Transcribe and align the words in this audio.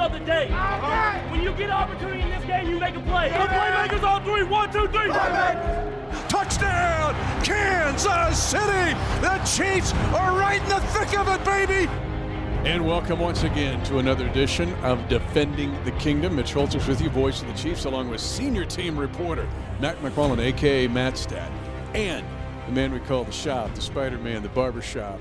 of 0.00 0.12
the 0.12 0.20
day. 0.20 0.48
When 1.30 1.42
you 1.42 1.52
get 1.52 1.68
an 1.68 1.72
opportunity 1.72 2.22
in 2.22 2.30
this 2.30 2.44
game, 2.44 2.68
you 2.68 2.80
make 2.80 2.96
a 2.96 3.00
play. 3.00 3.28
The 3.28 3.34
playmakers 3.34 4.02
on 4.02 4.24
three. 4.24 4.44
One, 4.44 4.72
two, 4.72 4.88
three. 4.88 5.08
Touchdown, 6.28 7.14
Kansas 7.44 8.42
City! 8.42 8.96
The 9.20 9.38
Chiefs 9.44 9.92
are 10.14 10.38
right 10.38 10.62
in 10.62 10.68
the 10.68 10.80
thick 10.80 11.18
of 11.18 11.28
it, 11.28 11.44
baby! 11.44 11.90
And 12.64 12.86
welcome 12.86 13.18
once 13.18 13.42
again 13.42 13.82
to 13.84 13.98
another 13.98 14.26
edition 14.28 14.72
of 14.84 15.06
Defending 15.08 15.72
the 15.84 15.92
Kingdom. 15.92 16.36
Mitch 16.36 16.52
Holthus 16.52 16.86
with 16.86 17.00
you, 17.00 17.10
voice 17.10 17.42
of 17.42 17.48
the 17.48 17.54
Chiefs, 17.54 17.84
along 17.84 18.08
with 18.10 18.20
senior 18.20 18.64
team 18.64 18.98
reporter 18.98 19.48
Matt 19.80 19.98
McMullen, 20.02 20.38
aka 20.38 20.86
Matt 20.86 21.18
Stat, 21.18 21.50
and 21.94 22.24
the 22.66 22.72
man 22.72 22.92
we 22.92 23.00
call 23.00 23.24
the 23.24 23.32
shop, 23.32 23.74
the 23.74 23.80
Spider 23.80 24.18
Man, 24.18 24.42
the 24.42 24.48
barber 24.50 24.82
shop, 24.82 25.20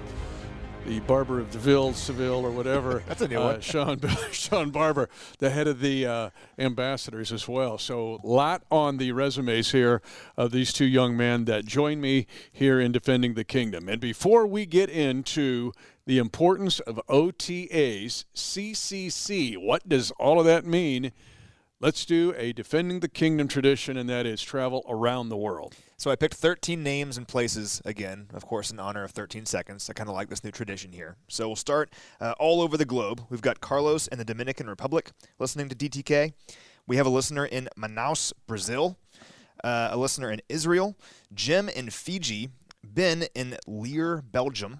the 0.85 0.99
barber 1.01 1.39
of 1.39 1.51
Deville, 1.51 1.93
Seville, 1.93 2.45
or 2.45 2.51
whatever. 2.51 3.03
That's 3.07 3.21
a 3.21 3.27
new 3.27 3.39
uh, 3.39 3.53
one. 3.53 3.61
Sean, 3.61 3.99
Sean 4.31 4.71
Barber, 4.71 5.09
the 5.39 5.49
head 5.49 5.67
of 5.67 5.79
the 5.79 6.05
uh, 6.05 6.29
ambassadors 6.57 7.31
as 7.31 7.47
well. 7.47 7.77
So, 7.77 8.19
a 8.23 8.27
lot 8.27 8.63
on 8.71 8.97
the 8.97 9.11
resumes 9.11 9.71
here 9.71 10.01
of 10.37 10.51
these 10.51 10.73
two 10.73 10.85
young 10.85 11.15
men 11.15 11.45
that 11.45 11.65
join 11.65 12.01
me 12.01 12.27
here 12.51 12.79
in 12.79 12.91
Defending 12.91 13.33
the 13.33 13.43
Kingdom. 13.43 13.89
And 13.89 13.99
before 13.99 14.47
we 14.47 14.65
get 14.65 14.89
into 14.89 15.71
the 16.05 16.17
importance 16.17 16.79
of 16.79 16.99
OTAs, 17.07 18.25
CCC, 18.33 19.57
what 19.57 19.87
does 19.87 20.11
all 20.11 20.39
of 20.39 20.45
that 20.45 20.65
mean? 20.65 21.11
Let's 21.79 22.05
do 22.05 22.33
a 22.37 22.51
Defending 22.51 22.99
the 22.99 23.07
Kingdom 23.07 23.47
tradition, 23.47 23.95
and 23.95 24.09
that 24.09 24.25
is 24.25 24.41
travel 24.41 24.85
around 24.89 25.29
the 25.29 25.37
world. 25.37 25.75
So 25.99 26.09
I 26.09 26.15
picked 26.15 26.35
13 26.35 26.81
names 26.81 27.17
and 27.17 27.27
places, 27.27 27.81
again, 27.83 28.27
of 28.33 28.45
course, 28.45 28.71
in 28.71 28.79
honor 28.79 29.03
of 29.03 29.11
13 29.11 29.45
seconds. 29.45 29.89
I 29.89 29.93
kind 29.93 30.07
of 30.07 30.15
like 30.15 30.29
this 30.29 30.45
new 30.45 30.49
tradition 30.49 30.93
here. 30.93 31.17
So 31.27 31.47
we'll 31.47 31.57
start 31.57 31.91
uh, 32.21 32.35
all 32.39 32.61
over 32.61 32.77
the 32.77 32.85
globe. 32.85 33.23
We've 33.29 33.41
got 33.41 33.59
Carlos 33.59 34.07
in 34.07 34.17
the 34.17 34.23
Dominican 34.23 34.69
Republic 34.69 35.11
listening 35.39 35.67
to 35.67 35.75
DTK. 35.75 36.31
We 36.87 36.95
have 36.95 37.05
a 37.05 37.09
listener 37.09 37.45
in 37.45 37.67
Manaus, 37.77 38.31
Brazil, 38.47 38.97
uh, 39.61 39.89
a 39.91 39.97
listener 39.97 40.31
in 40.31 40.41
Israel, 40.47 40.95
Jim 41.33 41.67
in 41.67 41.89
Fiji, 41.89 42.47
Ben 42.81 43.25
in 43.35 43.57
Lier, 43.67 44.21
Belgium, 44.21 44.79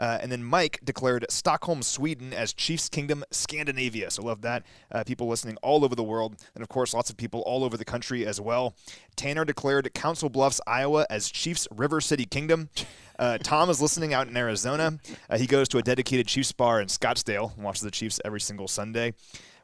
uh, 0.00 0.18
and 0.20 0.32
then 0.32 0.42
Mike 0.42 0.80
declared 0.82 1.26
Stockholm, 1.28 1.82
Sweden 1.82 2.32
as 2.32 2.54
Chiefs 2.54 2.88
Kingdom, 2.88 3.22
Scandinavia. 3.30 4.10
So 4.10 4.22
love 4.22 4.40
that. 4.40 4.64
Uh, 4.90 5.04
people 5.04 5.28
listening 5.28 5.58
all 5.62 5.84
over 5.84 5.94
the 5.94 6.02
world. 6.02 6.36
And 6.54 6.62
of 6.62 6.70
course, 6.70 6.94
lots 6.94 7.10
of 7.10 7.18
people 7.18 7.42
all 7.42 7.62
over 7.62 7.76
the 7.76 7.84
country 7.84 8.26
as 8.26 8.40
well. 8.40 8.74
Tanner 9.14 9.44
declared 9.44 9.92
Council 9.92 10.30
Bluffs, 10.30 10.60
Iowa 10.66 11.06
as 11.10 11.30
Chiefs 11.30 11.68
River 11.70 12.00
City 12.00 12.24
Kingdom. 12.24 12.70
Uh, 13.18 13.36
Tom 13.36 13.68
is 13.68 13.82
listening 13.82 14.14
out 14.14 14.26
in 14.26 14.36
Arizona. 14.38 14.98
Uh, 15.28 15.36
he 15.36 15.46
goes 15.46 15.68
to 15.68 15.78
a 15.78 15.82
dedicated 15.82 16.26
Chiefs 16.26 16.52
bar 16.52 16.80
in 16.80 16.88
Scottsdale 16.88 17.54
and 17.54 17.62
watches 17.62 17.82
the 17.82 17.90
Chiefs 17.90 18.18
every 18.24 18.40
single 18.40 18.66
Sunday. 18.66 19.12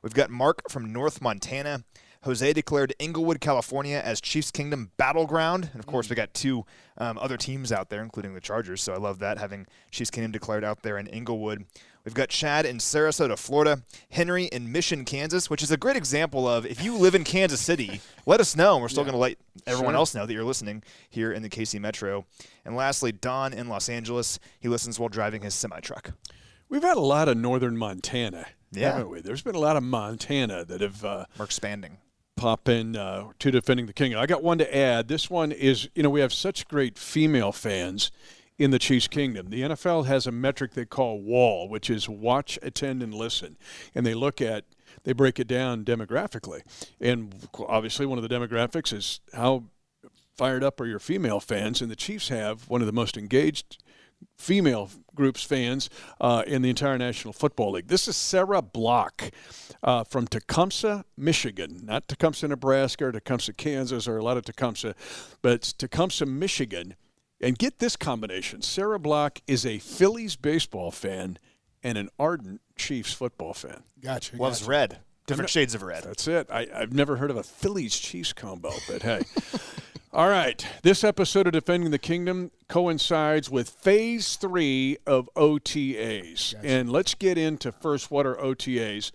We've 0.03 0.13
got 0.13 0.29
Mark 0.29 0.71
from 0.71 0.93
North 0.93 1.23
Montana. 1.23 1.83
Jose 2.27 2.53
declared 2.53 2.93
Inglewood, 2.99 3.41
California 3.41 4.01
as 4.05 4.21
Chiefs 4.21 4.51
Kingdom 4.51 4.91
battleground. 4.97 5.71
And 5.73 5.81
of 5.81 5.87
course, 5.87 6.11
we 6.11 6.17
got 6.17 6.35
two 6.35 6.65
um, 6.99 7.19
other 7.19 7.37
teams 7.37 7.73
out 7.73 7.89
there, 7.89 8.03
including 8.03 8.35
the 8.35 8.41
Chargers. 8.41 8.83
So 8.83 8.93
I 8.93 8.99
love 8.99 9.21
that, 9.21 9.39
having 9.39 9.67
Chiefs 9.91 10.11
Kingdom 10.11 10.33
declared 10.33 10.65
out 10.65 10.83
there 10.83 10.99
in 10.99 11.07
Inglewood. 11.07 11.65
We've 12.05 12.15
got 12.15 12.29
Chad 12.29 12.67
in 12.67 12.79
Sarasota, 12.79 13.37
Florida, 13.39 13.83
Henry 14.11 14.45
in 14.45 14.71
Mission, 14.71 15.05
Kansas, 15.05 15.49
which 15.51 15.63
is 15.63 15.71
a 15.73 15.77
great 15.77 15.97
example 15.97 16.47
of 16.49 16.65
if 16.67 16.83
you 16.85 16.97
live 16.97 17.15
in 17.17 17.25
Kansas 17.25 17.61
City, 17.61 18.01
let 18.27 18.39
us 18.41 18.55
know. 18.57 18.79
We're 18.79 18.89
still 18.89 19.03
going 19.05 19.13
to 19.15 19.19
let 19.19 19.39
everyone 19.67 19.93
Sure. 19.95 19.99
else 19.99 20.15
know 20.15 20.25
that 20.27 20.33
you're 20.33 20.45
listening 20.45 20.83
here 21.11 21.33
in 21.33 21.43
the 21.43 21.49
KC 21.49 21.81
Metro. 21.81 22.25
And 22.65 22.77
lastly, 22.77 23.11
Don 23.13 23.53
in 23.53 23.69
Los 23.69 23.89
Angeles. 23.89 24.39
He 24.61 24.69
listens 24.69 24.99
while 25.01 25.09
driving 25.09 25.43
his 25.43 25.55
semi 25.55 25.81
truck. 25.81 26.13
We've 26.69 26.83
had 26.83 26.97
a 26.97 27.01
lot 27.01 27.29
of 27.29 27.37
northern 27.37 27.77
Montana, 27.77 28.47
Yeah. 28.73 28.93
haven't 28.93 29.11
we? 29.11 29.21
There's 29.21 29.43
been 29.43 29.55
a 29.55 29.61
lot 29.61 29.77
of 29.77 29.85
Montana 29.85 30.65
that 30.65 30.81
have 30.81 31.05
uh, 31.05 31.27
We're 31.39 31.45
expanding. 31.45 31.99
Pop 32.37 32.69
in 32.69 32.97
uh, 32.97 33.29
to 33.39 33.51
defending 33.51 33.87
the 33.87 33.93
king. 33.93 34.15
I 34.15 34.27
got 34.27 34.43
one 34.43 34.59
to 34.59 34.77
add. 34.77 35.09
This 35.09 35.31
one 35.31 35.53
is, 35.53 35.89
you 35.95 36.03
know, 36.03 36.11
we 36.11 36.21
have 36.21 36.33
such 36.33 36.69
great 36.69 36.99
female 36.99 37.51
fans 37.51 38.11
in 38.59 38.71
the 38.71 38.79
Chiefs 38.79 39.09
Kingdom. 39.09 39.51
The 39.51 39.63
NFL 39.63 40.07
has 40.07 40.27
a 40.27 40.33
metric 40.33 40.75
they 40.75 40.85
call 40.85 41.21
WALL, 41.21 41.69
which 41.69 41.91
is 41.91 42.09
watch, 42.09 42.59
attend, 42.63 43.03
and 43.03 43.13
listen, 43.13 43.57
and 43.95 44.07
they 44.07 44.15
look 44.15 44.41
at 44.41 44.65
they 45.05 45.13
break 45.13 45.39
it 45.39 45.47
down 45.47 45.85
demographically, 45.85 46.63
and 47.01 47.49
obviously 47.69 48.07
one 48.07 48.19
of 48.19 48.27
the 48.27 48.35
demographics 48.35 48.93
is 48.93 49.21
how 49.35 49.65
fired 50.37 50.65
up 50.65 50.81
are 50.81 50.87
your 50.87 50.99
female 50.99 51.41
fans, 51.41 51.81
and 51.81 51.91
the 51.91 51.97
Chiefs 51.97 52.29
have 52.29 52.69
one 52.69 52.81
of 52.81 52.87
the 52.87 52.93
most 52.93 53.17
engaged 53.17 53.83
female 54.37 54.91
groups 55.15 55.43
fans 55.43 55.89
uh, 56.21 56.43
in 56.47 56.63
the 56.63 56.71
entire 56.71 56.99
National 56.99 57.33
Football 57.33 57.73
League. 57.73 57.89
This 57.89 58.07
is 58.07 58.17
Sarah 58.17 58.63
Block 58.63 59.31
uh, 59.83 60.05
from 60.05 60.27
Tecumseh, 60.27 61.05
Michigan, 61.17 61.81
not 61.85 62.07
Tecumseh, 62.09 62.49
Nebraska, 62.49 63.07
or 63.07 63.13
Tecumseh, 63.13 63.55
Kansas, 63.55 64.07
or 64.07 64.19
a 64.19 64.23
lot 64.23 64.37
of 64.37 64.45
Tecumseh, 64.45 64.95
but 65.43 65.53
it's 65.53 65.73
Tecumseh, 65.73 66.27
Michigan. 66.27 66.95
And 67.41 67.59
get 67.59 67.79
this 67.79 67.97
combination: 67.97 68.63
Sarah 68.63 68.99
Block 68.99 69.41
is 69.47 69.67
a 69.67 69.79
Phillies 69.79 70.37
baseball 70.37 70.91
fan 70.91 71.39
and 71.83 71.99
an 71.99 72.09
ardent 72.19 72.61
Chiefs 72.77 73.13
football 73.13 73.55
fan. 73.55 73.83
Gotcha. 74.01 74.37
Loves 74.37 74.61
gotcha. 74.61 74.71
red. 74.71 74.99
Different 75.27 75.51
shades 75.51 75.75
of 75.75 75.83
red. 75.83 76.05
That's 76.05 76.29
it. 76.29 76.47
I, 76.51 76.69
I've 76.73 76.93
never 76.93 77.17
heard 77.17 77.31
of 77.31 77.37
a 77.37 77.43
Phillies 77.43 77.99
Chiefs 77.99 78.33
combo, 78.33 78.71
but 78.89 79.03
hey. 79.03 79.23
All 80.17 80.31
right. 80.31 80.67
This 80.81 81.05
episode 81.05 81.47
of 81.47 81.53
Defending 81.53 81.91
the 81.91 81.99
Kingdom 81.99 82.51
coincides 82.69 83.51
with 83.51 83.69
phase 83.69 84.37
three 84.37 84.97
of 85.07 85.29
OTAs. 85.37 86.55
And 86.65 86.91
let's 86.91 87.13
get 87.13 87.37
into 87.37 87.71
first 87.71 88.11
what 88.11 88.25
are 88.25 88.37
OTAs. 88.37 89.13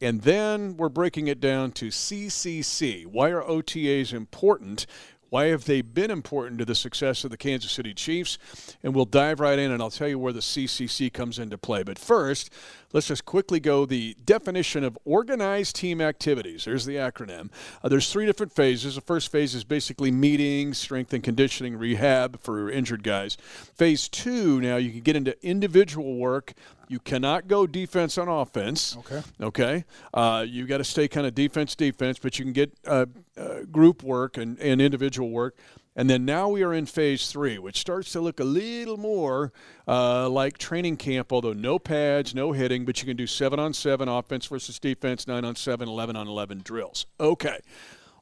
And 0.00 0.22
then 0.22 0.76
we're 0.76 0.88
breaking 0.88 1.26
it 1.26 1.40
down 1.40 1.72
to 1.72 1.88
CCC. 1.88 3.06
Why 3.06 3.30
are 3.30 3.42
OTAs 3.42 4.12
important? 4.12 4.86
Why 5.28 5.46
have 5.46 5.64
they 5.64 5.82
been 5.82 6.10
important 6.10 6.58
to 6.60 6.64
the 6.64 6.74
success 6.74 7.24
of 7.24 7.30
the 7.30 7.36
Kansas 7.36 7.72
City 7.72 7.92
Chiefs? 7.92 8.38
And 8.82 8.94
we'll 8.94 9.04
dive 9.04 9.40
right 9.40 9.58
in 9.58 9.72
and 9.72 9.82
I'll 9.82 9.90
tell 9.90 10.08
you 10.08 10.18
where 10.18 10.32
the 10.32 10.40
CCC 10.40 11.12
comes 11.12 11.38
into 11.38 11.58
play. 11.58 11.82
But 11.82 11.98
first, 11.98 12.50
let's 12.92 13.08
just 13.08 13.24
quickly 13.24 13.58
go 13.58 13.86
the 13.86 14.16
definition 14.24 14.84
of 14.84 14.96
organized 15.04 15.76
team 15.76 16.00
activities. 16.00 16.64
There's 16.64 16.84
the 16.84 16.96
acronym. 16.96 17.50
Uh, 17.82 17.88
there's 17.88 18.10
three 18.10 18.26
different 18.26 18.52
phases. 18.52 18.94
The 18.94 19.00
first 19.00 19.32
phase 19.32 19.54
is 19.54 19.64
basically 19.64 20.10
meetings, 20.10 20.78
strength 20.78 21.12
and 21.12 21.22
conditioning, 21.22 21.76
rehab 21.76 22.40
for 22.40 22.70
injured 22.70 23.02
guys. 23.02 23.36
Phase 23.74 24.08
two, 24.08 24.60
now 24.60 24.76
you 24.76 24.90
can 24.92 25.00
get 25.00 25.16
into 25.16 25.36
individual 25.44 26.16
work. 26.16 26.54
You 26.88 27.00
cannot 27.00 27.48
go 27.48 27.66
defense 27.66 28.16
on 28.18 28.28
offense. 28.28 28.96
Okay. 28.98 29.22
Okay. 29.40 29.84
Uh, 30.14 30.44
you 30.46 30.66
got 30.66 30.78
to 30.78 30.84
stay 30.84 31.08
kind 31.08 31.26
of 31.26 31.34
defense, 31.34 31.74
defense, 31.74 32.18
but 32.18 32.38
you 32.38 32.44
can 32.44 32.52
get 32.52 32.72
uh, 32.86 33.06
uh, 33.36 33.62
group 33.70 34.02
work 34.02 34.36
and, 34.36 34.58
and 34.60 34.80
individual 34.80 35.30
work. 35.30 35.56
And 35.98 36.10
then 36.10 36.26
now 36.26 36.50
we 36.50 36.62
are 36.62 36.74
in 36.74 36.84
phase 36.84 37.32
three, 37.32 37.58
which 37.58 37.78
starts 37.78 38.12
to 38.12 38.20
look 38.20 38.38
a 38.38 38.44
little 38.44 38.98
more 38.98 39.50
uh, 39.88 40.28
like 40.28 40.58
training 40.58 40.98
camp, 40.98 41.32
although 41.32 41.54
no 41.54 41.78
pads, 41.78 42.34
no 42.34 42.52
hitting, 42.52 42.84
but 42.84 43.00
you 43.00 43.06
can 43.06 43.16
do 43.16 43.26
seven 43.26 43.58
on 43.58 43.72
seven 43.72 44.06
offense 44.06 44.44
versus 44.46 44.78
defense, 44.78 45.26
nine 45.26 45.44
on 45.44 45.56
seven, 45.56 45.88
11 45.88 46.14
on 46.14 46.28
11 46.28 46.60
drills. 46.62 47.06
Okay. 47.18 47.58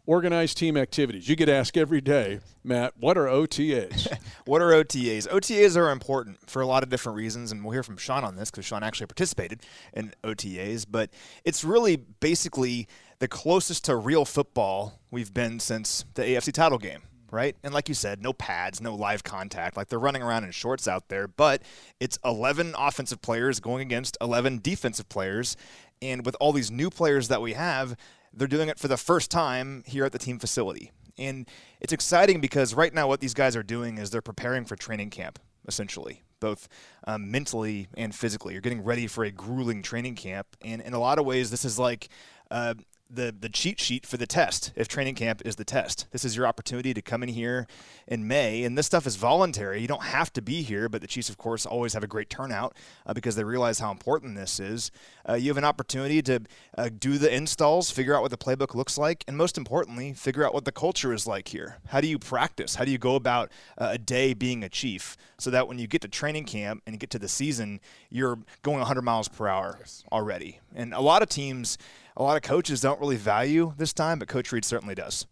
Organized 0.07 0.59
team 0.59 0.77
activities. 0.77 1.31
You 1.31 1.37
get 1.37 1.49
asked 1.49 1.79
every 1.79 2.03
day, 2.03 2.41
Matt, 2.63 2.93
what 2.99 3.17
are 3.17 3.25
OTAs? 3.25 4.07
What 4.45 4.61
are 4.61 4.73
OTAs? 4.73 5.27
OTAs 5.29 5.75
are 5.75 5.91
important 5.91 6.51
for 6.51 6.61
a 6.61 6.67
lot 6.67 6.83
of 6.83 6.91
different 6.91 7.17
reasons, 7.17 7.51
and 7.51 7.65
we'll 7.65 7.73
hear 7.73 7.83
from 7.83 7.97
Sean 7.97 8.25
on 8.25 8.37
this 8.37 8.51
because 8.51 8.67
Sean 8.67 8.83
actually 8.83 9.07
participated 9.07 9.63
in 9.95 10.13
OTAs. 10.23 10.85
But 10.87 11.09
it's 11.47 11.65
really 11.65 11.97
basically 11.97 12.87
the 13.21 13.29
closest 13.29 13.87
to 13.87 13.97
real 13.97 14.27
football 14.27 15.01
we've 15.11 15.33
been 15.33 15.61
since 15.61 16.05
the 16.13 16.23
AFC 16.25 16.53
title 16.53 16.77
game, 16.77 17.01
right? 17.31 17.57
And 17.65 17.73
like 17.73 17.89
you 17.89 17.95
said, 17.95 18.23
no 18.23 18.35
pads, 18.35 18.83
no 18.83 18.95
live 18.95 19.25
contact. 19.25 19.79
Like 19.79 19.89
they're 19.89 19.99
running 19.99 20.23
around 20.23 20.45
in 20.45 20.51
shorts 20.51 20.87
out 20.87 21.09
there, 21.09 21.27
but 21.27 21.63
it's 22.01 22.19
11 22.23 22.75
offensive 22.77 23.23
players 23.23 23.61
going 23.61 23.81
against 23.81 24.19
11 24.21 24.61
defensive 24.63 25.09
players. 25.09 25.57
And 26.03 26.27
with 26.27 26.37
all 26.39 26.53
these 26.53 26.71
new 26.71 26.91
players 26.91 27.29
that 27.29 27.41
we 27.41 27.55
have, 27.55 27.97
they're 28.37 28.49
doing 28.49 28.69
it 28.69 28.79
for 28.79 28.89
the 28.89 28.97
first 28.97 29.31
time 29.31 29.83
here 29.87 30.05
at 30.05 30.13
the 30.13 30.19
team 30.19 30.39
facility. 30.39 30.91
And 31.17 31.49
it's 31.81 31.93
exciting 31.93 32.41
because 32.41 32.75
right 32.75 32.93
now, 32.93 33.07
what 33.07 33.21
these 33.21 33.35
guys 33.35 33.55
are 33.57 33.63
doing 33.63 33.99
is 33.99 34.11
they're 34.11 34.21
preparing 34.23 34.65
for 34.65 34.75
training 34.75 35.11
camp, 35.11 35.39
essentially, 35.69 36.23
both 36.41 36.69
um, 37.07 37.31
mentally 37.31 37.89
and 37.97 38.15
physically. 38.15 38.53
You're 38.53 38.63
getting 38.63 38.83
ready 38.83 39.07
for 39.07 39.25
a 39.25 39.31
grueling 39.31 39.83
training 39.83 40.17
camp. 40.17 40.49
And 40.63 40.83
in 40.83 40.93
a 40.93 40.99
lot 40.99 41.19
of 41.19 41.25
ways, 41.25 41.51
this 41.51 41.65
is 41.65 41.79
like 41.79 42.09
uh, 42.51 42.75
the 43.15 43.35
the 43.39 43.49
cheat 43.49 43.81
sheet 43.81 44.07
for 44.07 44.17
the 44.17 44.27
test 44.27 44.73
if 44.77 44.89
training 44.89 45.15
camp 45.15 45.43
is 45.45 45.57
the 45.57 45.65
test. 45.65 46.07
This 46.11 46.25
is 46.25 46.37
your 46.37 46.47
opportunity 46.47 46.95
to 46.95 47.03
come 47.03 47.23
in 47.23 47.29
here 47.29 47.67
in 48.07 48.27
May, 48.27 48.65
and 48.65 48.77
this 48.77 48.87
stuff 48.87 49.07
is 49.07 49.17
voluntary. 49.17 49.81
You 49.81 49.89
don't 49.89 50.05
have 50.05 50.33
to 50.35 50.43
be 50.43 50.63
here, 50.63 50.89
but 50.89 51.01
the 51.01 51.07
Chiefs, 51.07 51.29
of 51.29 51.39
course, 51.39 51.67
always 51.67 51.95
have 51.95 52.03
a 52.03 52.07
great 52.07 52.29
turnout 52.29 52.77
uh, 53.07 53.15
because 53.15 53.37
they 53.37 53.45
realize 53.45 53.79
how 53.79 53.91
important 53.91 54.37
this 54.37 54.61
is. 54.61 54.91
Uh, 55.29 55.35
you 55.35 55.49
have 55.49 55.57
an 55.57 55.65
opportunity 55.65 56.21
to 56.23 56.41
uh, 56.77 56.91
do 56.99 57.19
the 57.19 57.35
installs, 57.35 57.91
figure 57.91 58.15
out 58.15 58.23
what 58.23 58.31
the 58.31 58.39
playbook 58.39 58.75
looks 58.75 58.99
like, 58.99 59.25
and 59.27 59.37
most 59.37 59.57
importantly, 59.57 60.13
figure 60.13 60.45
out 60.45 60.53
what 60.53 60.65
the 60.65 60.73
culture 60.73 61.13
is 61.13 61.27
like 61.27 61.49
here. 61.49 61.79
How 61.89 62.01
do 62.01 62.07
you 62.07 62.19
practice? 62.19 62.75
How 62.75 62.85
do 62.85 62.91
you 62.91 62.99
go 62.99 63.15
about 63.15 63.51
uh, 63.79 63.91
a 63.93 63.99
day 63.99 64.35
being 64.35 64.63
a 64.63 64.69
Chief 64.69 65.17
so 65.39 65.51
that 65.51 65.69
when 65.69 65.79
you 65.79 65.87
get 65.87 66.03
to 66.03 66.09
training 66.09 66.45
camp 66.45 66.83
and 66.87 66.95
you 66.95 66.99
get 66.99 67.11
to 67.11 67.19
the 67.19 67.29
season, 67.29 67.81
you're 68.11 68.39
going 68.63 68.79
100 68.79 69.03
miles 69.03 69.29
per 69.29 69.49
hour 69.49 69.79
already? 70.13 70.61
And 70.75 70.93
a 70.93 71.01
lot 71.01 71.23
of 71.23 71.29
teams 71.29 71.79
a 72.17 72.23
lot 72.23 72.37
of 72.37 72.43
coaches 72.43 72.81
don't 72.81 73.01
really 73.01 73.17
value 73.17 73.75
this 73.77 73.93
time, 73.93 74.19
but 74.19 74.29
Coach 74.29 74.53
Reid 74.53 74.65
certainly 74.65 74.95
does. 74.95 75.27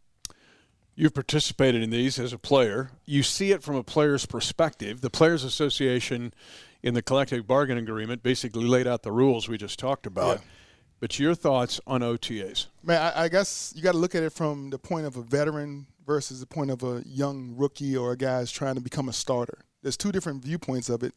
You've 0.94 1.14
participated 1.14 1.82
in 1.82 1.90
these 1.90 2.18
as 2.18 2.32
a 2.32 2.38
player. 2.38 2.90
You 3.06 3.22
see 3.22 3.50
it 3.50 3.62
from 3.62 3.76
a 3.76 3.82
player's 3.82 4.26
perspective. 4.26 5.00
The 5.00 5.08
Players 5.08 5.42
Association, 5.42 6.34
in 6.82 6.94
the 6.94 7.02
collective 7.02 7.46
bargaining 7.46 7.84
agreement, 7.84 8.22
basically 8.22 8.64
laid 8.64 8.86
out 8.86 9.02
the 9.02 9.12
rules 9.12 9.48
we 9.48 9.56
just 9.56 9.78
talked 9.78 10.06
about. 10.06 10.38
Yeah. 10.38 10.44
But 11.00 11.18
your 11.18 11.34
thoughts 11.34 11.80
on 11.86 12.02
OTAs? 12.02 12.66
Man, 12.84 13.00
I, 13.00 13.24
I 13.24 13.28
guess 13.28 13.72
you 13.74 13.82
got 13.82 13.92
to 13.92 13.98
look 13.98 14.14
at 14.14 14.22
it 14.22 14.32
from 14.32 14.70
the 14.70 14.78
point 14.78 15.06
of 15.06 15.16
a 15.16 15.22
veteran 15.22 15.86
versus 16.06 16.40
the 16.40 16.46
point 16.46 16.70
of 16.70 16.82
a 16.82 17.02
young 17.06 17.54
rookie 17.56 17.96
or 17.96 18.12
a 18.12 18.16
guy 18.16 18.40
who's 18.40 18.52
trying 18.52 18.74
to 18.74 18.80
become 18.80 19.08
a 19.08 19.12
starter. 19.12 19.64
There's 19.82 19.96
two 19.96 20.12
different 20.12 20.44
viewpoints 20.44 20.88
of 20.90 21.02
it. 21.02 21.14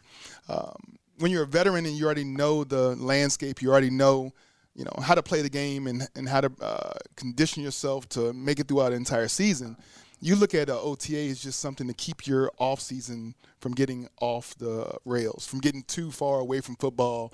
Um, 0.47 0.97
when 1.19 1.31
you're 1.31 1.43
a 1.43 1.47
veteran 1.47 1.85
and 1.85 1.95
you 1.95 2.05
already 2.05 2.23
know 2.23 2.63
the 2.63 2.95
landscape, 2.95 3.61
you 3.61 3.69
already 3.71 3.89
know 3.89 4.31
you 4.75 4.83
know 4.83 4.93
how 5.01 5.15
to 5.15 5.23
play 5.23 5.41
the 5.41 5.49
game 5.49 5.87
and, 5.87 6.07
and 6.15 6.27
how 6.27 6.41
to 6.41 6.51
uh, 6.61 6.93
condition 7.15 7.63
yourself 7.63 8.07
to 8.09 8.33
make 8.33 8.59
it 8.59 8.67
throughout 8.67 8.89
the 8.89 8.95
entire 8.95 9.27
season. 9.27 9.77
You 10.21 10.35
look 10.35 10.53
at 10.53 10.69
ota 10.69 11.17
as 11.17 11.41
just 11.41 11.59
something 11.59 11.87
to 11.87 11.93
keep 11.93 12.27
your 12.27 12.51
off 12.57 12.81
season 12.81 13.35
from 13.59 13.73
getting 13.73 14.07
off 14.19 14.57
the 14.57 14.97
rails 15.05 15.47
from 15.47 15.59
getting 15.59 15.83
too 15.83 16.11
far 16.11 16.39
away 16.39 16.61
from 16.61 16.75
football. 16.75 17.33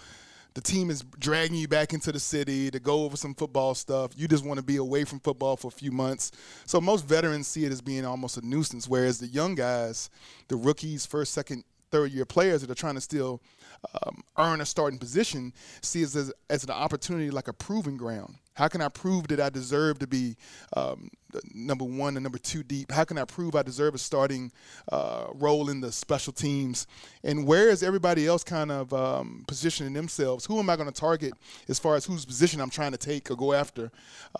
The 0.53 0.61
team 0.61 0.89
is 0.89 1.03
dragging 1.17 1.55
you 1.55 1.69
back 1.69 1.93
into 1.93 2.11
the 2.11 2.19
city 2.19 2.69
to 2.71 2.79
go 2.79 3.05
over 3.05 3.15
some 3.15 3.33
football 3.33 3.73
stuff. 3.73 4.11
You 4.17 4.27
just 4.27 4.45
want 4.45 4.57
to 4.57 4.65
be 4.65 4.75
away 4.75 5.05
from 5.05 5.21
football 5.21 5.55
for 5.55 5.69
a 5.69 5.71
few 5.71 5.93
months. 5.93 6.33
So 6.65 6.81
most 6.81 7.05
veterans 7.05 7.47
see 7.47 7.63
it 7.63 7.71
as 7.71 7.79
being 7.79 8.05
almost 8.05 8.35
a 8.37 8.45
nuisance 8.45 8.87
whereas 8.87 9.19
the 9.19 9.27
young 9.27 9.55
guys 9.55 10.09
the 10.49 10.57
rookies 10.57 11.05
first 11.05 11.33
second 11.33 11.63
third 11.91 12.11
year 12.11 12.25
players 12.25 12.61
that 12.61 12.69
are 12.69 12.75
trying 12.75 12.95
to 12.95 13.01
still 13.01 13.41
um, 14.03 14.23
earn 14.37 14.61
a 14.61 14.65
starting 14.65 14.99
position 14.99 15.53
sees 15.81 16.15
as, 16.15 16.31
as 16.49 16.63
an 16.63 16.71
opportunity 16.71 17.29
like 17.29 17.47
a 17.47 17.53
proving 17.53 17.97
ground. 17.97 18.35
How 18.53 18.67
can 18.67 18.81
I 18.81 18.89
prove 18.89 19.27
that 19.29 19.39
I 19.39 19.49
deserve 19.49 19.99
to 19.99 20.07
be 20.07 20.35
um, 20.75 21.09
number 21.53 21.85
one 21.85 22.17
and 22.17 22.23
number 22.23 22.37
two 22.37 22.63
deep? 22.63 22.91
How 22.91 23.05
can 23.05 23.17
I 23.17 23.25
prove 23.25 23.55
I 23.55 23.63
deserve 23.63 23.95
a 23.95 23.97
starting 23.97 24.51
uh, 24.91 25.27
role 25.33 25.69
in 25.69 25.79
the 25.81 25.91
special 25.91 26.33
teams? 26.33 26.85
And 27.23 27.47
where 27.47 27.69
is 27.69 27.81
everybody 27.81 28.27
else 28.27 28.43
kind 28.43 28.71
of 28.71 28.93
um, 28.93 29.45
positioning 29.47 29.93
themselves? 29.93 30.45
Who 30.45 30.59
am 30.59 30.69
I 30.69 30.75
going 30.75 30.91
to 30.91 30.99
target 30.99 31.33
as 31.69 31.79
far 31.79 31.95
as 31.95 32.05
whose 32.05 32.25
position 32.25 32.59
I'm 32.59 32.69
trying 32.69 32.91
to 32.91 32.97
take 32.97 33.31
or 33.31 33.35
go 33.35 33.53
after? 33.53 33.89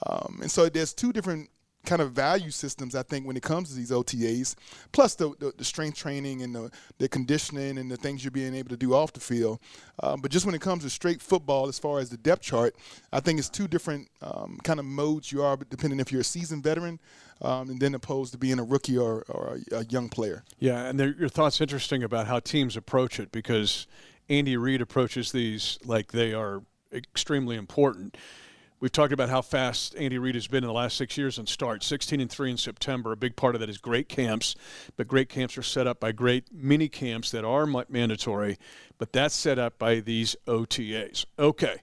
Um, 0.06 0.40
and 0.42 0.52
so 0.52 0.68
there's 0.68 0.94
two 0.94 1.14
different 1.14 1.50
kind 1.86 2.02
of 2.02 2.12
value 2.12 2.52
systems, 2.52 2.96
I 2.96 3.04
think, 3.04 3.26
when 3.26 3.36
it 3.36 3.44
comes 3.44 3.70
to 3.70 3.76
these 3.76 3.92
OTAs, 3.92 4.56
plus 4.92 5.16
the, 5.16 5.34
the, 5.40 5.54
the 5.58 5.64
strength 5.64 5.98
training 5.98 6.44
and 6.44 6.54
the, 6.54 6.72
the, 7.00 7.10
conditioning 7.10 7.78
and 7.78 7.90
the 7.90 7.98
things 7.98 8.24
you're 8.24 8.32
being 8.32 8.54
able 8.54 8.70
to 8.70 8.78
do 8.78 8.94
off 8.94 9.14
the 9.14 9.20
field. 9.20 9.60
Um, 10.02 10.22
but 10.22 10.32
just 10.32 10.46
when 10.46 10.56
it 10.56 10.62
comes 10.62 10.84
to 10.84 10.90
straight 10.90 11.22
football, 11.22 11.68
as 11.68 11.80
far 11.80 12.00
as 12.00 12.10
the 12.10 12.18
depth 12.18 12.44
chart, 12.44 12.76
I 13.12 13.20
think 13.20 13.40
it's 13.40 13.50
two 13.50 13.68
different 13.68 14.10
um, 14.22 14.60
kind 14.64 14.80
of 14.80 14.86
modes 14.86 15.32
you 15.32 15.44
are, 15.44 15.58
depending 15.58 16.00
if 16.00 16.12
you're 16.12 16.22
a 16.22 16.26
seasoned 16.26 16.64
veteran 16.64 17.00
um, 17.42 17.70
and 17.70 17.80
then 17.80 17.96
opposed 17.96 18.32
to 18.34 18.38
being 18.38 18.60
a 18.60 18.64
rookie 18.64 18.98
or, 18.98 19.24
or 19.28 19.60
a, 19.72 19.78
a 19.78 19.86
young 19.86 20.10
player. 20.10 20.44
Yeah, 20.60 20.86
and 20.86 21.00
your 21.00 21.30
thoughts 21.30 21.60
interesting 21.60 22.04
about 22.04 22.28
how 22.28 22.40
teams 22.40 22.78
approach 22.78 23.20
it 23.20 23.32
because 23.32 23.88
Andy 24.30 24.56
Reid 24.58 24.82
approaches 24.82 25.32
these 25.32 25.80
like 25.84 26.12
they 26.12 26.34
are 26.34 26.62
extremely 26.94 27.56
important. 27.56 28.18
We've 28.82 28.92
talked 28.92 29.14
about 29.14 29.30
how 29.30 29.44
fast 29.44 29.96
Andy 29.96 30.18
Reid 30.18 30.34
has 30.34 30.48
been 30.48 30.64
in 30.64 30.68
the 30.68 30.74
last 30.74 30.98
six 30.98 31.16
years 31.16 31.38
and 31.38 31.48
start 31.48 31.84
16 31.84 32.20
and 32.20 32.32
3 32.32 32.50
in 32.50 32.58
September. 32.58 33.12
A 33.12 33.16
big 33.16 33.36
part 33.36 33.54
of 33.54 33.62
that 33.62 33.70
is 33.70 33.78
great 33.78 34.10
camps, 34.10 34.56
but 34.98 35.08
great 35.08 35.30
camps 35.30 35.56
are 35.56 35.62
set 35.62 35.86
up 35.86 36.00
by 36.00 36.12
great 36.12 36.52
mini 36.52 36.90
camps 36.90 37.30
that 37.30 37.46
are 37.46 37.68
mandatory, 37.68 38.58
but 38.98 39.14
that's 39.14 39.36
set 39.36 39.60
up 39.60 39.78
by 39.78 40.00
these 40.00 40.36
OTAs. 40.48 41.26
Okay. 41.38 41.78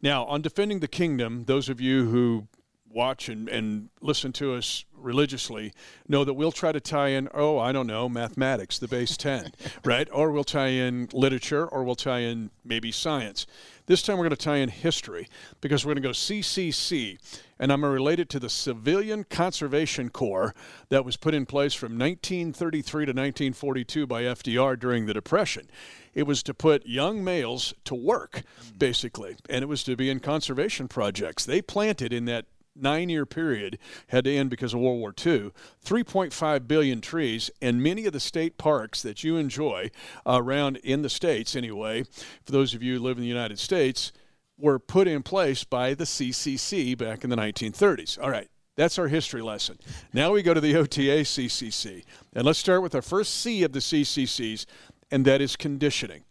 Now, 0.00 0.24
on 0.24 0.40
defending 0.40 0.80
the 0.80 0.88
kingdom, 0.88 1.44
those 1.44 1.68
of 1.68 1.78
you 1.78 2.08
who 2.08 2.46
watch 2.90 3.28
and, 3.28 3.48
and 3.48 3.88
listen 4.00 4.32
to 4.32 4.54
us 4.54 4.84
religiously 4.94 5.72
know 6.08 6.24
that 6.24 6.34
we'll 6.34 6.52
try 6.52 6.72
to 6.72 6.80
tie 6.80 7.08
in, 7.08 7.28
oh, 7.32 7.58
I 7.58 7.72
don't 7.72 7.86
know, 7.86 8.08
mathematics, 8.08 8.78
the 8.78 8.88
base 8.88 9.16
10, 9.16 9.52
right? 9.84 10.08
Or 10.12 10.30
we'll 10.30 10.44
tie 10.44 10.68
in 10.68 11.08
literature, 11.12 11.66
or 11.66 11.84
we'll 11.84 11.94
tie 11.94 12.20
in 12.20 12.50
maybe 12.64 12.92
science. 12.92 13.46
This 13.86 14.02
time 14.02 14.18
we're 14.18 14.24
going 14.24 14.36
to 14.36 14.44
tie 14.44 14.58
in 14.58 14.68
history 14.68 15.28
because 15.60 15.84
we're 15.84 15.94
going 15.94 16.02
to 16.02 16.08
go 16.08 16.12
CCC, 16.12 17.18
and 17.58 17.72
I'm 17.72 17.80
going 17.80 17.90
to 17.90 17.94
relate 17.94 18.20
it 18.20 18.28
to 18.30 18.38
the 18.38 18.48
Civilian 18.48 19.24
Conservation 19.24 20.10
Corps 20.10 20.54
that 20.90 21.04
was 21.04 21.16
put 21.16 21.34
in 21.34 21.46
place 21.46 21.74
from 21.74 21.98
1933 21.98 23.06
to 23.06 23.10
1942 23.10 24.06
by 24.06 24.22
FDR 24.22 24.78
during 24.78 25.06
the 25.06 25.14
Depression. 25.14 25.68
It 26.14 26.24
was 26.24 26.42
to 26.44 26.54
put 26.54 26.86
young 26.86 27.24
males 27.24 27.74
to 27.84 27.94
work, 27.94 28.42
mm. 28.42 28.78
basically, 28.78 29.36
and 29.48 29.62
it 29.62 29.66
was 29.66 29.82
to 29.84 29.96
be 29.96 30.10
in 30.10 30.20
conservation 30.20 30.88
projects. 30.88 31.44
They 31.44 31.62
planted 31.62 32.12
in 32.12 32.26
that 32.26 32.46
nine 32.74 33.08
year 33.08 33.26
period 33.26 33.78
had 34.08 34.24
to 34.24 34.34
end 34.34 34.50
because 34.50 34.74
of 34.74 34.80
World 34.80 35.00
War 35.00 35.10
II, 35.10 35.50
3.5 35.84 36.68
billion 36.68 37.00
trees, 37.00 37.50
and 37.60 37.82
many 37.82 38.06
of 38.06 38.12
the 38.12 38.20
state 38.20 38.58
parks 38.58 39.02
that 39.02 39.24
you 39.24 39.36
enjoy 39.36 39.90
around 40.26 40.76
in 40.78 41.02
the 41.02 41.10
States, 41.10 41.56
anyway, 41.56 42.04
for 42.44 42.52
those 42.52 42.74
of 42.74 42.82
you 42.82 42.94
who 42.94 43.00
live 43.00 43.16
in 43.16 43.22
the 43.22 43.28
United 43.28 43.58
States, 43.58 44.12
were 44.58 44.78
put 44.78 45.08
in 45.08 45.22
place 45.22 45.64
by 45.64 45.94
the 45.94 46.04
CCC 46.04 46.96
back 46.96 47.24
in 47.24 47.30
the 47.30 47.36
1930s. 47.36 48.22
All 48.22 48.30
right. 48.30 48.48
That's 48.76 48.98
our 48.98 49.08
history 49.08 49.42
lesson. 49.42 49.78
Now 50.12 50.32
we 50.32 50.42
go 50.42 50.54
to 50.54 50.60
the 50.60 50.76
OTA 50.76 51.24
CCC. 51.24 52.02
And 52.32 52.46
let's 52.46 52.58
start 52.58 52.82
with 52.82 52.94
our 52.94 53.02
first 53.02 53.34
C 53.34 53.62
of 53.62 53.72
the 53.72 53.80
CCCs, 53.80 54.64
and 55.10 55.24
that 55.26 55.42
is 55.42 55.56
conditioning. 55.56 56.24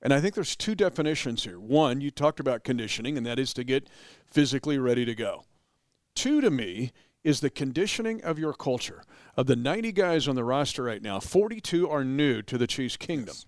And 0.00 0.14
I 0.14 0.20
think 0.20 0.34
there's 0.34 0.54
two 0.54 0.76
definitions 0.76 1.42
here. 1.42 1.58
One, 1.58 2.00
you 2.00 2.10
talked 2.10 2.38
about 2.38 2.62
conditioning, 2.62 3.16
and 3.16 3.26
that 3.26 3.38
is 3.38 3.52
to 3.54 3.64
get 3.64 3.88
physically 4.26 4.78
ready 4.78 5.04
to 5.04 5.14
go. 5.14 5.44
Two 6.18 6.40
to 6.40 6.50
me 6.50 6.90
is 7.22 7.38
the 7.38 7.48
conditioning 7.48 8.24
of 8.24 8.40
your 8.40 8.52
culture. 8.52 9.04
Of 9.36 9.46
the 9.46 9.54
90 9.54 9.92
guys 9.92 10.26
on 10.26 10.34
the 10.34 10.42
roster 10.42 10.82
right 10.82 11.00
now, 11.00 11.20
42 11.20 11.88
are 11.88 12.02
new 12.02 12.42
to 12.42 12.58
the 12.58 12.66
Chiefs 12.66 12.96
kingdom. 12.96 13.36
Yes. 13.36 13.46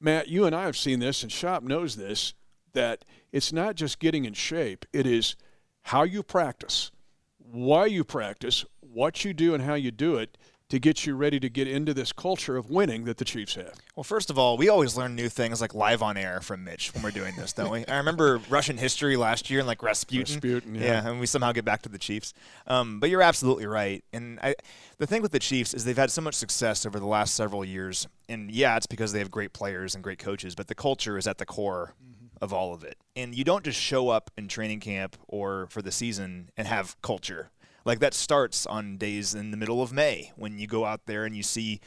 Matt, 0.00 0.28
you 0.28 0.46
and 0.46 0.56
I 0.56 0.64
have 0.64 0.78
seen 0.78 0.98
this, 0.98 1.22
and 1.22 1.30
Shop 1.30 1.62
knows 1.62 1.96
this, 1.96 2.32
that 2.72 3.04
it's 3.30 3.52
not 3.52 3.74
just 3.74 3.98
getting 3.98 4.24
in 4.24 4.32
shape, 4.32 4.86
it 4.90 5.06
is 5.06 5.36
how 5.82 6.02
you 6.04 6.22
practice, 6.22 6.90
why 7.36 7.84
you 7.84 8.02
practice, 8.02 8.64
what 8.80 9.22
you 9.22 9.34
do, 9.34 9.52
and 9.52 9.62
how 9.62 9.74
you 9.74 9.90
do 9.90 10.16
it 10.16 10.38
to 10.70 10.78
get 10.78 11.04
you 11.04 11.14
ready 11.14 11.38
to 11.40 11.48
get 11.48 11.68
into 11.68 11.92
this 11.92 12.12
culture 12.12 12.56
of 12.56 12.70
winning 12.70 13.04
that 13.04 13.18
the 13.18 13.24
Chiefs 13.24 13.56
have? 13.56 13.74
Well, 13.96 14.04
first 14.04 14.30
of 14.30 14.38
all, 14.38 14.56
we 14.56 14.68
always 14.68 14.96
learn 14.96 15.14
new 15.14 15.28
things 15.28 15.60
like 15.60 15.74
live 15.74 16.00
on 16.00 16.16
air 16.16 16.40
from 16.40 16.64
Mitch 16.64 16.94
when 16.94 17.02
we're 17.02 17.10
doing 17.10 17.34
this, 17.36 17.52
don't 17.52 17.70
we? 17.70 17.84
I 17.86 17.98
remember 17.98 18.40
Russian 18.48 18.78
history 18.78 19.16
last 19.16 19.50
year 19.50 19.60
and 19.60 19.66
like 19.66 19.82
Rasputin. 19.82 20.36
Rasputin, 20.36 20.74
yeah. 20.76 20.82
yeah. 20.82 21.08
and 21.08 21.20
we 21.20 21.26
somehow 21.26 21.52
get 21.52 21.64
back 21.64 21.82
to 21.82 21.88
the 21.88 21.98
Chiefs. 21.98 22.32
Um, 22.66 23.00
but 23.00 23.10
you're 23.10 23.22
absolutely 23.22 23.66
right. 23.66 24.04
And 24.12 24.38
I, 24.40 24.54
the 24.98 25.06
thing 25.06 25.22
with 25.22 25.32
the 25.32 25.40
Chiefs 25.40 25.74
is 25.74 25.84
they've 25.84 25.96
had 25.96 26.10
so 26.10 26.22
much 26.22 26.34
success 26.34 26.86
over 26.86 27.00
the 27.00 27.06
last 27.06 27.34
several 27.34 27.64
years. 27.64 28.06
And 28.28 28.50
yeah, 28.50 28.76
it's 28.76 28.86
because 28.86 29.12
they 29.12 29.18
have 29.18 29.30
great 29.30 29.52
players 29.52 29.94
and 29.96 30.04
great 30.04 30.20
coaches, 30.20 30.54
but 30.54 30.68
the 30.68 30.74
culture 30.76 31.18
is 31.18 31.26
at 31.26 31.38
the 31.38 31.46
core 31.46 31.94
mm-hmm. 32.00 32.26
of 32.40 32.52
all 32.52 32.72
of 32.72 32.84
it. 32.84 32.96
And 33.16 33.34
you 33.34 33.42
don't 33.42 33.64
just 33.64 33.80
show 33.80 34.08
up 34.08 34.30
in 34.38 34.46
training 34.46 34.80
camp 34.80 35.16
or 35.26 35.66
for 35.70 35.82
the 35.82 35.90
season 35.90 36.50
and 36.56 36.68
have 36.68 37.00
culture 37.02 37.50
like 37.84 37.98
that 38.00 38.14
starts 38.14 38.66
on 38.66 38.96
days 38.96 39.34
in 39.34 39.50
the 39.50 39.56
middle 39.56 39.82
of 39.82 39.92
May 39.92 40.32
when 40.36 40.58
you 40.58 40.66
go 40.66 40.84
out 40.84 41.06
there 41.06 41.24
and 41.24 41.36
you 41.36 41.42
see 41.42 41.80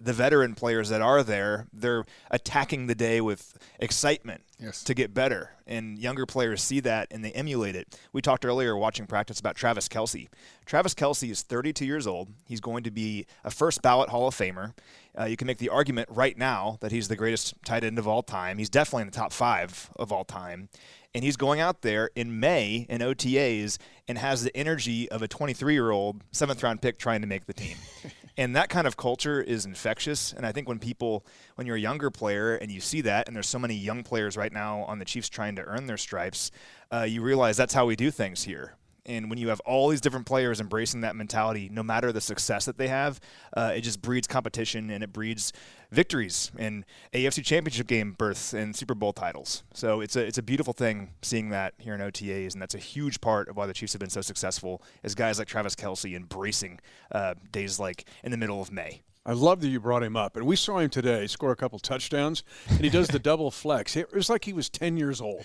the 0.00 0.12
veteran 0.12 0.54
players 0.54 0.88
that 0.88 1.00
are 1.00 1.22
there, 1.22 1.66
they're 1.72 2.04
attacking 2.30 2.86
the 2.86 2.94
day 2.94 3.20
with 3.20 3.58
excitement 3.78 4.42
yes. 4.58 4.82
to 4.84 4.94
get 4.94 5.12
better. 5.12 5.50
And 5.66 5.98
younger 5.98 6.24
players 6.24 6.62
see 6.62 6.80
that 6.80 7.08
and 7.10 7.24
they 7.24 7.32
emulate 7.32 7.76
it. 7.76 7.98
We 8.12 8.22
talked 8.22 8.44
earlier 8.44 8.76
watching 8.76 9.06
practice 9.06 9.40
about 9.40 9.56
Travis 9.56 9.88
Kelce. 9.88 10.28
Travis 10.64 10.94
Kelce 10.94 11.30
is 11.30 11.42
32 11.42 11.84
years 11.84 12.06
old. 12.06 12.28
He's 12.46 12.60
going 12.60 12.84
to 12.84 12.90
be 12.90 13.26
a 13.44 13.50
first 13.50 13.82
ballot 13.82 14.08
Hall 14.08 14.28
of 14.28 14.34
Famer. 14.34 14.72
Uh, 15.18 15.24
you 15.24 15.36
can 15.36 15.46
make 15.46 15.58
the 15.58 15.68
argument 15.68 16.08
right 16.10 16.38
now 16.38 16.78
that 16.80 16.92
he's 16.92 17.08
the 17.08 17.16
greatest 17.16 17.54
tight 17.64 17.84
end 17.84 17.98
of 17.98 18.06
all 18.06 18.22
time. 18.22 18.58
He's 18.58 18.70
definitely 18.70 19.02
in 19.02 19.08
the 19.08 19.16
top 19.16 19.32
five 19.32 19.90
of 19.96 20.12
all 20.12 20.24
time 20.24 20.68
and 21.14 21.24
he's 21.24 21.36
going 21.36 21.60
out 21.60 21.82
there 21.82 22.10
in 22.14 22.38
May 22.38 22.86
in 22.88 23.00
OTAs 23.00 23.78
and 24.06 24.18
has 24.18 24.44
the 24.44 24.56
energy 24.56 25.10
of 25.10 25.22
a 25.22 25.28
23 25.28 25.72
year 25.72 25.90
old 25.90 26.22
seventh 26.32 26.62
round 26.62 26.82
pick 26.82 26.98
trying 26.98 27.22
to 27.22 27.26
make 27.26 27.46
the 27.46 27.52
team. 27.52 27.76
And 28.38 28.54
that 28.54 28.68
kind 28.68 28.86
of 28.86 28.96
culture 28.96 29.42
is 29.42 29.66
infectious. 29.66 30.32
And 30.32 30.46
I 30.46 30.52
think 30.52 30.68
when 30.68 30.78
people, 30.78 31.26
when 31.56 31.66
you're 31.66 31.74
a 31.74 31.80
younger 31.80 32.08
player 32.08 32.54
and 32.54 32.70
you 32.70 32.80
see 32.80 33.00
that, 33.00 33.26
and 33.26 33.34
there's 33.34 33.48
so 33.48 33.58
many 33.58 33.74
young 33.74 34.04
players 34.04 34.36
right 34.36 34.52
now 34.52 34.82
on 34.84 35.00
the 35.00 35.04
Chiefs 35.04 35.28
trying 35.28 35.56
to 35.56 35.62
earn 35.64 35.86
their 35.86 35.96
stripes, 35.96 36.52
uh, 36.92 37.02
you 37.02 37.20
realize 37.20 37.56
that's 37.56 37.74
how 37.74 37.84
we 37.84 37.96
do 37.96 38.12
things 38.12 38.44
here. 38.44 38.77
And 39.08 39.30
when 39.30 39.38
you 39.38 39.48
have 39.48 39.60
all 39.60 39.88
these 39.88 40.02
different 40.02 40.26
players 40.26 40.60
embracing 40.60 41.00
that 41.00 41.16
mentality, 41.16 41.70
no 41.72 41.82
matter 41.82 42.12
the 42.12 42.20
success 42.20 42.66
that 42.66 42.76
they 42.76 42.88
have, 42.88 43.18
uh, 43.56 43.72
it 43.74 43.80
just 43.80 44.02
breeds 44.02 44.26
competition 44.26 44.90
and 44.90 45.02
it 45.02 45.12
breeds 45.12 45.52
victories 45.90 46.52
and 46.58 46.84
AFC 47.14 47.42
Championship 47.42 47.86
game 47.86 48.12
berths 48.12 48.52
and 48.52 48.76
Super 48.76 48.94
Bowl 48.94 49.14
titles. 49.14 49.62
So 49.72 50.02
it's 50.02 50.14
a 50.14 50.20
it's 50.20 50.38
a 50.38 50.42
beautiful 50.42 50.74
thing 50.74 51.14
seeing 51.22 51.48
that 51.50 51.74
here 51.78 51.94
in 51.94 52.00
OTAs, 52.00 52.52
and 52.52 52.60
that's 52.60 52.74
a 52.74 52.78
huge 52.78 53.20
part 53.20 53.48
of 53.48 53.56
why 53.56 53.66
the 53.66 53.72
Chiefs 53.72 53.94
have 53.94 54.00
been 54.00 54.10
so 54.10 54.20
successful. 54.20 54.82
Is 55.02 55.14
guys 55.14 55.38
like 55.38 55.48
Travis 55.48 55.74
Kelce 55.74 56.14
embracing 56.14 56.78
uh, 57.10 57.34
days 57.50 57.80
like 57.80 58.04
in 58.22 58.30
the 58.30 58.36
middle 58.36 58.60
of 58.60 58.70
May. 58.70 59.02
I 59.24 59.32
love 59.32 59.60
that 59.60 59.68
you 59.68 59.78
brought 59.80 60.02
him 60.02 60.16
up. 60.16 60.36
And 60.36 60.46
we 60.46 60.56
saw 60.56 60.78
him 60.78 60.88
today 60.88 61.26
score 61.26 61.52
a 61.52 61.56
couple 61.56 61.78
touchdowns, 61.78 62.44
and 62.68 62.80
he 62.80 62.88
does 62.88 63.08
the 63.08 63.18
double 63.30 63.50
flex. 63.50 63.96
It 63.96 64.12
was 64.14 64.30
like 64.30 64.44
he 64.44 64.54
was 64.54 64.70
10 64.70 64.96
years 64.96 65.20
old. 65.20 65.44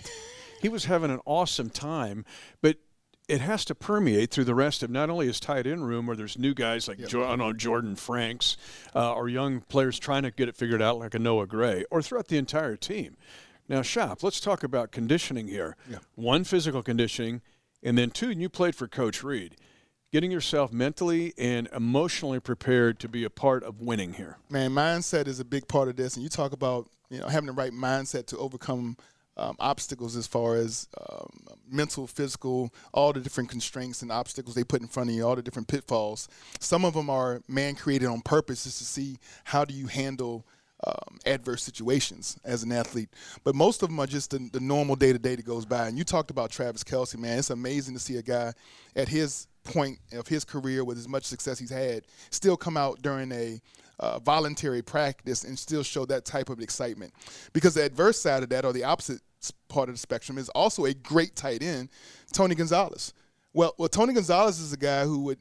He 0.62 0.70
was 0.70 0.86
having 0.86 1.10
an 1.10 1.20
awesome 1.26 1.68
time, 1.68 2.24
but 2.62 2.78
it 3.28 3.40
has 3.40 3.64
to 3.66 3.74
permeate 3.74 4.30
through 4.30 4.44
the 4.44 4.54
rest 4.54 4.82
of 4.82 4.90
not 4.90 5.08
only 5.08 5.26
his 5.26 5.40
tight 5.40 5.66
end 5.66 5.86
room 5.86 6.06
where 6.06 6.16
there's 6.16 6.38
new 6.38 6.54
guys 6.54 6.88
like 6.88 6.98
I 7.14 7.36
know, 7.36 7.52
Jordan 7.52 7.96
Franks 7.96 8.56
uh, 8.94 9.14
or 9.14 9.28
young 9.28 9.60
players 9.62 9.98
trying 9.98 10.24
to 10.24 10.30
get 10.30 10.48
it 10.48 10.56
figured 10.56 10.82
out 10.82 10.98
like 10.98 11.14
a 11.14 11.18
Noah 11.18 11.46
Gray 11.46 11.84
or 11.90 12.02
throughout 12.02 12.28
the 12.28 12.36
entire 12.36 12.76
team. 12.76 13.16
Now, 13.68 13.80
Shop, 13.80 14.22
let's 14.22 14.40
talk 14.40 14.62
about 14.62 14.90
conditioning 14.90 15.48
here. 15.48 15.76
Yeah. 15.88 15.98
One, 16.16 16.44
physical 16.44 16.82
conditioning, 16.82 17.40
and 17.82 17.96
then 17.96 18.10
two, 18.10 18.30
and 18.30 18.40
you 18.40 18.50
played 18.50 18.74
for 18.74 18.86
Coach 18.86 19.24
Reid. 19.24 19.56
Getting 20.12 20.30
yourself 20.30 20.72
mentally 20.72 21.32
and 21.38 21.68
emotionally 21.74 22.40
prepared 22.40 23.00
to 23.00 23.08
be 23.08 23.24
a 23.24 23.30
part 23.30 23.64
of 23.64 23.80
winning 23.80 24.12
here. 24.12 24.36
Man, 24.48 24.70
mindset 24.70 25.26
is 25.26 25.40
a 25.40 25.44
big 25.44 25.66
part 25.66 25.88
of 25.88 25.96
this, 25.96 26.14
and 26.14 26.22
you 26.22 26.28
talk 26.28 26.52
about 26.52 26.88
you 27.10 27.18
know 27.18 27.26
having 27.26 27.46
the 27.46 27.52
right 27.52 27.72
mindset 27.72 28.26
to 28.26 28.38
overcome 28.38 28.96
um, 29.36 29.56
obstacles 29.58 30.16
as 30.16 30.26
far 30.26 30.56
as 30.56 30.88
um, 31.10 31.28
mental, 31.70 32.06
physical, 32.06 32.72
all 32.92 33.12
the 33.12 33.20
different 33.20 33.50
constraints 33.50 34.02
and 34.02 34.12
obstacles 34.12 34.54
they 34.54 34.64
put 34.64 34.80
in 34.80 34.86
front 34.86 35.10
of 35.10 35.16
you, 35.16 35.26
all 35.26 35.36
the 35.36 35.42
different 35.42 35.68
pitfalls. 35.68 36.28
Some 36.60 36.84
of 36.84 36.94
them 36.94 37.10
are 37.10 37.40
man 37.48 37.74
created 37.74 38.06
on 38.06 38.20
purpose, 38.20 38.64
just 38.64 38.78
to 38.78 38.84
see 38.84 39.18
how 39.44 39.64
do 39.64 39.74
you 39.74 39.86
handle 39.86 40.46
um, 40.86 41.18
adverse 41.26 41.62
situations 41.62 42.38
as 42.44 42.62
an 42.62 42.72
athlete. 42.72 43.08
But 43.42 43.54
most 43.54 43.82
of 43.82 43.88
them 43.88 43.98
are 44.00 44.06
just 44.06 44.30
the, 44.30 44.48
the 44.52 44.60
normal 44.60 44.96
day 44.96 45.12
to 45.12 45.18
day 45.18 45.34
that 45.34 45.46
goes 45.46 45.64
by. 45.64 45.86
And 45.86 45.96
you 45.96 46.04
talked 46.04 46.30
about 46.30 46.50
Travis 46.50 46.84
Kelce, 46.84 47.18
man. 47.18 47.38
It's 47.38 47.50
amazing 47.50 47.94
to 47.94 48.00
see 48.00 48.16
a 48.16 48.22
guy 48.22 48.52
at 48.94 49.08
his 49.08 49.46
point 49.64 49.98
of 50.12 50.28
his 50.28 50.44
career 50.44 50.84
with 50.84 50.98
as 50.98 51.08
much 51.08 51.24
success 51.24 51.58
he's 51.58 51.70
had 51.70 52.02
still 52.30 52.56
come 52.56 52.76
out 52.76 53.00
during 53.00 53.32
a 53.32 53.60
uh, 54.00 54.18
voluntary 54.18 54.82
practice 54.82 55.44
and 55.44 55.58
still 55.58 55.82
show 55.82 56.04
that 56.06 56.24
type 56.24 56.50
of 56.50 56.60
excitement. 56.60 57.12
Because 57.52 57.74
the 57.74 57.84
adverse 57.84 58.20
side 58.20 58.42
of 58.42 58.48
that, 58.50 58.64
or 58.64 58.72
the 58.72 58.84
opposite 58.84 59.20
part 59.68 59.88
of 59.88 59.94
the 59.94 59.98
spectrum, 59.98 60.38
is 60.38 60.48
also 60.50 60.84
a 60.84 60.94
great 60.94 61.36
tight 61.36 61.62
end, 61.62 61.90
Tony 62.32 62.54
Gonzalez. 62.54 63.12
Well, 63.52 63.74
well, 63.78 63.88
Tony 63.88 64.14
Gonzalez 64.14 64.58
is 64.58 64.72
a 64.72 64.76
guy 64.76 65.04
who 65.04 65.20
would 65.20 65.40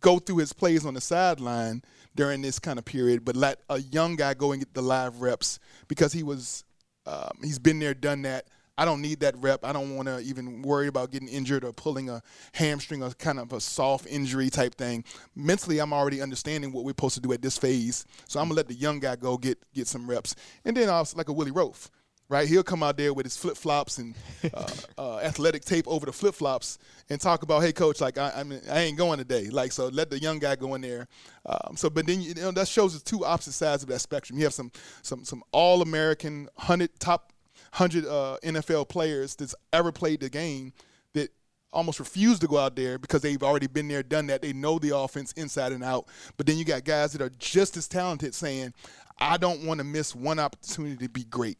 go 0.00 0.18
through 0.18 0.38
his 0.38 0.52
plays 0.52 0.84
on 0.84 0.94
the 0.94 1.00
sideline 1.00 1.82
during 2.14 2.42
this 2.42 2.58
kind 2.58 2.78
of 2.78 2.84
period, 2.84 3.24
but 3.24 3.36
let 3.36 3.60
a 3.68 3.78
young 3.78 4.16
guy 4.16 4.34
go 4.34 4.52
and 4.52 4.60
get 4.60 4.74
the 4.74 4.82
live 4.82 5.20
reps 5.20 5.58
because 5.88 6.12
he 6.12 6.22
was 6.22 6.64
um, 7.06 7.38
he's 7.42 7.58
been 7.58 7.78
there, 7.78 7.94
done 7.94 8.22
that. 8.22 8.46
I 8.78 8.84
don't 8.84 9.02
need 9.02 9.20
that 9.20 9.36
rep. 9.38 9.64
I 9.64 9.72
don't 9.72 9.96
want 9.96 10.08
to 10.08 10.18
even 10.20 10.62
worry 10.62 10.86
about 10.86 11.10
getting 11.10 11.28
injured 11.28 11.64
or 11.64 11.72
pulling 11.72 12.08
a 12.08 12.22
hamstring 12.52 13.02
or 13.02 13.10
kind 13.10 13.38
of 13.38 13.52
a 13.52 13.60
soft 13.60 14.06
injury 14.06 14.48
type 14.50 14.74
thing. 14.74 15.04
Mentally, 15.34 15.78
I'm 15.78 15.92
already 15.92 16.22
understanding 16.22 16.72
what 16.72 16.84
we're 16.84 16.90
supposed 16.90 17.14
to 17.16 17.20
do 17.20 17.32
at 17.32 17.42
this 17.42 17.58
phase. 17.58 18.06
So 18.26 18.40
I'm 18.40 18.46
gonna 18.46 18.56
let 18.56 18.68
the 18.68 18.74
young 18.74 18.98
guy 19.00 19.16
go 19.16 19.36
get 19.36 19.58
get 19.74 19.86
some 19.86 20.08
reps, 20.08 20.34
and 20.64 20.76
then 20.76 20.88
also 20.88 21.16
like 21.16 21.28
a 21.28 21.32
Willie 21.32 21.50
Roaf. 21.50 21.90
Right, 22.28 22.48
he'll 22.48 22.62
come 22.62 22.82
out 22.82 22.96
there 22.96 23.12
with 23.12 23.26
his 23.26 23.36
flip 23.36 23.58
flops 23.58 23.98
and 23.98 24.14
uh, 24.54 24.66
uh, 24.98 25.18
athletic 25.18 25.66
tape 25.66 25.86
over 25.86 26.06
the 26.06 26.12
flip 26.12 26.34
flops 26.34 26.78
and 27.10 27.20
talk 27.20 27.42
about, 27.42 27.62
"Hey, 27.62 27.72
coach, 27.72 28.00
like 28.00 28.16
I, 28.16 28.32
I, 28.36 28.42
mean, 28.42 28.62
I 28.70 28.80
ain't 28.80 28.96
going 28.96 29.18
today." 29.18 29.50
Like, 29.50 29.70
so 29.70 29.88
let 29.88 30.08
the 30.08 30.18
young 30.18 30.38
guy 30.38 30.56
go 30.56 30.74
in 30.74 30.80
there. 30.80 31.08
Um, 31.44 31.76
so, 31.76 31.90
but 31.90 32.06
then 32.06 32.22
you 32.22 32.32
know 32.34 32.50
that 32.52 32.68
shows 32.68 32.98
the 32.98 33.04
two 33.04 33.26
opposite 33.26 33.52
sides 33.52 33.82
of 33.82 33.90
that 33.90 33.98
spectrum. 33.98 34.38
You 34.38 34.44
have 34.46 34.54
some 34.54 34.72
some 35.02 35.26
some 35.26 35.42
all 35.52 35.82
American 35.82 36.48
hundred 36.56 36.98
top 36.98 37.31
hundred 37.72 38.06
uh, 38.06 38.36
NFL 38.44 38.88
players 38.88 39.34
that's 39.34 39.54
ever 39.72 39.92
played 39.92 40.20
the 40.20 40.30
game 40.30 40.72
that 41.14 41.30
almost 41.72 41.98
refuse 41.98 42.38
to 42.38 42.46
go 42.46 42.58
out 42.58 42.76
there 42.76 42.98
because 42.98 43.22
they've 43.22 43.42
already 43.42 43.66
been 43.66 43.88
there, 43.88 44.02
done 44.02 44.26
that. 44.26 44.42
They 44.42 44.52
know 44.52 44.78
the 44.78 44.96
offense 44.96 45.32
inside 45.32 45.72
and 45.72 45.82
out. 45.82 46.06
But 46.36 46.46
then 46.46 46.58
you 46.58 46.64
got 46.64 46.84
guys 46.84 47.12
that 47.12 47.22
are 47.22 47.30
just 47.38 47.76
as 47.76 47.88
talented 47.88 48.34
saying, 48.34 48.74
"I 49.18 49.38
don't 49.38 49.64
want 49.64 49.78
to 49.78 49.84
miss 49.84 50.14
one 50.14 50.38
opportunity 50.38 50.96
to 51.06 51.08
be 51.08 51.24
great." 51.24 51.58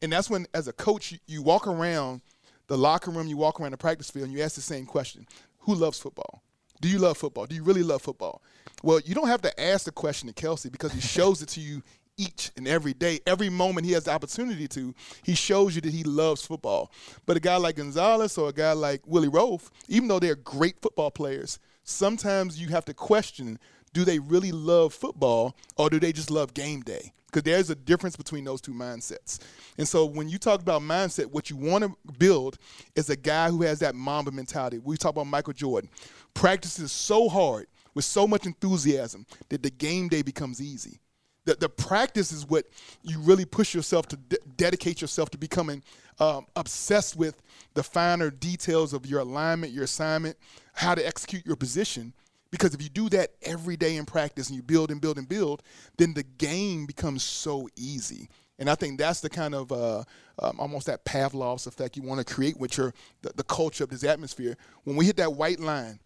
And 0.00 0.12
that's 0.12 0.30
when, 0.30 0.46
as 0.54 0.68
a 0.68 0.72
coach, 0.72 1.12
you, 1.12 1.18
you 1.26 1.42
walk 1.42 1.66
around 1.66 2.20
the 2.68 2.78
locker 2.78 3.10
room, 3.10 3.26
you 3.26 3.36
walk 3.36 3.60
around 3.60 3.72
the 3.72 3.78
practice 3.78 4.10
field, 4.10 4.28
and 4.28 4.32
you 4.32 4.42
ask 4.42 4.54
the 4.54 4.60
same 4.60 4.86
question: 4.86 5.26
Who 5.60 5.74
loves 5.74 5.98
football? 5.98 6.42
Do 6.80 6.88
you 6.88 6.98
love 6.98 7.18
football? 7.18 7.46
Do 7.46 7.56
you 7.56 7.64
really 7.64 7.82
love 7.82 8.02
football? 8.02 8.42
Well, 8.84 9.00
you 9.04 9.14
don't 9.14 9.26
have 9.26 9.42
to 9.42 9.60
ask 9.60 9.84
the 9.84 9.90
question 9.90 10.32
to 10.32 10.34
Kelce 10.34 10.70
because 10.70 10.92
he 10.92 11.00
shows 11.00 11.42
it 11.42 11.48
to 11.50 11.60
you 11.60 11.82
each 12.18 12.50
and 12.56 12.68
every 12.68 12.92
day, 12.92 13.20
every 13.26 13.48
moment 13.48 13.86
he 13.86 13.92
has 13.92 14.04
the 14.04 14.10
opportunity 14.10 14.68
to, 14.68 14.94
he 15.22 15.34
shows 15.34 15.74
you 15.74 15.80
that 15.80 15.92
he 15.92 16.02
loves 16.02 16.44
football. 16.44 16.92
But 17.24 17.38
a 17.38 17.40
guy 17.40 17.56
like 17.56 17.76
Gonzalez 17.76 18.36
or 18.36 18.50
a 18.50 18.52
guy 18.52 18.72
like 18.72 19.06
Willie 19.06 19.28
Roaf, 19.28 19.70
even 19.88 20.08
though 20.08 20.18
they're 20.18 20.34
great 20.34 20.80
football 20.82 21.10
players, 21.10 21.58
sometimes 21.84 22.60
you 22.60 22.68
have 22.68 22.84
to 22.86 22.94
question 22.94 23.58
do 23.94 24.04
they 24.04 24.18
really 24.18 24.52
love 24.52 24.92
football 24.92 25.56
or 25.76 25.88
do 25.88 25.98
they 25.98 26.12
just 26.12 26.30
love 26.30 26.52
game 26.52 26.82
day? 26.82 27.12
Because 27.26 27.42
there's 27.42 27.70
a 27.70 27.74
difference 27.74 28.16
between 28.16 28.44
those 28.44 28.60
two 28.60 28.72
mindsets. 28.72 29.38
And 29.76 29.88
so 29.88 30.04
when 30.04 30.28
you 30.28 30.38
talk 30.38 30.60
about 30.60 30.82
mindset, 30.82 31.26
what 31.26 31.50
you 31.50 31.56
want 31.56 31.84
to 31.84 32.12
build 32.18 32.58
is 32.94 33.10
a 33.10 33.16
guy 33.16 33.50
who 33.50 33.62
has 33.62 33.78
that 33.80 33.94
Mamba 33.94 34.30
mentality. 34.30 34.78
We 34.78 34.96
talk 34.96 35.12
about 35.12 35.26
Michael 35.26 35.52
Jordan. 35.52 35.90
Practices 36.34 36.92
so 36.92 37.28
hard 37.28 37.66
with 37.94 38.04
so 38.04 38.26
much 38.26 38.46
enthusiasm 38.46 39.26
that 39.48 39.62
the 39.62 39.70
game 39.70 40.08
day 40.08 40.22
becomes 40.22 40.60
easy 40.60 41.00
the, 41.48 41.54
the 41.54 41.68
practice 41.68 42.30
is 42.30 42.46
what 42.46 42.66
you 43.02 43.18
really 43.20 43.46
push 43.46 43.74
yourself 43.74 44.06
to 44.08 44.16
de- 44.16 44.36
dedicate 44.56 45.00
yourself 45.00 45.30
to 45.30 45.38
becoming 45.38 45.82
um, 46.18 46.46
obsessed 46.56 47.16
with 47.16 47.40
the 47.72 47.82
finer 47.82 48.30
details 48.30 48.92
of 48.92 49.06
your 49.06 49.20
alignment, 49.20 49.72
your 49.72 49.84
assignment, 49.84 50.36
how 50.74 50.94
to 50.94 51.06
execute 51.06 51.46
your 51.46 51.56
position. 51.56 52.12
Because 52.50 52.74
if 52.74 52.82
you 52.82 52.90
do 52.90 53.08
that 53.10 53.30
every 53.42 53.78
day 53.78 53.96
in 53.96 54.04
practice 54.04 54.48
and 54.48 54.56
you 54.56 54.62
build 54.62 54.90
and 54.90 55.00
build 55.00 55.16
and 55.16 55.26
build, 55.26 55.62
then 55.96 56.12
the 56.12 56.22
game 56.22 56.84
becomes 56.84 57.22
so 57.22 57.66
easy. 57.76 58.28
And 58.58 58.68
I 58.68 58.74
think 58.74 58.98
that's 58.98 59.20
the 59.20 59.30
kind 59.30 59.54
of 59.54 59.72
uh, 59.72 60.04
um, 60.38 60.60
almost 60.60 60.86
that 60.86 61.06
Pavlov's 61.06 61.66
effect 61.66 61.96
you 61.96 62.02
want 62.02 62.26
to 62.26 62.34
create 62.34 62.58
with 62.58 62.76
your 62.76 62.92
the, 63.22 63.32
the 63.36 63.44
culture 63.44 63.84
of 63.84 63.90
this 63.90 64.04
atmosphere. 64.04 64.58
When 64.84 64.96
we 64.96 65.06
hit 65.06 65.16
that 65.16 65.32
white 65.32 65.60
line, 65.60 65.98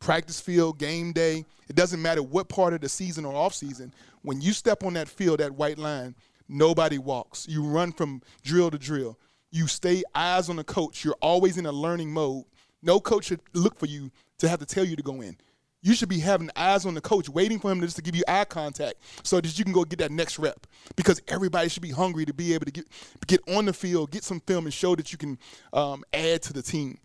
practice 0.00 0.40
field, 0.40 0.78
game 0.78 1.12
day, 1.12 1.44
it 1.68 1.76
doesn't 1.76 2.00
matter 2.00 2.22
what 2.22 2.48
part 2.48 2.72
of 2.72 2.80
the 2.80 2.88
season 2.88 3.24
or 3.24 3.34
off 3.34 3.54
season, 3.54 3.92
when 4.22 4.40
you 4.40 4.52
step 4.52 4.84
on 4.84 4.94
that 4.94 5.08
field, 5.08 5.40
that 5.40 5.52
white 5.52 5.78
line, 5.78 6.14
nobody 6.48 6.98
walks. 6.98 7.46
You 7.48 7.64
run 7.64 7.92
from 7.92 8.22
drill 8.42 8.70
to 8.70 8.78
drill. 8.78 9.18
You 9.50 9.66
stay 9.66 10.02
eyes 10.14 10.48
on 10.48 10.56
the 10.56 10.64
coach. 10.64 11.04
You're 11.04 11.16
always 11.20 11.58
in 11.58 11.66
a 11.66 11.72
learning 11.72 12.12
mode. 12.12 12.44
No 12.82 13.00
coach 13.00 13.26
should 13.26 13.40
look 13.54 13.78
for 13.78 13.86
you 13.86 14.10
to 14.38 14.48
have 14.48 14.60
to 14.60 14.66
tell 14.66 14.84
you 14.84 14.96
to 14.96 15.02
go 15.02 15.20
in. 15.20 15.36
You 15.80 15.94
should 15.94 16.08
be 16.08 16.18
having 16.18 16.50
eyes 16.56 16.84
on 16.86 16.94
the 16.94 17.00
coach, 17.00 17.28
waiting 17.28 17.60
for 17.60 17.70
him 17.70 17.80
just 17.80 17.96
to 17.96 18.02
give 18.02 18.16
you 18.16 18.24
eye 18.26 18.44
contact 18.44 18.96
so 19.22 19.40
that 19.40 19.58
you 19.58 19.64
can 19.64 19.72
go 19.72 19.84
get 19.84 20.00
that 20.00 20.10
next 20.10 20.38
rep. 20.38 20.66
Because 20.96 21.22
everybody 21.28 21.68
should 21.68 21.82
be 21.82 21.90
hungry 21.90 22.24
to 22.24 22.34
be 22.34 22.52
able 22.52 22.64
to 22.66 22.72
get 22.72 22.86
get 23.26 23.40
on 23.48 23.66
the 23.66 23.72
field, 23.72 24.10
get 24.10 24.24
some 24.24 24.40
film, 24.40 24.66
and 24.66 24.74
show 24.74 24.96
that 24.96 25.12
you 25.12 25.18
can 25.18 25.38
um, 25.72 26.02
add 26.12 26.42
to 26.42 26.52
the 26.52 26.62
team. 26.62 26.98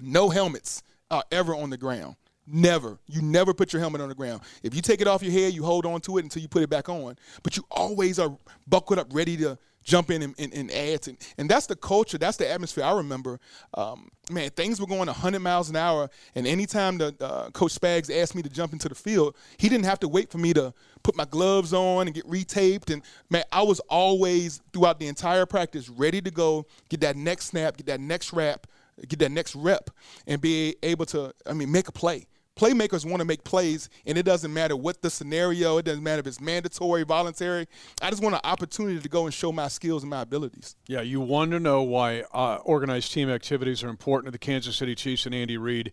No 0.00 0.28
helmets 0.28 0.82
are 1.10 1.24
ever 1.30 1.54
on 1.54 1.70
the 1.70 1.76
ground. 1.76 2.16
Never. 2.46 2.98
You 3.08 3.22
never 3.22 3.52
put 3.52 3.72
your 3.72 3.80
helmet 3.80 4.00
on 4.00 4.08
the 4.08 4.14
ground. 4.14 4.42
If 4.62 4.74
you 4.74 4.80
take 4.80 5.00
it 5.00 5.08
off 5.08 5.22
your 5.22 5.32
head, 5.32 5.52
you 5.52 5.64
hold 5.64 5.84
on 5.84 6.00
to 6.02 6.18
it 6.18 6.24
until 6.24 6.42
you 6.42 6.48
put 6.48 6.62
it 6.62 6.70
back 6.70 6.88
on. 6.88 7.16
But 7.42 7.56
you 7.56 7.64
always 7.70 8.18
are 8.18 8.36
buckled 8.68 9.00
up, 9.00 9.08
ready 9.12 9.36
to 9.38 9.58
jump 9.82 10.10
in 10.10 10.22
and, 10.22 10.34
and, 10.38 10.52
and 10.52 10.70
add. 10.70 11.02
To, 11.02 11.16
and 11.38 11.48
that's 11.48 11.66
the 11.66 11.76
culture. 11.76 12.18
That's 12.18 12.36
the 12.36 12.50
atmosphere. 12.50 12.84
I 12.84 12.92
remember, 12.92 13.40
um, 13.74 14.10
man, 14.30 14.50
things 14.50 14.80
were 14.80 14.86
going 14.86 15.06
100 15.06 15.40
miles 15.40 15.70
an 15.70 15.76
hour. 15.76 16.08
And 16.34 16.46
anytime 16.46 16.98
the 16.98 17.14
uh, 17.20 17.50
Coach 17.50 17.74
Spags 17.74 18.14
asked 18.14 18.34
me 18.34 18.42
to 18.42 18.50
jump 18.50 18.72
into 18.72 18.88
the 18.88 18.94
field, 18.94 19.36
he 19.58 19.68
didn't 19.68 19.86
have 19.86 20.00
to 20.00 20.08
wait 20.08 20.30
for 20.30 20.38
me 20.38 20.52
to 20.54 20.72
put 21.02 21.16
my 21.16 21.24
gloves 21.24 21.72
on 21.72 22.06
and 22.06 22.14
get 22.14 22.28
retaped. 22.28 22.92
And 22.92 23.02
man, 23.30 23.44
I 23.50 23.62
was 23.62 23.80
always 23.88 24.60
throughout 24.72 25.00
the 25.00 25.06
entire 25.08 25.46
practice 25.46 25.88
ready 25.88 26.20
to 26.20 26.30
go, 26.30 26.66
get 26.88 27.00
that 27.00 27.16
next 27.16 27.46
snap, 27.46 27.76
get 27.76 27.86
that 27.86 28.00
next 28.00 28.32
wrap, 28.32 28.66
get 29.08 29.18
that 29.20 29.32
next 29.32 29.54
rep, 29.54 29.90
and 30.26 30.40
be 30.40 30.76
able 30.82 31.06
to, 31.06 31.32
I 31.46 31.52
mean, 31.52 31.70
make 31.70 31.88
a 31.88 31.92
play 31.92 32.26
playmakers 32.56 33.04
want 33.04 33.20
to 33.20 33.24
make 33.24 33.44
plays, 33.44 33.88
and 34.06 34.16
it 34.16 34.24
doesn't 34.24 34.52
matter 34.52 34.74
what 34.76 35.02
the 35.02 35.10
scenario. 35.10 35.76
It 35.78 35.84
doesn't 35.84 36.02
matter 36.02 36.20
if 36.20 36.26
it's 36.26 36.40
mandatory, 36.40 37.04
voluntary. 37.04 37.68
I 38.00 38.10
just 38.10 38.22
want 38.22 38.34
an 38.34 38.40
opportunity 38.44 38.98
to 38.98 39.08
go 39.08 39.26
and 39.26 39.34
show 39.34 39.52
my 39.52 39.68
skills 39.68 40.02
and 40.02 40.10
my 40.10 40.22
abilities. 40.22 40.74
Yeah, 40.88 41.02
you 41.02 41.20
want 41.20 41.50
to 41.52 41.60
know 41.60 41.82
why 41.82 42.24
uh, 42.32 42.56
organized 42.64 43.12
team 43.12 43.28
activities 43.28 43.84
are 43.84 43.88
important 43.88 44.28
to 44.28 44.32
the 44.32 44.38
Kansas 44.38 44.76
City 44.76 44.94
Chiefs 44.94 45.26
and 45.26 45.34
Andy 45.34 45.58
Reid. 45.58 45.92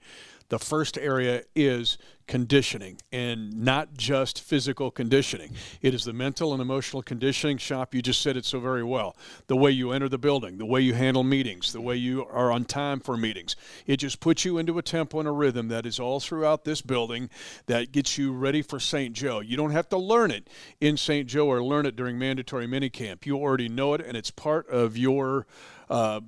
The 0.50 0.60
first 0.60 0.98
area 0.98 1.44
is 1.56 1.98
conditioning 2.28 2.98
and 3.12 3.54
not 3.54 3.94
just 3.96 4.42
physical 4.42 4.92
conditioning. 4.92 5.52
It 5.82 5.94
is 5.94 6.06
the 6.06 6.14
mental 6.14 6.54
and 6.54 6.62
emotional 6.62 7.02
conditioning 7.02 7.58
shop. 7.58 7.94
You 7.94 8.02
just 8.02 8.22
said 8.22 8.38
it 8.38 8.46
so 8.46 8.60
very 8.60 8.84
well. 8.84 9.18
The 9.48 9.56
way 9.56 9.72
you 9.72 9.92
enter 9.92 10.08
the 10.08 10.18
building, 10.18 10.58
the 10.58 10.66
way 10.66 10.82
you 10.82 10.94
handle 10.94 11.24
meetings, 11.24 11.74
the 11.74 11.82
way 11.82 11.96
you 11.96 12.26
are 12.26 12.52
on 12.52 12.66
time 12.66 13.00
for 13.00 13.18
meetings. 13.18 13.56
It 13.86 13.98
just 13.98 14.20
puts 14.20 14.46
you 14.46 14.58
into 14.58 14.78
a 14.78 14.82
tempo 14.82 15.20
and 15.20 15.28
a 15.28 15.32
rhythm 15.32 15.68
that 15.68 15.86
is 15.86 16.00
all 16.00 16.20
throughout 16.20 16.64
this 16.64 16.82
building 16.82 17.30
that 17.66 17.92
gets 17.92 18.18
you 18.18 18.32
ready 18.32 18.62
for 18.62 18.80
St. 18.80 19.14
Joe. 19.14 19.40
You 19.42 19.58
don't 19.58 19.72
have 19.72 19.90
to 19.90 19.98
learn 19.98 20.32
it 20.32 20.50
in 20.80 20.98
St. 20.98 21.28
Joe 21.28 21.48
or 21.48 21.64
learn 21.64 21.86
it 21.86 21.96
during 21.96 22.18
mandatory 22.18 22.68
minicamp. 22.68 23.26
You 23.26 23.38
already 23.38 23.70
know 23.70 23.94
it, 23.94 24.02
and 24.02 24.16
it's 24.16 24.32
part 24.32 24.68
of 24.70 24.98
your 24.98 25.46
uh, 25.90 26.22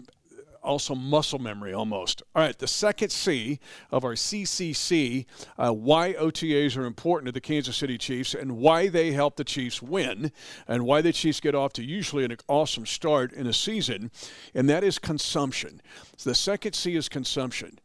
also 0.65 0.95
muscle 0.95 1.39
memory 1.39 1.74
almost. 1.74 2.24
All 2.36 2.41
right, 2.41 2.57
the 2.57 2.67
second 2.67 3.10
C 3.10 3.60
of 3.91 4.03
our 4.03 4.13
CCC, 4.13 5.25
uh, 5.57 5.72
why 5.72 6.13
OTAs 6.13 6.75
are 6.77 6.86
important 6.86 7.27
to 7.27 7.31
the 7.31 7.41
Kansas 7.41 7.77
City 7.77 7.98
Chiefs 7.98 8.34
and 8.34 8.57
why 8.57 8.88
they 8.88 9.12
help 9.12 9.36
the 9.36 9.43
Chiefs 9.43 9.81
win 9.81 10.31
and 10.67 10.86
why 10.86 11.01
the 11.01 11.13
Chiefs 11.13 11.39
get 11.39 11.55
off 11.55 11.74
to 11.74 11.84
usually 11.84 12.25
an 12.25 12.36
awesome 12.48 12.86
start 12.86 13.31
in 13.31 13.48
a 13.48 13.53
season, 13.53 14.12
and 14.53 14.69
that 14.69 14.84
is 14.84 15.00
consumption. 15.00 15.81
So 16.17 16.29
the 16.29 16.36
second 16.36 16.74
C 16.74 16.95
is 16.95 17.07
consumption. 17.07 17.79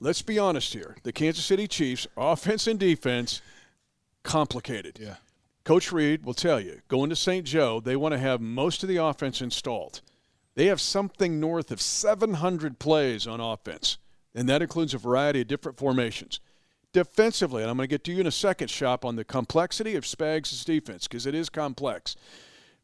Let's 0.00 0.22
be 0.22 0.38
honest 0.38 0.72
here. 0.72 0.96
The 1.02 1.12
Kansas 1.12 1.44
City 1.44 1.68
Chiefs, 1.68 2.06
offense 2.16 2.66
and 2.66 2.80
defense, 2.80 3.42
complicated. 4.22 4.98
Yeah. 5.00 5.16
Coach 5.64 5.92
Reid 5.92 6.24
will 6.24 6.34
tell 6.34 6.58
you, 6.58 6.80
going 6.88 7.10
to 7.10 7.16
St. 7.16 7.44
Joe, 7.44 7.80
they 7.80 7.96
want 7.96 8.12
to 8.12 8.18
have 8.18 8.40
most 8.40 8.82
of 8.82 8.88
the 8.88 8.96
offense 8.96 9.42
installed. 9.42 10.00
They 10.60 10.66
have 10.66 10.78
something 10.78 11.40
north 11.40 11.70
of 11.70 11.80
700 11.80 12.78
plays 12.78 13.26
on 13.26 13.40
offense, 13.40 13.96
and 14.34 14.46
that 14.50 14.60
includes 14.60 14.92
a 14.92 14.98
variety 14.98 15.40
of 15.40 15.48
different 15.48 15.78
formations. 15.78 16.38
Defensively, 16.92 17.62
and 17.62 17.70
I'm 17.70 17.78
going 17.78 17.88
to 17.88 17.90
get 17.90 18.04
to 18.04 18.12
you 18.12 18.20
in 18.20 18.26
a 18.26 18.30
second, 18.30 18.68
Shop, 18.68 19.02
on 19.06 19.16
the 19.16 19.24
complexity 19.24 19.96
of 19.96 20.04
Spags' 20.04 20.62
defense, 20.62 21.08
because 21.08 21.24
it 21.24 21.34
is 21.34 21.48
complex. 21.48 22.14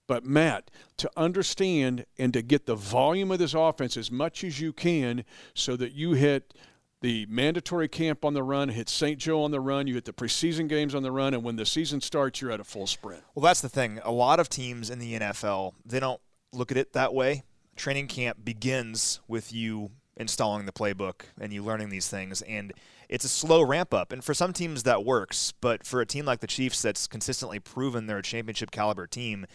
But, 0.07 0.25
Matt, 0.25 0.71
to 0.97 1.11
understand 1.19 2.07
and 2.19 2.33
to 2.33 2.41
get 2.41 2.65
the 2.65 2.77
volume 2.77 3.31
of 3.31 3.41
this 3.41 3.53
offense 3.53 3.99
as 3.99 4.11
much 4.11 4.43
as 4.43 4.59
you 4.59 4.73
can 4.73 5.27
so 5.53 5.77
that 5.77 5.93
you 5.93 6.13
hit 6.13 6.55
the 7.03 7.27
mandatory 7.29 7.89
camp 7.89 8.25
on 8.25 8.33
the 8.33 8.43
run, 8.43 8.71
hit 8.71 8.89
St. 8.89 9.19
Joe 9.19 9.43
on 9.43 9.51
the 9.51 9.61
run, 9.61 9.87
you 9.87 9.97
hit 9.97 10.07
the 10.07 10.15
preseason 10.15 10.67
games 10.67 10.95
on 10.95 11.03
the 11.03 11.13
run, 11.13 11.35
and 11.35 11.45
when 11.45 11.57
the 11.57 11.67
season 11.67 12.01
starts, 12.01 12.41
you're 12.41 12.53
at 12.53 12.59
a 12.59 12.65
full 12.65 12.87
sprint. 12.87 13.23
Well, 13.35 13.43
that's 13.43 13.61
the 13.61 13.69
thing. 13.69 14.01
A 14.03 14.13
lot 14.13 14.41
of 14.41 14.49
teams 14.49 14.89
in 14.89 14.99
the 14.99 15.19
NFL, 15.21 15.75
they 15.85 16.01
don't 16.01 16.23
look 16.55 16.71
at 16.71 16.79
it 16.79 16.95
that 16.95 17.13
way 17.13 17.43
training 17.77 18.09
camp 18.09 18.45
begins 18.45 19.21
with 19.29 19.53
you 19.53 19.91
installing 20.17 20.67
the 20.67 20.73
playbook 20.73 21.23
and 21.41 21.53
you 21.53 21.63
learning 21.63 21.91
these 21.91 22.09
things 22.09 22.43
and 22.43 22.73
it's 23.09 23.25
a 23.25 23.29
slow 23.29 23.63
ramp 23.63 23.95
up. 23.95 24.11
And 24.11 24.25
for 24.25 24.35
some 24.35 24.53
teams 24.53 24.83
that 24.85 25.05
works 25.05 25.53
but 25.61 25.87
for 25.87 26.01
a 26.01 26.07
team 26.07 26.25
like 26.25 26.41
the 26.41 26.47
chiefs 26.47 26.83
that's 26.83 27.07
consistently 27.07 27.61
proven 27.61 28.07
they're 28.07 28.19
a 28.19 28.23
championship 28.23 28.71
caliber 28.71 29.07
team 29.07 29.47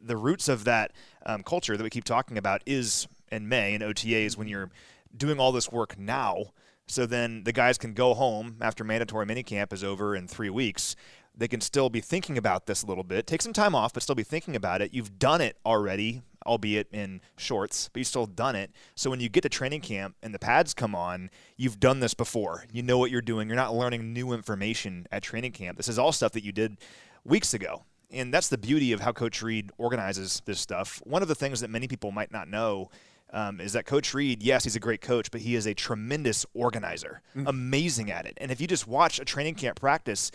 the 0.00 0.16
roots 0.16 0.48
of 0.48 0.64
that 0.64 0.92
um, 1.24 1.42
culture 1.42 1.76
that 1.76 1.82
we 1.82 1.90
keep 1.90 2.04
talking 2.04 2.38
about 2.38 2.62
is 2.66 3.08
in 3.32 3.48
may 3.48 3.74
and 3.74 3.82
otas 3.82 4.36
when 4.36 4.48
you're 4.48 4.70
doing 5.16 5.40
all 5.40 5.52
this 5.52 5.72
work 5.72 5.98
now. 5.98 6.52
So 6.86 7.06
then 7.06 7.44
the 7.44 7.52
guys 7.52 7.78
can 7.78 7.94
go 7.94 8.14
home 8.14 8.56
after 8.60 8.84
mandatory 8.84 9.26
minicamp 9.26 9.72
is 9.72 9.82
over 9.82 10.14
in 10.14 10.28
three 10.28 10.50
weeks. 10.50 10.94
They 11.36 11.48
can 11.48 11.60
still 11.60 11.90
be 11.90 12.00
thinking 12.00 12.38
about 12.38 12.66
this 12.66 12.82
a 12.82 12.86
little 12.86 13.04
bit 13.04 13.26
take 13.26 13.42
some 13.42 13.52
time 13.52 13.74
off 13.74 13.92
but 13.92 14.02
still 14.02 14.14
be 14.14 14.22
thinking 14.22 14.56
about 14.56 14.80
it. 14.80 14.94
You've 14.94 15.18
done 15.18 15.40
it 15.40 15.56
already 15.66 16.22
albeit 16.46 16.88
in 16.92 17.20
shorts, 17.36 17.90
but 17.92 18.00
you've 18.00 18.06
still 18.06 18.26
done 18.26 18.56
it. 18.56 18.70
So 18.94 19.10
when 19.10 19.20
you 19.20 19.28
get 19.28 19.42
to 19.42 19.48
training 19.48 19.82
camp 19.82 20.16
and 20.22 20.32
the 20.32 20.38
pads 20.38 20.72
come 20.72 20.94
on, 20.94 21.30
you've 21.56 21.80
done 21.80 22.00
this 22.00 22.14
before. 22.14 22.64
You 22.72 22.82
know 22.82 22.98
what 22.98 23.10
you're 23.10 23.20
doing. 23.20 23.48
You're 23.48 23.56
not 23.56 23.74
learning 23.74 24.12
new 24.12 24.32
information 24.32 25.06
at 25.12 25.22
training 25.22 25.52
camp. 25.52 25.76
This 25.76 25.88
is 25.88 25.98
all 25.98 26.12
stuff 26.12 26.32
that 26.32 26.44
you 26.44 26.52
did 26.52 26.78
weeks 27.24 27.52
ago. 27.52 27.84
And 28.10 28.32
that's 28.32 28.48
the 28.48 28.58
beauty 28.58 28.92
of 28.92 29.00
how 29.00 29.12
Coach 29.12 29.42
Reid 29.42 29.70
organizes 29.78 30.40
this 30.46 30.60
stuff. 30.60 31.02
One 31.04 31.22
of 31.22 31.28
the 31.28 31.34
things 31.34 31.60
that 31.60 31.70
many 31.70 31.88
people 31.88 32.12
might 32.12 32.30
not 32.30 32.48
know 32.48 32.90
um, 33.32 33.60
is 33.60 33.72
that 33.72 33.86
Coach 33.86 34.14
Reid, 34.14 34.42
yes, 34.42 34.64
he's 34.64 34.76
a 34.76 34.80
great 34.80 35.00
coach, 35.00 35.30
but 35.30 35.40
he 35.40 35.56
is 35.56 35.66
a 35.66 35.74
tremendous 35.74 36.46
organizer, 36.54 37.22
mm-hmm. 37.36 37.48
amazing 37.48 38.10
at 38.10 38.24
it. 38.26 38.34
And 38.36 38.50
if 38.50 38.60
you 38.60 38.66
just 38.66 38.86
watch 38.86 39.18
a 39.18 39.24
training 39.24 39.56
camp 39.56 39.80
practice, 39.80 40.30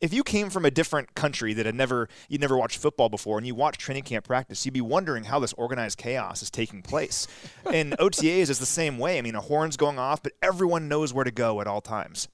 if 0.00 0.14
you 0.14 0.24
came 0.24 0.48
from 0.48 0.64
a 0.64 0.70
different 0.70 1.14
country 1.14 1.52
that 1.54 1.66
had 1.66 1.74
never 1.74 2.08
you'd 2.28 2.40
never 2.40 2.56
watched 2.56 2.78
football 2.78 3.08
before 3.08 3.38
and 3.38 3.46
you 3.46 3.54
watched 3.54 3.80
training 3.80 4.04
camp 4.04 4.26
practice, 4.26 4.64
you'd 4.64 4.72
be 4.72 4.80
wondering 4.80 5.24
how 5.24 5.38
this 5.38 5.52
organized 5.54 5.98
chaos 5.98 6.42
is 6.42 6.50
taking 6.50 6.82
place. 6.82 7.26
and 7.72 7.92
OTAs 7.98 8.48
is 8.48 8.58
the 8.58 8.66
same 8.66 8.98
way. 8.98 9.18
I 9.18 9.22
mean, 9.22 9.34
a 9.34 9.40
horn's 9.40 9.76
going 9.76 9.98
off, 9.98 10.22
but 10.22 10.32
everyone 10.42 10.88
knows 10.88 11.12
where 11.12 11.24
to 11.24 11.30
go 11.30 11.60
at 11.60 11.66
all 11.66 11.80
times. 11.80 12.28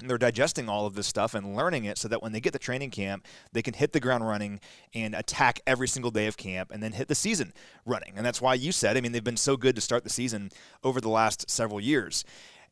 And 0.00 0.10
they're 0.10 0.18
digesting 0.18 0.68
all 0.68 0.86
of 0.86 0.94
this 0.94 1.06
stuff 1.06 1.34
and 1.34 1.54
learning 1.54 1.84
it 1.84 1.98
so 1.98 2.08
that 2.08 2.20
when 2.20 2.32
they 2.32 2.40
get 2.40 2.52
to 2.54 2.58
training 2.58 2.90
camp, 2.90 3.26
they 3.52 3.62
can 3.62 3.74
hit 3.74 3.92
the 3.92 4.00
ground 4.00 4.26
running 4.26 4.58
and 4.92 5.14
attack 5.14 5.60
every 5.68 5.86
single 5.86 6.10
day 6.10 6.26
of 6.26 6.36
camp 6.36 6.72
and 6.72 6.82
then 6.82 6.92
hit 6.92 7.06
the 7.06 7.14
season 7.14 7.52
running. 7.86 8.14
And 8.16 8.26
that's 8.26 8.40
why 8.40 8.54
you 8.54 8.72
said, 8.72 8.96
I 8.96 9.00
mean, 9.00 9.12
they've 9.12 9.22
been 9.22 9.36
so 9.36 9.56
good 9.56 9.76
to 9.76 9.80
start 9.80 10.02
the 10.02 10.10
season 10.10 10.50
over 10.82 11.00
the 11.00 11.08
last 11.08 11.48
several 11.48 11.80
years. 11.80 12.24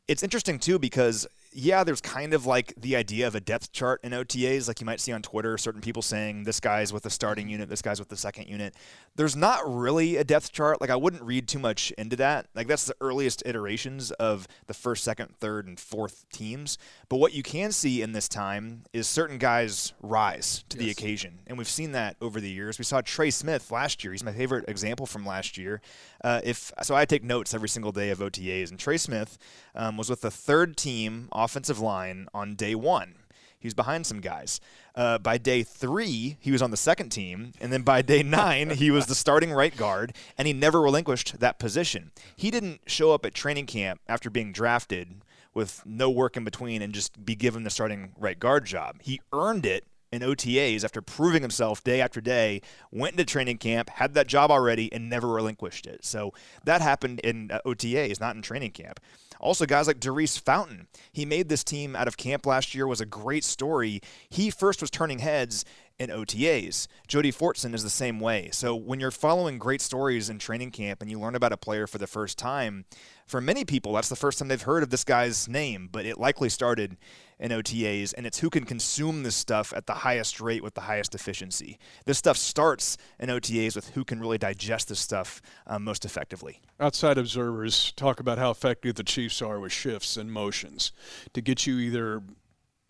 It's 0.08 0.24
interesting 0.24 0.58
too 0.58 0.80
because 0.80 1.28
yeah, 1.54 1.84
there's 1.84 2.00
kind 2.00 2.34
of 2.34 2.46
like 2.46 2.74
the 2.76 2.96
idea 2.96 3.26
of 3.26 3.34
a 3.34 3.40
depth 3.40 3.72
chart 3.72 4.00
in 4.02 4.12
OTAs, 4.12 4.68
like 4.68 4.80
you 4.80 4.86
might 4.86 5.00
see 5.00 5.12
on 5.12 5.22
Twitter, 5.22 5.58
certain 5.58 5.80
people 5.80 6.02
saying 6.02 6.44
this 6.44 6.60
guy's 6.60 6.92
with 6.92 7.02
the 7.02 7.10
starting 7.10 7.46
mm-hmm. 7.46 7.52
unit, 7.52 7.68
this 7.68 7.82
guy's 7.82 7.98
with 7.98 8.08
the 8.08 8.16
second 8.16 8.48
unit. 8.48 8.74
There's 9.16 9.36
not 9.36 9.60
really 9.66 10.16
a 10.16 10.24
depth 10.24 10.52
chart. 10.52 10.80
Like 10.80 10.90
I 10.90 10.96
wouldn't 10.96 11.22
read 11.22 11.48
too 11.48 11.58
much 11.58 11.90
into 11.92 12.16
that. 12.16 12.46
Like 12.54 12.66
that's 12.66 12.86
the 12.86 12.96
earliest 13.00 13.42
iterations 13.44 14.10
of 14.12 14.48
the 14.66 14.74
first, 14.74 15.04
second, 15.04 15.36
third, 15.38 15.66
and 15.66 15.78
fourth 15.78 16.24
teams. 16.32 16.78
But 17.08 17.16
what 17.16 17.34
you 17.34 17.42
can 17.42 17.72
see 17.72 18.02
in 18.02 18.12
this 18.12 18.28
time 18.28 18.82
is 18.92 19.06
certain 19.06 19.38
guys 19.38 19.92
rise 20.00 20.64
to 20.70 20.78
yes. 20.78 20.84
the 20.84 20.90
occasion, 20.90 21.40
and 21.46 21.58
we've 21.58 21.68
seen 21.68 21.92
that 21.92 22.16
over 22.20 22.40
the 22.40 22.50
years. 22.50 22.78
We 22.78 22.84
saw 22.84 23.00
Trey 23.00 23.30
Smith 23.30 23.70
last 23.70 24.02
year. 24.02 24.12
He's 24.12 24.24
my 24.24 24.32
favorite 24.32 24.64
example 24.68 25.06
from 25.06 25.26
last 25.26 25.58
year. 25.58 25.80
Uh, 26.22 26.40
if 26.44 26.72
so, 26.82 26.94
I 26.94 27.04
take 27.04 27.24
notes 27.24 27.54
every 27.54 27.68
single 27.68 27.92
day 27.92 28.10
of 28.10 28.18
OTAs, 28.18 28.70
and 28.70 28.78
Trey 28.78 28.96
Smith 28.96 29.38
um, 29.74 29.96
was 29.96 30.08
with 30.08 30.20
the 30.20 30.30
third 30.30 30.76
team 30.76 31.28
offensive 31.32 31.80
line 31.80 32.28
on 32.32 32.54
day 32.54 32.74
one. 32.74 33.16
He 33.62 33.68
was 33.68 33.74
behind 33.74 34.06
some 34.06 34.20
guys. 34.20 34.60
Uh, 34.96 35.18
by 35.18 35.38
day 35.38 35.62
three, 35.62 36.36
he 36.40 36.50
was 36.50 36.62
on 36.62 36.72
the 36.72 36.76
second 36.76 37.10
team. 37.10 37.52
And 37.60 37.72
then 37.72 37.82
by 37.82 38.02
day 38.02 38.24
nine, 38.24 38.70
he 38.70 38.90
was 38.90 39.06
the 39.06 39.14
starting 39.14 39.52
right 39.52 39.74
guard, 39.76 40.14
and 40.36 40.48
he 40.48 40.52
never 40.52 40.80
relinquished 40.80 41.38
that 41.38 41.60
position. 41.60 42.10
He 42.34 42.50
didn't 42.50 42.80
show 42.86 43.12
up 43.12 43.24
at 43.24 43.34
training 43.34 43.66
camp 43.66 44.00
after 44.08 44.30
being 44.30 44.52
drafted 44.52 45.22
with 45.54 45.82
no 45.86 46.10
work 46.10 46.36
in 46.36 46.42
between 46.42 46.82
and 46.82 46.92
just 46.92 47.24
be 47.24 47.36
given 47.36 47.62
the 47.62 47.70
starting 47.70 48.12
right 48.18 48.38
guard 48.40 48.64
job. 48.64 48.96
He 49.02 49.20
earned 49.32 49.64
it 49.64 49.84
in 50.12 50.20
OTAs 50.22 50.84
after 50.84 51.00
proving 51.00 51.42
himself 51.42 51.82
day 51.82 52.00
after 52.00 52.20
day, 52.20 52.60
went 52.90 53.14
into 53.14 53.24
training 53.24 53.58
camp, 53.58 53.88
had 53.88 54.14
that 54.14 54.26
job 54.26 54.50
already, 54.50 54.92
and 54.92 55.08
never 55.08 55.28
relinquished 55.28 55.86
it. 55.86 56.04
So 56.04 56.32
that 56.64 56.82
happened 56.82 57.20
in 57.20 57.50
uh, 57.50 57.60
OTAs, 57.66 58.20
not 58.20 58.36
in 58.36 58.42
training 58.42 58.72
camp. 58.72 59.00
Also, 59.40 59.66
guys 59.66 59.88
like 59.88 59.98
Daurice 59.98 60.38
Fountain. 60.38 60.86
He 61.12 61.26
made 61.26 61.48
this 61.48 61.64
team 61.64 61.96
out 61.96 62.06
of 62.06 62.16
camp 62.16 62.46
last 62.46 62.76
year, 62.76 62.86
was 62.86 63.00
a 63.00 63.06
great 63.06 63.42
story. 63.42 64.00
He 64.28 64.50
first 64.50 64.80
was 64.80 64.90
turning 64.90 65.18
heads 65.18 65.64
in 65.98 66.10
OTAs. 66.10 66.86
Jody 67.08 67.32
Fortson 67.32 67.74
is 67.74 67.82
the 67.82 67.90
same 67.90 68.20
way. 68.20 68.50
So 68.52 68.74
when 68.76 69.00
you're 69.00 69.10
following 69.10 69.58
great 69.58 69.80
stories 69.80 70.30
in 70.30 70.38
training 70.38 70.70
camp 70.70 71.02
and 71.02 71.10
you 71.10 71.18
learn 71.18 71.34
about 71.34 71.52
a 71.52 71.56
player 71.56 71.88
for 71.88 71.98
the 71.98 72.06
first 72.06 72.38
time, 72.38 72.84
for 73.26 73.40
many 73.40 73.64
people, 73.64 73.92
that's 73.94 74.08
the 74.08 74.16
first 74.16 74.38
time 74.38 74.48
they've 74.48 74.62
heard 74.62 74.82
of 74.82 74.90
this 74.90 75.04
guy's 75.04 75.48
name, 75.48 75.88
but 75.90 76.06
it 76.06 76.18
likely 76.18 76.48
started 76.48 76.96
in 77.42 77.50
OTAs, 77.50 78.14
and 78.16 78.24
it's 78.24 78.38
who 78.38 78.48
can 78.48 78.64
consume 78.64 79.24
this 79.24 79.34
stuff 79.34 79.72
at 79.76 79.86
the 79.86 79.92
highest 79.94 80.40
rate 80.40 80.62
with 80.62 80.74
the 80.74 80.82
highest 80.82 81.12
efficiency. 81.12 81.76
This 82.06 82.16
stuff 82.16 82.36
starts 82.36 82.96
in 83.18 83.30
OTAs 83.30 83.74
with 83.74 83.90
who 83.90 84.04
can 84.04 84.20
really 84.20 84.38
digest 84.38 84.88
this 84.88 85.00
stuff 85.00 85.42
um, 85.66 85.82
most 85.82 86.04
effectively. 86.04 86.60
Outside 86.78 87.18
observers 87.18 87.90
talk 87.96 88.20
about 88.20 88.38
how 88.38 88.52
effective 88.52 88.94
the 88.94 89.02
Chiefs 89.02 89.42
are 89.42 89.58
with 89.58 89.72
shifts 89.72 90.16
and 90.16 90.32
motions 90.32 90.92
to 91.32 91.40
get 91.40 91.66
you 91.66 91.78
either, 91.78 92.22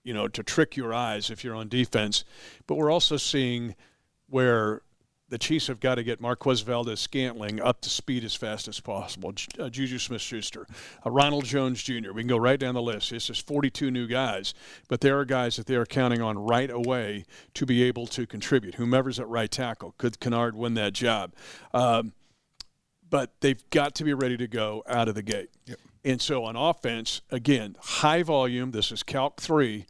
you 0.04 0.12
know, 0.12 0.28
to 0.28 0.42
trick 0.42 0.76
your 0.76 0.92
eyes 0.92 1.30
if 1.30 1.42
you're 1.42 1.56
on 1.56 1.70
defense, 1.70 2.22
but 2.66 2.74
we're 2.74 2.90
also 2.90 3.16
seeing 3.16 3.74
where 4.28 4.82
the 5.32 5.38
Chiefs 5.38 5.68
have 5.68 5.80
got 5.80 5.94
to 5.94 6.02
get 6.02 6.20
Marquez 6.20 6.60
Valdes 6.60 7.00
Scantling 7.00 7.58
up 7.58 7.80
to 7.80 7.88
speed 7.88 8.22
as 8.22 8.34
fast 8.34 8.68
as 8.68 8.80
possible. 8.80 9.32
Uh, 9.58 9.70
Juju 9.70 9.98
Smith 9.98 10.20
Schuster, 10.20 10.66
uh, 11.06 11.10
Ronald 11.10 11.46
Jones 11.46 11.82
Jr., 11.82 12.12
we 12.12 12.20
can 12.20 12.26
go 12.26 12.36
right 12.36 12.60
down 12.60 12.74
the 12.74 12.82
list. 12.82 13.10
This 13.10 13.30
is 13.30 13.38
42 13.38 13.90
new 13.90 14.06
guys, 14.06 14.52
but 14.88 15.00
there 15.00 15.18
are 15.18 15.24
guys 15.24 15.56
that 15.56 15.64
they 15.64 15.74
are 15.74 15.86
counting 15.86 16.20
on 16.20 16.38
right 16.38 16.68
away 16.68 17.24
to 17.54 17.64
be 17.64 17.82
able 17.82 18.06
to 18.08 18.26
contribute. 18.26 18.74
Whomever's 18.74 19.18
at 19.18 19.26
right 19.26 19.50
tackle, 19.50 19.94
could 19.96 20.20
Kinnard 20.20 20.52
win 20.52 20.74
that 20.74 20.92
job? 20.92 21.32
Um, 21.72 22.12
but 23.08 23.30
they've 23.40 23.62
got 23.70 23.94
to 23.94 24.04
be 24.04 24.12
ready 24.12 24.36
to 24.36 24.46
go 24.46 24.84
out 24.86 25.08
of 25.08 25.14
the 25.14 25.22
gate. 25.22 25.48
Yep. 25.64 25.78
And 26.04 26.20
so 26.20 26.44
on 26.44 26.56
offense, 26.56 27.22
again, 27.30 27.76
high 27.80 28.22
volume. 28.22 28.72
This 28.72 28.92
is 28.92 29.02
Calc 29.02 29.40
3, 29.40 29.86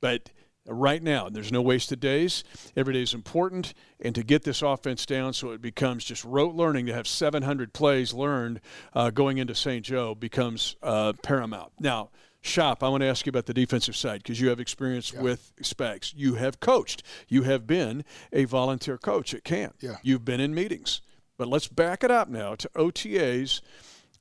but– 0.00 0.30
right 0.66 1.02
now. 1.02 1.28
There's 1.28 1.52
no 1.52 1.62
wasted 1.62 2.00
days. 2.00 2.44
Every 2.76 2.94
day 2.94 3.02
is 3.02 3.14
important. 3.14 3.74
And 4.00 4.14
to 4.14 4.22
get 4.22 4.44
this 4.44 4.62
offense 4.62 5.06
down 5.06 5.32
so 5.32 5.50
it 5.50 5.60
becomes 5.60 6.04
just 6.04 6.24
rote 6.24 6.54
learning 6.54 6.86
to 6.86 6.94
have 6.94 7.06
700 7.06 7.72
plays 7.72 8.12
learned 8.12 8.60
uh, 8.94 9.10
going 9.10 9.38
into 9.38 9.54
St. 9.54 9.84
Joe 9.84 10.14
becomes 10.14 10.76
uh, 10.82 11.12
paramount. 11.22 11.72
Now, 11.78 12.10
Shop, 12.46 12.82
I 12.82 12.90
want 12.90 13.00
to 13.00 13.06
ask 13.06 13.24
you 13.24 13.30
about 13.30 13.46
the 13.46 13.54
defensive 13.54 13.96
side 13.96 14.22
because 14.22 14.38
you 14.38 14.50
have 14.50 14.60
experience 14.60 15.14
yeah. 15.14 15.22
with 15.22 15.52
Spags. 15.62 16.12
You 16.14 16.34
have 16.34 16.60
coached. 16.60 17.02
You 17.26 17.44
have 17.44 17.66
been 17.66 18.04
a 18.34 18.44
volunteer 18.44 18.98
coach 18.98 19.32
at 19.32 19.44
camp. 19.44 19.76
Yeah. 19.80 19.96
You've 20.02 20.26
been 20.26 20.40
in 20.40 20.54
meetings. 20.54 21.00
But 21.38 21.48
let's 21.48 21.68
back 21.68 22.04
it 22.04 22.10
up 22.10 22.28
now 22.28 22.54
to 22.56 22.68
OTAs 22.76 23.62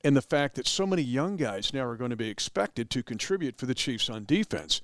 and 0.06 0.15
the 0.15 0.21
fact 0.21 0.56
that 0.56 0.67
so 0.67 0.88
many 0.88 1.01
young 1.01 1.36
guys 1.36 1.73
now 1.73 1.84
are 1.84 1.97
going 1.97 2.12
to 2.12 2.15
be 2.15 2.29
expected 2.29 2.89
to 2.91 3.03
contribute 3.03 3.58
for 3.58 3.65
the 3.65 3.75
Chiefs 3.75 4.10
on 4.10 4.23
defense. 4.23 4.82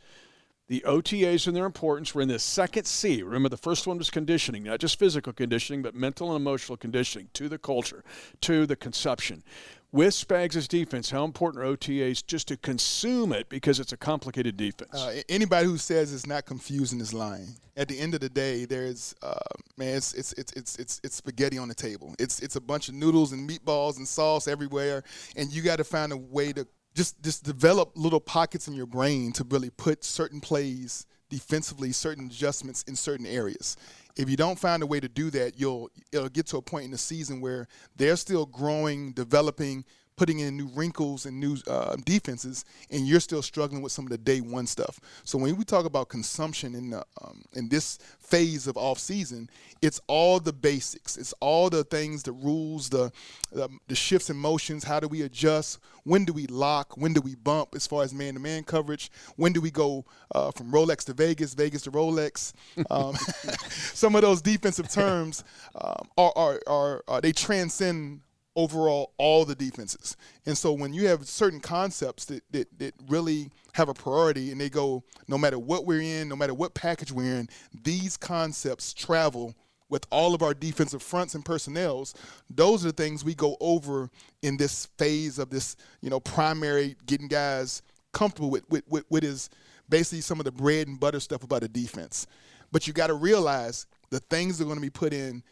The 0.70 0.84
OTAs 0.86 1.48
and 1.48 1.56
their 1.56 1.66
importance 1.66 2.14
were 2.14 2.22
in 2.22 2.28
the 2.28 2.38
second 2.38 2.86
C. 2.86 3.24
Remember, 3.24 3.50
the 3.50 3.58
first 3.58 3.88
one 3.88 3.98
was 3.98 4.12
conditioning, 4.12 4.64
not 4.64 4.80
just 4.80 5.00
physical 5.00 5.34
conditioning, 5.34 5.82
but 5.82 5.96
mental 5.96 6.28
and 6.30 6.40
emotional 6.40 6.78
conditioning 6.78 7.28
to 7.34 7.50
the 7.50 7.58
culture, 7.58 8.04
to 8.42 8.68
the 8.68 8.76
consumption. 8.76 9.44
With 9.92 10.14
Spags' 10.14 10.68
defense, 10.68 11.10
how 11.10 11.24
important 11.24 11.64
are 11.64 11.76
OTAs 11.76 12.24
just 12.24 12.48
to 12.50 12.58
consume 12.58 13.34
it 13.34 13.50
because 13.50 13.80
it's 13.80 13.94
a 13.94 13.98
complicated 13.98 14.56
defense? 14.56 14.94
Uh, 14.94 15.24
anybody 15.28 15.66
who 15.66 15.78
says 15.78 16.14
it's 16.14 16.28
not 16.28 16.46
confusing 16.46 17.02
is 17.02 17.16
lying. 17.16 17.56
At 17.76 17.88
the 17.88 18.00
end 18.00 18.14
of 18.14 18.20
the 18.20 18.30
day, 18.30 18.66
there's 18.66 19.16
uh, 19.24 19.40
man, 19.78 19.98
it's, 19.98 20.14
it's 20.14 20.34
it's 20.34 20.54
it's 20.54 20.76
it's 20.78 21.02
it's 21.04 21.16
spaghetti 21.16 21.58
on 21.58 21.68
the 21.68 21.74
table. 21.74 22.14
It's 22.20 22.40
it's 22.42 22.56
a 22.56 22.62
bunch 22.62 22.90
of 22.90 22.94
noodles 22.94 23.32
and 23.32 23.50
meatballs 23.50 23.98
and 23.98 24.08
sauce 24.08 24.48
everywhere, 24.48 25.04
and 25.36 25.52
you 25.52 25.64
got 25.64 25.78
to 25.78 25.84
find 25.84 26.12
a 26.12 26.18
way 26.18 26.54
to 26.54 26.68
just 27.00 27.24
just 27.24 27.46
develop 27.46 27.94
little 27.96 28.20
pockets 28.20 28.68
in 28.68 28.74
your 28.74 28.86
brain 28.86 29.32
to 29.32 29.46
really 29.46 29.70
put 29.70 30.04
certain 30.04 30.42
plays 30.42 31.06
defensively, 31.30 31.94
certain 31.94 32.26
adjustments 32.26 32.84
in 32.90 32.96
certain 32.98 33.26
areas. 33.26 33.78
If 34.18 34.30
you 34.30 34.36
don't 34.36 34.60
find 34.60 34.84
a 34.84 34.86
way 34.86 35.00
to 35.00 35.08
do 35.08 35.30
that, 35.30 35.58
you'll 35.58 35.90
it'll 36.12 36.28
get 36.28 36.46
to 36.48 36.58
a 36.58 36.62
point 36.62 36.84
in 36.84 36.92
the 36.92 36.98
season 36.98 37.40
where 37.40 37.70
they're 37.96 38.18
still 38.18 38.46
growing, 38.46 39.14
developing, 39.14 39.86
putting 40.20 40.40
in 40.40 40.58
new 40.58 40.68
wrinkles 40.76 41.26
and 41.26 41.40
new 41.40 41.56
uh, 41.66 41.96
defenses, 42.04 42.66
and 42.92 43.08
you're 43.08 43.22
still 43.22 43.42
struggling 43.42 43.82
with 43.82 43.94
some 43.94 44.06
of 44.06 44.12
the 44.12 44.18
day 44.18 44.42
one 44.42 44.68
stuff. 44.68 45.00
So 45.24 45.38
when 45.38 45.56
we 45.56 45.64
talk 45.64 45.86
about 45.86 46.10
consumption 46.10 46.76
in 46.76 46.90
the, 46.90 47.06
um, 47.24 47.42
in 47.54 47.70
this 47.70 48.00
phase 48.20 48.68
of 48.68 48.76
off 48.76 49.00
season, 49.00 49.50
it's 49.82 50.02
all 50.08 50.42
the 50.42 50.52
basics. 50.52 51.16
It's 51.16 51.34
all 51.40 51.70
the 51.70 51.86
things, 51.86 52.24
the 52.24 52.34
rules, 52.34 52.90
the, 52.90 53.14
the 53.54 53.70
the 53.88 53.96
shifts 53.96 54.30
and 54.30 54.38
motions. 54.38 54.84
How 54.84 55.00
do 55.00 55.08
we 55.08 55.22
adjust? 55.22 55.80
When 56.04 56.26
do 56.26 56.34
we 56.34 56.48
lock? 56.48 56.98
When 56.98 57.14
do 57.14 57.22
we 57.22 57.36
bump? 57.36 57.70
As 57.74 57.88
far 57.88 58.04
as 58.04 58.14
man 58.14 58.34
to 58.34 58.42
man 58.42 58.66
coverage, 58.66 59.10
when 59.38 59.54
do 59.54 59.62
we 59.62 59.72
go 59.72 60.04
uh, 60.36 60.52
from 60.52 60.70
Rolex 60.70 61.06
to 61.06 61.14
Vegas, 61.14 61.54
Vegas 61.54 61.84
to 61.84 61.92
Rolex? 61.92 62.54
Um, 62.90 63.16
some 63.70 64.16
of 64.16 64.22
those 64.22 64.42
defensive 64.42 64.90
terms 64.90 65.44
um, 65.76 66.08
are, 66.18 66.34
are, 66.36 66.60
are, 66.66 67.04
are 67.08 67.22
they 67.22 67.32
transcend 67.32 68.22
overall 68.60 69.14
all 69.18 69.46
the 69.46 69.56
defenses. 69.56 70.18
And 70.46 70.58
so 70.58 70.74
when 70.74 70.94
you 70.94 71.08
have 71.08 71.26
certain 71.26 71.62
concepts 71.62 72.26
that, 72.26 72.44
that, 72.52 72.68
that 72.78 72.94
really 73.08 73.50
have 73.74 73.88
a 73.88 73.94
priority 73.94 74.52
and 74.52 74.60
they 74.60 74.70
go, 74.70 75.04
no 75.30 75.38
matter 75.38 75.58
what 75.58 75.86
we're 75.86 76.02
in, 76.02 76.28
no 76.28 76.36
matter 76.36 76.54
what 76.54 76.74
package 76.74 77.12
we're 77.12 77.38
in, 77.38 77.48
these 77.84 78.18
concepts 78.18 78.94
travel 78.94 79.56
with 79.88 80.06
all 80.12 80.36
of 80.36 80.44
our 80.44 80.54
defensive 80.54 81.02
fronts 81.02 81.36
and 81.36 81.46
personnels, 81.46 82.14
those 82.50 82.84
are 82.84 82.90
the 82.90 82.94
things 82.94 83.24
we 83.24 83.34
go 83.34 83.56
over 83.62 84.10
in 84.42 84.58
this 84.58 84.88
phase 84.98 85.40
of 85.40 85.50
this, 85.50 85.78
you 86.02 86.10
know, 86.10 86.20
primary 86.20 86.98
getting 87.06 87.30
guys 87.30 87.82
comfortable 88.12 88.50
with, 88.50 88.70
with, 88.70 88.84
with, 88.90 89.06
with 89.10 89.24
is 89.24 89.50
basically 89.88 90.22
some 90.22 90.40
of 90.40 90.44
the 90.44 90.52
bread 90.52 90.88
and 90.88 91.00
butter 91.00 91.22
stuff 91.22 91.44
about 91.44 91.64
a 91.64 91.68
defense. 91.70 92.28
But 92.74 92.88
you 92.88 92.94
got 92.94 93.08
to 93.08 93.16
realize 93.16 93.88
the 94.10 94.20
things 94.20 94.58
that 94.58 94.66
are 94.66 94.68
going 94.68 94.78
to 94.78 94.82
be 94.82 94.90
put 94.90 95.14
in, 95.14 95.44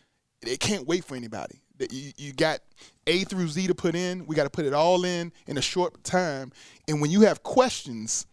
they 0.42 0.58
can't 0.58 0.86
wait 0.86 1.06
for 1.06 1.16
anybody 1.16 1.62
you, 1.80 2.12
you 2.18 2.34
got 2.34 2.60
A 3.06 3.24
through 3.24 3.48
Z 3.48 3.68
to 3.68 3.76
put 3.76 3.96
in. 3.96 4.26
We 4.26 4.36
got 4.36 4.44
to 4.44 4.50
put 4.50 4.66
it 4.66 4.74
all 4.74 5.06
in 5.06 5.32
in 5.48 5.58
a 5.58 5.62
short 5.62 6.04
time. 6.04 6.52
And 6.88 7.02
when 7.02 7.12
you 7.12 7.22
have 7.22 7.44
questions, 7.44 8.26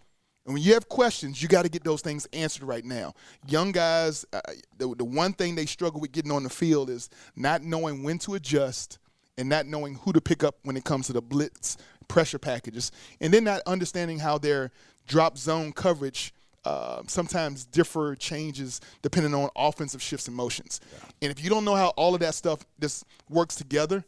and 0.46 0.54
when 0.54 0.62
you 0.62 0.74
have 0.74 0.88
questions, 0.88 1.42
you 1.42 1.48
got 1.48 1.62
to 1.62 1.70
get 1.70 1.84
those 1.84 2.02
things 2.02 2.26
answered 2.32 2.64
right 2.64 2.84
now. 2.84 3.14
Young 3.46 3.72
guys, 3.72 4.26
uh, 4.32 4.40
the, 4.76 4.94
the 4.94 5.04
one 5.04 5.32
thing 5.32 5.54
they 5.54 5.66
struggle 5.66 6.00
with 6.00 6.12
getting 6.12 6.32
on 6.32 6.42
the 6.42 6.50
field 6.50 6.90
is 6.90 7.08
not 7.34 7.62
knowing 7.62 8.02
when 8.02 8.18
to 8.20 8.34
adjust 8.34 8.98
and 9.38 9.48
not 9.48 9.66
knowing 9.66 9.94
who 9.96 10.12
to 10.12 10.20
pick 10.20 10.44
up 10.44 10.56
when 10.62 10.76
it 10.76 10.84
comes 10.84 11.06
to 11.06 11.12
the 11.12 11.22
blitz 11.22 11.76
pressure 12.08 12.38
packages, 12.38 12.92
and 13.20 13.32
then 13.32 13.44
not 13.44 13.62
understanding 13.66 14.18
how 14.18 14.38
their 14.38 14.70
drop 15.06 15.38
zone 15.38 15.72
coverage 15.72 16.34
uh, 16.64 17.02
sometimes 17.06 17.64
differ 17.66 18.14
changes 18.14 18.80
depending 19.02 19.34
on 19.34 19.48
offensive 19.56 20.02
shifts 20.02 20.28
and 20.28 20.36
motions. 20.36 20.80
Yeah. 20.92 21.08
And 21.22 21.30
if 21.30 21.42
you 21.42 21.50
don't 21.50 21.64
know 21.64 21.74
how 21.74 21.88
all 21.88 22.14
of 22.14 22.20
that 22.20 22.34
stuff 22.34 22.64
just 22.80 23.04
works 23.28 23.54
together, 23.54 24.04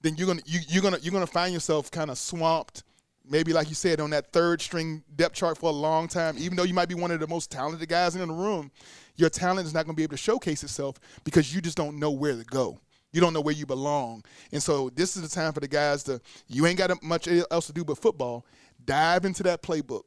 then 0.00 0.16
you're 0.16 0.26
gonna 0.26 0.42
you, 0.44 0.60
you're 0.68 0.82
gonna 0.82 0.98
you're 1.00 1.12
gonna 1.12 1.26
find 1.26 1.52
yourself 1.52 1.90
kind 1.90 2.10
of 2.10 2.18
swamped. 2.18 2.82
Maybe 3.24 3.52
like 3.52 3.68
you 3.68 3.76
said 3.76 4.00
on 4.00 4.10
that 4.10 4.32
third 4.32 4.60
string 4.60 5.04
depth 5.14 5.36
chart 5.36 5.56
for 5.56 5.70
a 5.70 5.72
long 5.72 6.08
time. 6.08 6.34
Even 6.38 6.56
though 6.56 6.64
you 6.64 6.74
might 6.74 6.88
be 6.88 6.96
one 6.96 7.12
of 7.12 7.20
the 7.20 7.28
most 7.28 7.52
talented 7.52 7.88
guys 7.88 8.16
in 8.16 8.26
the 8.26 8.34
room, 8.34 8.72
your 9.14 9.30
talent 9.30 9.66
is 9.66 9.72
not 9.72 9.84
going 9.84 9.94
to 9.94 9.96
be 9.96 10.02
able 10.02 10.16
to 10.16 10.22
showcase 10.22 10.64
itself 10.64 10.98
because 11.22 11.54
you 11.54 11.60
just 11.60 11.76
don't 11.76 12.00
know 12.00 12.10
where 12.10 12.34
to 12.34 12.44
go. 12.44 12.80
You 13.12 13.20
don't 13.20 13.32
know 13.32 13.40
where 13.40 13.54
you 13.54 13.64
belong. 13.64 14.24
And 14.50 14.60
so 14.60 14.90
this 14.90 15.16
is 15.16 15.22
the 15.22 15.28
time 15.28 15.52
for 15.52 15.60
the 15.60 15.68
guys 15.68 16.02
to 16.04 16.20
you 16.48 16.66
ain't 16.66 16.78
got 16.78 17.00
much 17.00 17.28
else 17.28 17.68
to 17.68 17.72
do 17.72 17.84
but 17.84 17.98
football. 17.98 18.44
Dive 18.84 19.24
into 19.24 19.44
that 19.44 19.62
playbook 19.62 20.02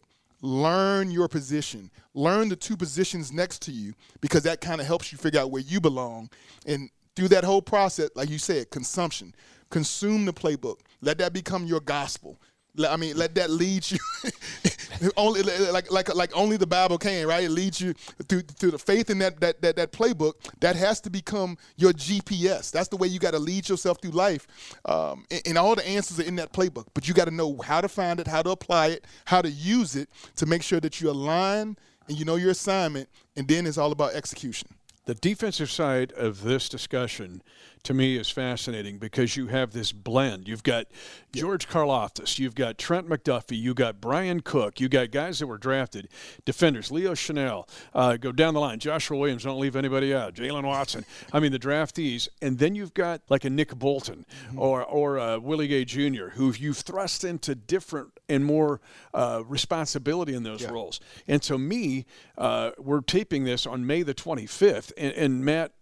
learn 0.45 1.11
your 1.11 1.27
position. 1.27 1.89
Learn 2.13 2.49
the 2.49 2.55
two 2.55 2.77
positions 2.77 3.31
next 3.31 3.61
to 3.63 3.71
you 3.71 3.93
because 4.21 4.43
that 4.43 4.61
kind 4.61 4.79
of 4.79 4.87
helps 4.87 5.11
you 5.11 5.17
figure 5.17 5.39
out 5.39 5.51
where 5.51 5.61
you 5.61 5.81
belong. 5.81 6.29
And 6.65 6.89
through 7.15 7.29
that 7.29 7.43
whole 7.43 7.61
process 7.61 8.09
like 8.15 8.29
you 8.29 8.37
said 8.37 8.69
consumption. 8.69 9.33
Consume 9.69 10.25
the 10.25 10.33
playbook. 10.33 10.79
Let 11.01 11.17
that 11.17 11.33
become 11.33 11.65
your 11.65 11.79
gospel 11.79 12.39
I 12.83 12.97
mean, 12.97 13.15
let 13.15 13.35
that 13.35 13.49
lead 13.49 13.89
you. 13.89 13.97
only 15.17 15.41
like 15.43 15.91
like 15.91 16.13
like 16.13 16.35
only 16.35 16.57
the 16.57 16.67
Bible 16.67 16.97
can, 16.97 17.27
right? 17.27 17.43
It 17.43 17.51
leads 17.51 17.79
you 17.79 17.93
through 18.27 18.41
through 18.41 18.71
the 18.71 18.79
faith 18.79 19.09
in 19.09 19.19
that 19.19 19.39
that 19.39 19.61
that, 19.61 19.75
that 19.75 19.91
playbook. 19.91 20.33
That 20.59 20.75
has 20.75 20.99
to 21.01 21.09
become 21.09 21.57
your 21.77 21.93
GPS. 21.93 22.71
That's 22.71 22.87
the 22.87 22.97
way 22.97 23.07
you 23.07 23.19
got 23.19 23.31
to 23.31 23.39
lead 23.39 23.69
yourself 23.69 24.01
through 24.01 24.11
life. 24.11 24.47
Um, 24.85 25.25
and, 25.31 25.41
and, 25.45 25.57
all 25.57 25.75
the 25.75 25.87
answers 25.87 26.19
are 26.19 26.23
in 26.23 26.35
that 26.35 26.51
playbook, 26.51 26.87
but 26.93 27.07
you 27.07 27.13
got 27.13 27.25
to 27.25 27.31
know 27.31 27.57
how 27.63 27.81
to 27.81 27.87
find 27.87 28.19
it, 28.19 28.27
how 28.27 28.41
to 28.41 28.51
apply 28.51 28.87
it, 28.87 29.05
how 29.25 29.41
to 29.41 29.49
use 29.49 29.95
it 29.95 30.09
to 30.35 30.45
make 30.45 30.61
sure 30.61 30.79
that 30.79 30.99
you 31.01 31.09
align 31.09 31.77
and 32.07 32.17
you 32.17 32.25
know 32.25 32.35
your 32.35 32.51
assignment. 32.51 33.09
And 33.35 33.47
then 33.47 33.65
it's 33.65 33.77
all 33.77 33.91
about 33.91 34.13
execution. 34.13 34.69
The 35.05 35.15
defensive 35.15 35.69
side 35.69 36.11
of 36.13 36.41
this 36.41 36.67
discussion 36.67 37.43
to 37.83 37.93
me 37.93 38.17
is 38.17 38.31
fascinating 38.31 38.97
because 38.97 39.37
you 39.37 39.47
have 39.47 39.71
this 39.71 39.91
blend. 39.91 40.47
You've 40.47 40.63
got 40.63 40.87
George 41.31 41.67
Karlaftis, 41.67 42.39
you've 42.39 42.55
got 42.55 42.79
Trent 42.79 43.07
McDuffie, 43.07 43.59
you 43.59 43.75
got 43.75 44.01
Bryan 44.01 44.39
Cook, 44.39 44.79
you 44.79 44.89
got 44.89 45.11
guys 45.11 45.37
that 45.37 45.47
were 45.47 45.59
drafted, 45.59 46.09
defenders, 46.43 46.91
Leo 46.91 47.13
Chenal, 47.13 47.69
uh, 47.93 48.17
go 48.17 48.31
down 48.31 48.55
the 48.55 48.59
line, 48.59 48.79
Joshua 48.79 49.15
Williams, 49.15 49.43
don't 49.43 49.59
leave 49.59 49.75
anybody 49.75 50.11
out, 50.11 50.33
Jaylen 50.33 50.63
Watson. 50.63 51.05
I 51.31 51.39
mean, 51.39 51.51
the 51.51 51.59
draftees, 51.59 52.27
and 52.41 52.57
then 52.57 52.73
you've 52.73 52.95
got 52.95 53.21
like 53.29 53.45
a 53.45 53.49
Nick 53.51 53.75
Bolton 53.75 54.25
mm-hmm. 54.47 54.59
or 54.59 54.83
or 54.83 55.19
uh, 55.19 55.37
Willie 55.37 55.67
Gay 55.67 55.85
Jr., 55.85 56.29
who 56.33 56.51
you've 56.57 56.77
thrust 56.77 57.23
into 57.23 57.53
different 57.53 58.14
and 58.29 58.45
more 58.45 58.81
uh, 59.13 59.43
responsibility 59.45 60.33
in 60.33 60.43
those 60.43 60.61
yeah. 60.61 60.69
roles. 60.69 60.99
And 61.27 61.43
so, 61.43 61.57
me, 61.57 62.05
uh, 62.37 62.71
we're 62.77 63.01
taping 63.01 63.43
this 63.43 63.65
on 63.65 63.85
May 63.85 64.03
the 64.03 64.13
25th, 64.13 64.91
and, 64.97 65.13
and 65.13 65.45
Matt 65.45 65.73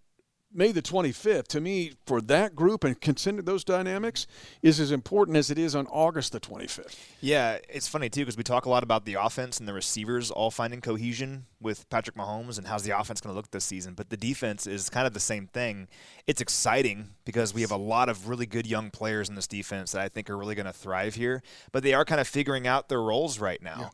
May 0.55 0.71
the 0.71 0.81
25th, 0.81 1.47
to 1.47 1.61
me, 1.61 1.93
for 2.05 2.21
that 2.21 2.55
group 2.55 2.83
and 2.83 2.99
considering 3.01 3.45
those 3.45 3.63
dynamics, 3.63 4.27
is 4.61 4.79
as 4.79 4.91
important 4.91 5.35
as 5.35 5.49
it 5.49 5.57
is 5.57 5.75
on 5.75 5.87
August 5.87 6.31
the 6.31 6.39
25th. 6.39 6.95
Yeah, 7.21 7.57
it's 7.69 7.87
funny, 7.87 8.09
too, 8.09 8.21
because 8.21 8.37
we 8.37 8.43
talk 8.43 8.65
a 8.65 8.69
lot 8.69 8.83
about 8.83 9.05
the 9.05 9.15
offense 9.15 9.59
and 9.59 9.67
the 9.67 9.73
receivers 9.73 10.29
all 10.29 10.51
finding 10.51 10.79
cohesion 10.79 11.45
with 11.59 11.89
Patrick 11.89 12.15
Mahomes 12.15 12.57
and 12.57 12.67
how's 12.67 12.83
the 12.83 12.97
offense 12.97 13.19
going 13.19 13.33
to 13.33 13.35
look 13.35 13.49
this 13.49 13.65
season. 13.65 13.95
But 13.95 14.09
the 14.09 14.17
defense 14.17 14.67
is 14.67 14.89
kind 14.89 15.07
of 15.07 15.13
the 15.13 15.19
same 15.19 15.47
thing. 15.47 15.87
It's 16.27 16.41
exciting 16.41 17.09
because 17.25 17.53
we 17.53 17.61
have 17.61 17.71
a 17.71 17.77
lot 17.77 18.09
of 18.09 18.29
really 18.29 18.45
good 18.45 18.67
young 18.67 18.91
players 18.91 19.29
in 19.29 19.35
this 19.35 19.47
defense 19.47 19.93
that 19.93 20.01
I 20.01 20.09
think 20.09 20.29
are 20.29 20.37
really 20.37 20.55
going 20.55 20.67
to 20.67 20.73
thrive 20.73 21.15
here. 21.15 21.41
But 21.71 21.81
they 21.81 21.93
are 21.93 22.05
kind 22.05 22.21
of 22.21 22.27
figuring 22.27 22.67
out 22.67 22.89
their 22.89 23.01
roles 23.01 23.39
right 23.39 23.61
now. 23.61 23.91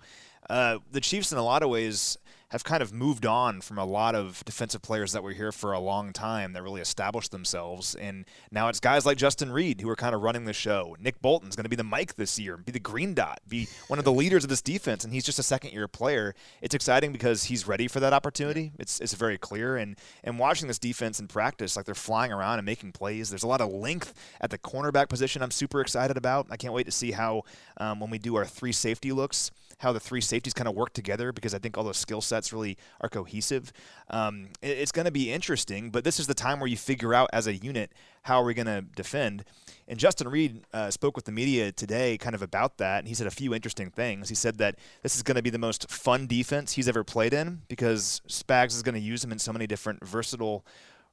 Yeah. 0.49 0.55
Uh, 0.55 0.79
the 0.91 0.99
Chiefs, 0.99 1.31
in 1.31 1.37
a 1.37 1.43
lot 1.43 1.61
of 1.61 1.69
ways, 1.69 2.17
have 2.49 2.63
kind 2.63 2.81
of 2.81 2.91
moved 2.91 3.25
on 3.25 3.61
from 3.61 3.77
a 3.77 3.85
lot 3.85 4.15
of 4.15 4.43
defensive 4.43 4.81
players 4.81 5.11
that 5.11 5.21
were 5.21 5.33
here 5.33 5.51
for 5.51 5.71
a 5.71 5.79
long 5.79 6.11
time 6.11 6.53
that 6.53 6.63
really 6.63 6.81
established 6.81 7.31
themselves. 7.31 7.93
And 7.95 8.25
now 8.51 8.69
it's 8.69 8.79
guys 8.79 9.05
like 9.05 9.17
Justin 9.17 9.51
Reid 9.51 9.81
who 9.81 9.89
are 9.89 9.95
kind 9.95 10.15
of 10.15 10.21
running 10.21 10.45
the 10.45 10.53
show. 10.53 10.95
Nick 10.99 11.21
Bolton's 11.21 11.55
going 11.55 11.65
to 11.65 11.69
be 11.69 11.75
the 11.75 11.83
Mike 11.83 12.15
this 12.15 12.39
year, 12.39 12.57
be 12.57 12.71
the 12.71 12.79
green 12.79 13.13
dot, 13.13 13.39
be 13.47 13.67
one 13.87 13.99
of 13.99 14.05
the 14.05 14.11
leaders 14.11 14.43
of 14.43 14.49
this 14.49 14.63
defense, 14.63 15.03
and 15.03 15.13
he's 15.13 15.23
just 15.23 15.37
a 15.37 15.43
second 15.43 15.73
year 15.73 15.87
player. 15.87 16.33
It's 16.61 16.73
exciting 16.73 17.11
because 17.11 17.45
he's 17.45 17.67
ready 17.67 17.87
for 17.87 17.99
that 17.99 18.13
opportunity. 18.13 18.71
It's, 18.79 18.99
it's 18.99 19.13
very 19.13 19.37
clear. 19.37 19.77
And, 19.77 19.95
and 20.23 20.39
watching 20.39 20.67
this 20.67 20.79
defense 20.79 21.19
in 21.19 21.27
practice, 21.27 21.75
like 21.75 21.85
they're 21.85 21.93
flying 21.93 22.31
around 22.31 22.57
and 22.57 22.65
making 22.65 22.93
plays, 22.93 23.29
there's 23.29 23.43
a 23.43 23.47
lot 23.47 23.61
of 23.61 23.71
length 23.71 24.13
at 24.41 24.49
the 24.49 24.57
cornerback 24.57 25.07
position 25.07 25.43
I'm 25.43 25.51
super 25.51 25.81
excited 25.81 26.17
about. 26.17 26.47
I 26.49 26.57
can't 26.57 26.73
wait 26.73 26.87
to 26.87 26.91
see 26.91 27.11
how, 27.11 27.43
um, 27.77 27.99
when 27.99 28.09
we 28.09 28.17
do 28.17 28.35
our 28.35 28.45
three 28.45 28.71
safety 28.71 29.11
looks, 29.11 29.51
how 29.79 29.91
the 29.91 29.99
three 29.99 30.21
safeties 30.21 30.53
kind 30.53 30.67
of 30.67 30.75
work 30.75 30.93
together 30.93 31.31
because 31.31 31.53
I 31.53 31.59
think 31.59 31.77
all 31.77 31.83
those 31.83 31.97
skill 31.97 32.21
sets 32.21 32.53
really 32.53 32.77
are 33.01 33.09
cohesive. 33.09 33.73
Um, 34.09 34.49
it, 34.61 34.77
it's 34.77 34.91
going 34.91 35.05
to 35.05 35.11
be 35.11 35.31
interesting, 35.31 35.89
but 35.89 36.03
this 36.03 36.19
is 36.19 36.27
the 36.27 36.33
time 36.33 36.59
where 36.59 36.67
you 36.67 36.77
figure 36.77 37.13
out 37.13 37.29
as 37.33 37.47
a 37.47 37.55
unit 37.55 37.91
how 38.23 38.41
are 38.41 38.45
we 38.45 38.53
going 38.53 38.67
to 38.67 38.81
defend. 38.81 39.45
And 39.87 39.97
Justin 39.97 40.27
Reid 40.27 40.65
uh, 40.73 40.91
spoke 40.91 41.15
with 41.15 41.25
the 41.25 41.31
media 41.31 41.71
today 41.71 42.17
kind 42.17 42.35
of 42.35 42.41
about 42.41 42.77
that, 42.77 42.99
and 42.99 43.07
he 43.07 43.13
said 43.13 43.25
a 43.25 43.31
few 43.31 43.55
interesting 43.55 43.89
things. 43.89 44.29
He 44.29 44.35
said 44.35 44.57
that 44.59 44.75
this 45.01 45.15
is 45.15 45.23
going 45.23 45.35
to 45.35 45.41
be 45.41 45.49
the 45.49 45.57
most 45.57 45.89
fun 45.89 46.27
defense 46.27 46.73
he's 46.73 46.87
ever 46.87 47.03
played 47.03 47.33
in 47.33 47.61
because 47.67 48.21
Spags 48.27 48.75
is 48.75 48.83
going 48.83 48.95
to 48.95 49.01
use 49.01 49.23
him 49.23 49.31
in 49.31 49.39
so 49.39 49.51
many 49.51 49.65
different 49.65 50.05
versatile 50.05 50.65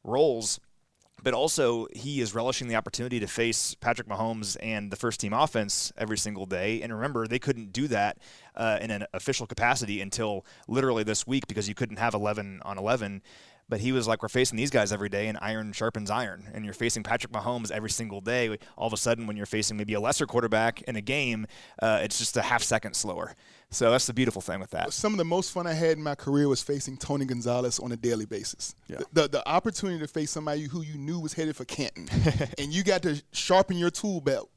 roles 0.04 0.60
but 1.22 1.34
also 1.34 1.86
he 1.92 2.20
is 2.20 2.34
relishing 2.34 2.68
the 2.68 2.76
opportunity 2.76 3.18
to 3.20 3.26
face 3.26 3.74
Patrick 3.74 4.08
Mahomes 4.08 4.56
and 4.60 4.90
the 4.90 4.96
first 4.96 5.20
team 5.20 5.32
offense 5.32 5.92
every 5.96 6.18
single 6.18 6.46
day. 6.46 6.82
And 6.82 6.92
remember, 6.92 7.26
they 7.26 7.38
couldn't 7.38 7.72
do 7.72 7.88
that 7.88 8.18
uh, 8.54 8.78
in 8.80 8.90
an 8.90 9.06
official 9.12 9.46
capacity 9.46 10.00
until 10.00 10.44
literally 10.68 11.02
this 11.02 11.26
week 11.26 11.46
because 11.46 11.68
you 11.68 11.74
couldn't 11.74 11.98
have 11.98 12.14
11 12.14 12.60
on 12.64 12.78
11. 12.78 13.22
But 13.68 13.80
he 13.80 13.90
was 13.90 14.06
like, 14.06 14.22
we're 14.22 14.28
facing 14.28 14.56
these 14.56 14.70
guys 14.70 14.92
every 14.92 15.08
day, 15.08 15.26
and 15.26 15.36
iron 15.40 15.72
sharpens 15.72 16.08
iron. 16.08 16.48
And 16.54 16.64
you're 16.64 16.72
facing 16.72 17.02
Patrick 17.02 17.32
Mahomes 17.32 17.72
every 17.72 17.90
single 17.90 18.20
day. 18.20 18.56
All 18.76 18.86
of 18.86 18.92
a 18.92 18.96
sudden, 18.96 19.26
when 19.26 19.36
you're 19.36 19.44
facing 19.44 19.76
maybe 19.76 19.94
a 19.94 20.00
lesser 20.00 20.24
quarterback 20.24 20.82
in 20.82 20.94
a 20.94 21.00
game, 21.00 21.48
uh, 21.82 21.98
it's 22.02 22.18
just 22.18 22.36
a 22.36 22.42
half 22.42 22.62
second 22.62 22.94
slower. 22.94 23.34
So 23.70 23.90
that's 23.90 24.06
the 24.06 24.14
beautiful 24.14 24.40
thing 24.40 24.60
with 24.60 24.70
that. 24.70 24.92
Some 24.92 25.12
of 25.12 25.18
the 25.18 25.24
most 25.24 25.52
fun 25.52 25.66
I 25.66 25.72
had 25.72 25.96
in 25.96 26.02
my 26.02 26.14
career 26.14 26.48
was 26.48 26.62
facing 26.62 26.96
Tony 26.96 27.24
Gonzalez 27.24 27.78
on 27.78 27.92
a 27.92 27.96
daily 27.96 28.24
basis. 28.24 28.74
Yeah. 28.88 28.98
The, 28.98 29.22
the, 29.22 29.28
the 29.28 29.48
opportunity 29.48 29.98
to 29.98 30.08
face 30.08 30.30
somebody 30.30 30.62
who 30.64 30.82
you 30.82 30.96
knew 30.96 31.18
was 31.18 31.32
headed 31.32 31.56
for 31.56 31.64
Canton, 31.64 32.08
and 32.58 32.72
you 32.72 32.84
got 32.84 33.02
to 33.02 33.22
sharpen 33.32 33.76
your 33.76 33.90
tool 33.90 34.20
belt 34.20 34.50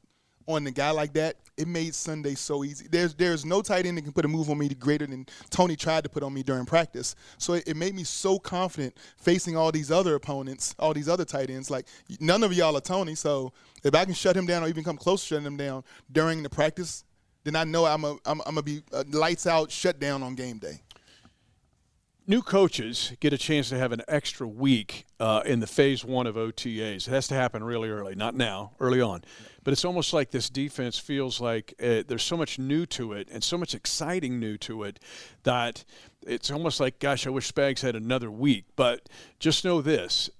on 0.54 0.66
a 0.66 0.70
guy 0.70 0.90
like 0.90 1.12
that, 1.14 1.36
it 1.56 1.68
made 1.68 1.94
Sunday 1.94 2.34
so 2.34 2.64
easy. 2.64 2.86
There's 2.90 3.14
there's 3.14 3.44
no 3.44 3.62
tight 3.62 3.86
end 3.86 3.98
that 3.98 4.02
can 4.02 4.12
put 4.12 4.24
a 4.24 4.28
move 4.28 4.50
on 4.50 4.58
me 4.58 4.68
greater 4.68 5.06
than 5.06 5.26
Tony 5.50 5.76
tried 5.76 6.04
to 6.04 6.10
put 6.10 6.22
on 6.22 6.32
me 6.32 6.42
during 6.42 6.64
practice. 6.66 7.14
So 7.38 7.54
it, 7.54 7.68
it, 7.68 7.76
made 7.76 7.94
me 7.94 8.04
so 8.04 8.38
confident 8.38 8.96
facing 9.16 9.56
all 9.56 9.70
these 9.70 9.90
other 9.90 10.14
opponents, 10.14 10.74
all 10.78 10.94
these 10.94 11.08
other 11.08 11.24
tight 11.24 11.50
ends. 11.50 11.70
Like 11.70 11.86
none 12.20 12.42
of 12.42 12.52
y'all 12.52 12.76
are 12.76 12.80
Tony, 12.80 13.14
so 13.14 13.52
if 13.84 13.94
I 13.94 14.04
can 14.04 14.14
shut 14.14 14.36
him 14.36 14.46
down 14.46 14.62
or 14.62 14.68
even 14.68 14.84
come 14.84 14.96
close 14.96 15.22
to 15.22 15.28
shutting 15.28 15.46
him 15.46 15.56
down 15.56 15.84
during 16.10 16.42
the 16.42 16.50
practice, 16.50 17.04
then 17.54 17.68
I 17.68 17.70
know 17.70 17.86
I'm 17.86 18.04
a, 18.04 18.12
I'm, 18.24 18.40
I'm 18.40 18.54
gonna 18.54 18.62
be 18.62 18.82
uh, 18.92 19.04
lights 19.10 19.46
out, 19.46 19.70
shut 19.70 19.98
down 20.00 20.22
on 20.22 20.34
game 20.34 20.58
day 20.58 20.80
new 22.30 22.42
coaches 22.42 23.12
get 23.18 23.32
a 23.32 23.38
chance 23.38 23.70
to 23.70 23.76
have 23.76 23.90
an 23.90 24.02
extra 24.06 24.46
week 24.46 25.04
uh, 25.18 25.42
in 25.44 25.58
the 25.58 25.66
phase 25.66 26.04
one 26.04 26.28
of 26.28 26.36
OTAs. 26.36 27.08
It 27.08 27.10
has 27.10 27.26
to 27.26 27.34
happen 27.34 27.64
really 27.64 27.88
early, 27.88 28.14
not 28.14 28.36
now, 28.36 28.70
early 28.78 29.00
on. 29.00 29.24
But 29.64 29.72
it's 29.72 29.84
almost 29.84 30.12
like 30.12 30.30
this 30.30 30.48
defense 30.48 30.96
feels 30.96 31.40
like 31.40 31.74
uh, 31.82 32.04
there's 32.06 32.22
so 32.22 32.36
much 32.36 32.56
new 32.56 32.86
to 32.86 33.14
it 33.14 33.28
and 33.32 33.42
so 33.42 33.58
much 33.58 33.74
exciting 33.74 34.38
new 34.38 34.56
to 34.58 34.84
it 34.84 35.00
that 35.42 35.84
it's 36.24 36.52
almost 36.52 36.78
like, 36.78 37.00
gosh, 37.00 37.26
I 37.26 37.30
wish 37.30 37.52
Spags 37.52 37.80
had 37.80 37.96
another 37.96 38.30
week. 38.30 38.64
But 38.76 39.08
just 39.40 39.64
know 39.64 39.82
this 39.82 40.30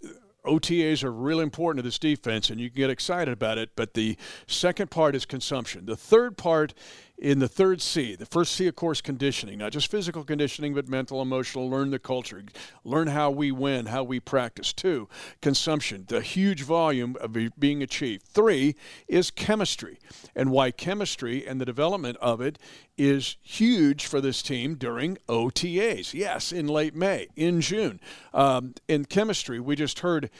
OTAs 0.45 1.05
are 1.05 1.13
really 1.13 1.43
important 1.43 1.79
to 1.79 1.83
this 1.83 1.99
defense, 1.99 2.51
and 2.51 2.61
you 2.61 2.71
can 2.71 2.77
get 2.77 2.91
excited 2.91 3.33
about 3.33 3.59
it. 3.59 3.71
But 3.77 3.95
the 3.95 4.17
second 4.47 4.91
part 4.91 5.15
is 5.15 5.25
consumption. 5.27 5.87
The 5.87 5.97
third 5.97 6.37
part 6.37 6.75
in 7.21 7.39
the 7.39 7.49
third 7.49 7.83
C, 7.83 8.15
the 8.15 8.25
first 8.25 8.53
C, 8.53 8.67
of 8.67 8.75
course, 8.75 9.03
conditioning, 9.03 9.59
not 9.59 9.73
just 9.73 9.91
physical 9.91 10.25
conditioning, 10.25 10.73
but 10.73 10.89
mental, 10.89 11.21
emotional, 11.21 11.69
learn 11.69 11.91
the 11.91 11.99
culture, 11.99 12.43
learn 12.83 13.09
how 13.09 13.31
we 13.31 13.53
win, 13.53 13.87
how 13.87 14.03
we 14.03 14.19
practice. 14.19 14.73
Two, 14.73 15.07
consumption, 15.43 16.07
the 16.09 16.23
huge 16.23 16.63
volume 16.63 17.17
of 17.21 17.37
being 17.59 17.83
achieved. 17.83 18.25
Three 18.25 18.75
is 19.07 19.31
chemistry, 19.31 19.99
and 20.35 20.51
why 20.51 20.71
chemistry 20.71 21.47
and 21.47 21.61
the 21.61 21.67
development 21.67 22.17
of 22.23 22.41
it 22.41 22.59
is 22.97 23.37
huge 23.43 24.07
for 24.07 24.23
this 24.23 24.43
team 24.43 24.77
during 24.77 25.19
OTAs. 25.29 26.15
Yes, 26.15 26.53
in 26.53 26.69
late 26.69 26.95
May, 26.95 27.29
in 27.37 27.61
June. 27.61 28.01
Um, 28.33 28.75
in 28.89 29.05
chemistry, 29.05 29.61
we 29.61 29.77
just 29.77 29.99
heard, 29.99 30.31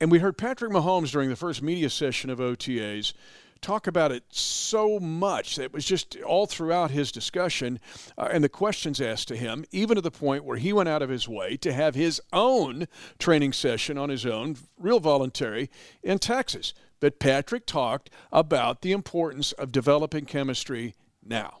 and 0.00 0.10
we 0.10 0.20
heard 0.20 0.38
Patrick 0.38 0.72
Mahomes 0.72 1.12
during 1.12 1.28
the 1.28 1.36
first 1.36 1.62
media 1.62 1.90
session 1.90 2.30
of 2.30 2.38
OTAs 2.38 3.12
talk 3.60 3.86
about 3.86 4.12
it 4.12 4.24
so 4.30 4.98
much. 4.98 5.58
It 5.58 5.72
was 5.72 5.84
just 5.84 6.16
all 6.22 6.46
throughout 6.46 6.90
his 6.90 7.12
discussion 7.12 7.80
uh, 8.16 8.28
and 8.30 8.42
the 8.42 8.48
questions 8.48 9.00
asked 9.00 9.28
to 9.28 9.36
him, 9.36 9.64
even 9.70 9.96
to 9.96 10.00
the 10.00 10.10
point 10.10 10.44
where 10.44 10.56
he 10.56 10.72
went 10.72 10.88
out 10.88 11.02
of 11.02 11.10
his 11.10 11.28
way 11.28 11.56
to 11.58 11.72
have 11.72 11.94
his 11.94 12.20
own 12.32 12.88
training 13.18 13.52
session 13.52 13.98
on 13.98 14.08
his 14.08 14.26
own, 14.26 14.56
real 14.78 15.00
voluntary, 15.00 15.70
in 16.02 16.18
Texas. 16.18 16.74
But 17.00 17.18
Patrick 17.18 17.66
talked 17.66 18.10
about 18.30 18.82
the 18.82 18.92
importance 18.92 19.52
of 19.52 19.72
developing 19.72 20.26
chemistry 20.26 20.94
now. 21.24 21.58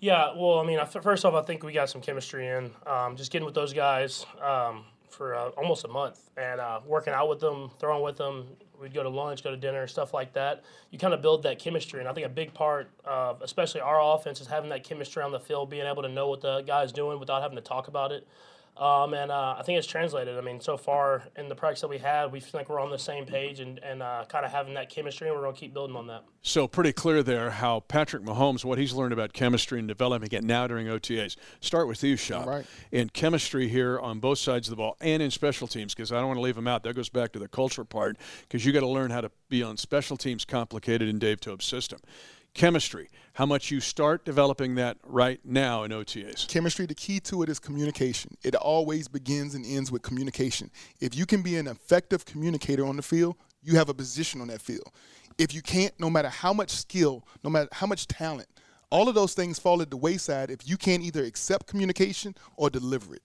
Yeah, 0.00 0.32
well, 0.34 0.58
I 0.58 0.64
mean, 0.64 0.80
first 1.02 1.24
off, 1.24 1.34
I 1.34 1.42
think 1.42 1.62
we 1.62 1.72
got 1.72 1.90
some 1.90 2.00
chemistry 2.00 2.46
in. 2.46 2.70
Um, 2.86 3.16
just 3.16 3.30
getting 3.30 3.44
with 3.44 3.54
those 3.54 3.74
guys 3.74 4.24
um, 4.42 4.84
for 5.10 5.34
uh, 5.34 5.50
almost 5.50 5.84
a 5.84 5.88
month 5.88 6.30
and 6.38 6.58
uh, 6.58 6.80
working 6.86 7.12
out 7.12 7.28
with 7.28 7.38
them, 7.38 7.70
throwing 7.78 8.02
with 8.02 8.16
them, 8.16 8.46
We'd 8.80 8.94
go 8.94 9.02
to 9.02 9.08
lunch, 9.08 9.44
go 9.44 9.50
to 9.50 9.56
dinner, 9.56 9.86
stuff 9.86 10.14
like 10.14 10.32
that. 10.32 10.62
You 10.90 10.98
kind 10.98 11.12
of 11.12 11.20
build 11.20 11.42
that 11.42 11.58
chemistry, 11.58 12.00
and 12.00 12.08
I 12.08 12.12
think 12.12 12.26
a 12.26 12.30
big 12.30 12.54
part 12.54 12.90
of, 13.04 13.42
especially 13.42 13.82
our 13.82 14.00
offense, 14.14 14.40
is 14.40 14.46
having 14.46 14.70
that 14.70 14.84
chemistry 14.84 15.22
on 15.22 15.32
the 15.32 15.40
field, 15.40 15.68
being 15.68 15.86
able 15.86 16.02
to 16.02 16.08
know 16.08 16.28
what 16.28 16.40
the 16.40 16.62
guy's 16.62 16.92
doing 16.92 17.20
without 17.20 17.42
having 17.42 17.56
to 17.56 17.62
talk 17.62 17.88
about 17.88 18.10
it. 18.10 18.26
Um, 18.76 19.12
and 19.12 19.30
uh, 19.30 19.56
I 19.58 19.62
think 19.62 19.78
it's 19.78 19.86
translated. 19.86 20.38
I 20.38 20.40
mean, 20.40 20.60
so 20.60 20.76
far 20.76 21.24
in 21.36 21.48
the 21.48 21.54
practice 21.54 21.82
that 21.82 21.88
we 21.88 21.98
had, 21.98 22.32
we 22.32 22.40
feel 22.40 22.58
like 22.60 22.70
we're 22.70 22.80
on 22.80 22.90
the 22.90 22.98
same 22.98 23.26
page 23.26 23.60
and, 23.60 23.78
and 23.80 24.02
uh, 24.02 24.24
kind 24.28 24.44
of 24.46 24.52
having 24.52 24.74
that 24.74 24.88
chemistry, 24.88 25.28
and 25.28 25.36
we're 25.36 25.42
going 25.42 25.54
to 25.54 25.60
keep 25.60 25.74
building 25.74 25.96
on 25.96 26.06
that. 26.06 26.24
So, 26.42 26.66
pretty 26.66 26.94
clear 26.94 27.22
there 27.22 27.50
how 27.50 27.80
Patrick 27.80 28.22
Mahomes, 28.22 28.64
what 28.64 28.78
he's 28.78 28.94
learned 28.94 29.12
about 29.12 29.34
chemistry 29.34 29.78
and 29.78 29.86
developing 29.86 30.30
it 30.32 30.44
now 30.44 30.66
during 30.66 30.86
OTAs. 30.86 31.36
Start 31.60 31.88
with 31.88 32.02
you, 32.02 32.16
Shop. 32.16 32.46
Right. 32.46 32.66
In 32.90 33.10
chemistry 33.10 33.68
here 33.68 33.98
on 33.98 34.18
both 34.18 34.38
sides 34.38 34.68
of 34.68 34.70
the 34.70 34.76
ball 34.76 34.96
and 35.00 35.22
in 35.22 35.30
special 35.30 35.68
teams, 35.68 35.94
because 35.94 36.10
I 36.10 36.16
don't 36.16 36.28
want 36.28 36.38
to 36.38 36.42
leave 36.42 36.56
them 36.56 36.68
out. 36.68 36.82
That 36.82 36.96
goes 36.96 37.10
back 37.10 37.32
to 37.32 37.38
the 37.38 37.48
culture 37.48 37.84
part, 37.84 38.16
because 38.42 38.64
you 38.64 38.72
got 38.72 38.80
to 38.80 38.88
learn 38.88 39.10
how 39.10 39.20
to 39.20 39.30
be 39.50 39.62
on 39.62 39.76
special 39.76 40.16
teams 40.16 40.46
complicated 40.46 41.08
in 41.08 41.18
Dave 41.18 41.40
Toub's 41.40 41.66
system 41.66 42.00
chemistry 42.54 43.08
how 43.40 43.46
much 43.46 43.70
you 43.70 43.80
start 43.80 44.22
developing 44.26 44.74
that 44.74 44.98
right 45.02 45.40
now 45.46 45.82
in 45.82 45.90
otas 45.90 46.46
chemistry 46.46 46.84
the 46.84 46.94
key 46.94 47.18
to 47.18 47.42
it 47.42 47.48
is 47.48 47.58
communication. 47.58 48.36
It 48.44 48.54
always 48.54 49.08
begins 49.08 49.54
and 49.54 49.64
ends 49.64 49.90
with 49.90 50.02
communication. 50.02 50.70
If 51.00 51.14
you 51.14 51.24
can 51.24 51.40
be 51.40 51.56
an 51.56 51.66
effective 51.66 52.26
communicator 52.26 52.84
on 52.84 52.96
the 52.96 53.02
field 53.02 53.36
you 53.62 53.76
have 53.76 53.88
a 53.88 53.94
position 53.94 54.42
on 54.42 54.48
that 54.48 54.60
field. 54.60 54.92
If 55.38 55.54
you 55.54 55.62
can't 55.62 55.98
no 55.98 56.10
matter 56.10 56.28
how 56.28 56.52
much 56.52 56.68
skill 56.68 57.26
no 57.42 57.48
matter 57.48 57.70
how 57.72 57.86
much 57.86 58.06
talent 58.08 58.46
all 58.90 59.08
of 59.08 59.14
those 59.14 59.32
things 59.32 59.58
fall 59.58 59.80
at 59.80 59.88
the 59.88 59.96
wayside 59.96 60.50
if 60.50 60.68
you 60.68 60.76
can't 60.76 61.02
either 61.02 61.24
accept 61.24 61.66
communication 61.66 62.34
or 62.58 62.68
deliver 62.68 63.14
it 63.14 63.22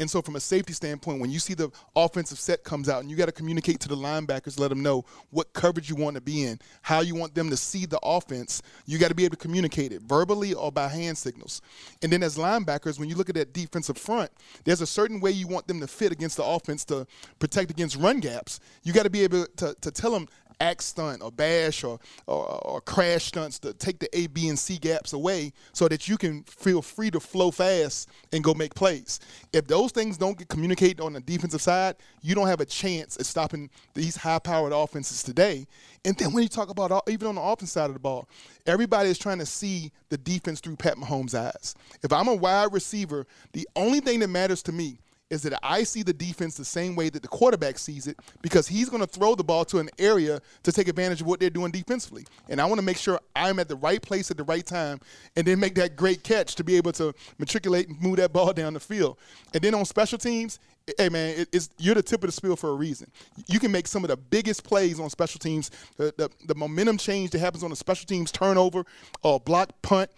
and 0.00 0.08
so, 0.08 0.22
from 0.22 0.36
a 0.36 0.40
safety 0.40 0.72
standpoint, 0.72 1.20
when 1.20 1.30
you 1.30 1.40
see 1.40 1.54
the 1.54 1.72
offensive 1.96 2.38
set 2.38 2.62
comes 2.62 2.88
out 2.88 3.00
and 3.00 3.10
you 3.10 3.16
got 3.16 3.26
to 3.26 3.32
communicate 3.32 3.80
to 3.80 3.88
the 3.88 3.96
linebackers, 3.96 4.58
let 4.58 4.68
them 4.68 4.80
know 4.80 5.04
what 5.30 5.52
coverage 5.52 5.90
you 5.90 5.96
want 5.96 6.14
to 6.14 6.20
be 6.20 6.44
in, 6.44 6.60
how 6.82 7.00
you 7.00 7.16
want 7.16 7.34
them 7.34 7.50
to 7.50 7.56
see 7.56 7.84
the 7.84 7.98
offense, 8.04 8.62
you 8.86 8.96
got 8.96 9.08
to 9.08 9.14
be 9.16 9.24
able 9.24 9.34
to 9.34 9.42
communicate 9.42 9.92
it 9.92 10.02
verbally 10.02 10.54
or 10.54 10.70
by 10.70 10.86
hand 10.86 11.18
signals. 11.18 11.62
And 12.00 12.12
then, 12.12 12.22
as 12.22 12.36
linebackers, 12.36 13.00
when 13.00 13.08
you 13.08 13.16
look 13.16 13.28
at 13.28 13.34
that 13.34 13.52
defensive 13.52 13.98
front, 13.98 14.30
there's 14.62 14.80
a 14.80 14.86
certain 14.86 15.18
way 15.18 15.32
you 15.32 15.48
want 15.48 15.66
them 15.66 15.80
to 15.80 15.88
fit 15.88 16.12
against 16.12 16.36
the 16.36 16.44
offense 16.44 16.84
to 16.86 17.04
protect 17.40 17.72
against 17.72 17.96
run 17.96 18.20
gaps. 18.20 18.60
You 18.84 18.92
got 18.92 19.02
to 19.02 19.10
be 19.10 19.24
able 19.24 19.46
to, 19.56 19.74
to 19.80 19.90
tell 19.90 20.12
them, 20.12 20.28
axe 20.60 20.86
stunt 20.86 21.22
or 21.22 21.30
bash 21.30 21.84
or, 21.84 21.98
or, 22.26 22.46
or, 22.66 22.80
crash 22.80 23.26
stunts 23.26 23.58
to 23.60 23.72
take 23.72 23.98
the 23.98 24.08
A, 24.16 24.26
B, 24.26 24.48
and 24.48 24.58
C 24.58 24.78
gaps 24.78 25.12
away 25.12 25.52
so 25.72 25.88
that 25.88 26.08
you 26.08 26.16
can 26.16 26.42
feel 26.44 26.82
free 26.82 27.10
to 27.10 27.20
flow 27.20 27.50
fast 27.50 28.08
and 28.32 28.42
go 28.42 28.54
make 28.54 28.74
plays. 28.74 29.20
If 29.52 29.66
those 29.66 29.92
things 29.92 30.18
don't 30.18 30.36
get 30.36 30.48
communicated 30.48 31.00
on 31.00 31.12
the 31.12 31.20
defensive 31.20 31.62
side, 31.62 31.96
you 32.22 32.34
don't 32.34 32.48
have 32.48 32.60
a 32.60 32.66
chance 32.66 33.16
at 33.16 33.26
stopping 33.26 33.70
these 33.94 34.16
high 34.16 34.38
powered 34.38 34.72
offenses 34.72 35.22
today. 35.22 35.66
And 36.04 36.16
then 36.16 36.32
when 36.32 36.42
you 36.42 36.48
talk 36.48 36.70
about 36.70 37.02
even 37.08 37.28
on 37.28 37.34
the 37.36 37.42
offense 37.42 37.72
side 37.72 37.90
of 37.90 37.94
the 37.94 38.00
ball, 38.00 38.28
everybody 38.66 39.10
is 39.10 39.18
trying 39.18 39.38
to 39.38 39.46
see 39.46 39.92
the 40.08 40.18
defense 40.18 40.60
through 40.60 40.76
Pat 40.76 40.96
Mahomes' 40.96 41.34
eyes. 41.34 41.74
If 42.02 42.12
I'm 42.12 42.28
a 42.28 42.34
wide 42.34 42.72
receiver, 42.72 43.26
the 43.52 43.68
only 43.76 44.00
thing 44.00 44.20
that 44.20 44.28
matters 44.28 44.62
to 44.64 44.72
me 44.72 44.98
is 45.30 45.42
that 45.42 45.58
I 45.62 45.82
see 45.82 46.02
the 46.02 46.12
defense 46.12 46.56
the 46.56 46.64
same 46.64 46.96
way 46.96 47.10
that 47.10 47.22
the 47.22 47.28
quarterback 47.28 47.78
sees 47.78 48.06
it 48.06 48.18
because 48.40 48.66
he's 48.66 48.88
going 48.88 49.02
to 49.02 49.06
throw 49.06 49.34
the 49.34 49.44
ball 49.44 49.64
to 49.66 49.78
an 49.78 49.90
area 49.98 50.40
to 50.62 50.72
take 50.72 50.88
advantage 50.88 51.20
of 51.20 51.26
what 51.26 51.38
they're 51.38 51.50
doing 51.50 51.70
defensively. 51.70 52.24
And 52.48 52.60
I 52.60 52.64
want 52.64 52.78
to 52.78 52.84
make 52.84 52.96
sure 52.96 53.20
I'm 53.36 53.58
at 53.58 53.68
the 53.68 53.76
right 53.76 54.00
place 54.00 54.30
at 54.30 54.38
the 54.38 54.44
right 54.44 54.64
time 54.64 55.00
and 55.36 55.46
then 55.46 55.60
make 55.60 55.74
that 55.74 55.96
great 55.96 56.22
catch 56.22 56.54
to 56.56 56.64
be 56.64 56.76
able 56.76 56.92
to 56.92 57.14
matriculate 57.38 57.88
and 57.88 58.00
move 58.00 58.16
that 58.16 58.32
ball 58.38 58.52
down 58.52 58.74
the 58.74 58.80
field. 58.80 59.18
And 59.52 59.62
then 59.62 59.74
on 59.74 59.84
special 59.84 60.18
teams, 60.18 60.58
hey 60.96 61.10
man, 61.10 61.46
it's 61.52 61.68
you're 61.76 61.94
the 61.94 62.02
tip 62.02 62.22
of 62.22 62.28
the 62.28 62.32
spear 62.32 62.56
for 62.56 62.70
a 62.70 62.74
reason. 62.74 63.10
You 63.46 63.60
can 63.60 63.70
make 63.70 63.86
some 63.86 64.04
of 64.04 64.08
the 64.08 64.16
biggest 64.16 64.64
plays 64.64 64.98
on 64.98 65.10
special 65.10 65.38
teams. 65.38 65.70
The, 65.98 66.14
the, 66.16 66.30
the 66.46 66.54
momentum 66.54 66.96
change 66.96 67.30
that 67.30 67.40
happens 67.40 67.62
on 67.62 67.70
a 67.70 67.76
special 67.76 68.06
teams 68.06 68.32
turnover 68.32 68.84
or 69.22 69.38
block 69.38 69.70
punt 69.82 70.10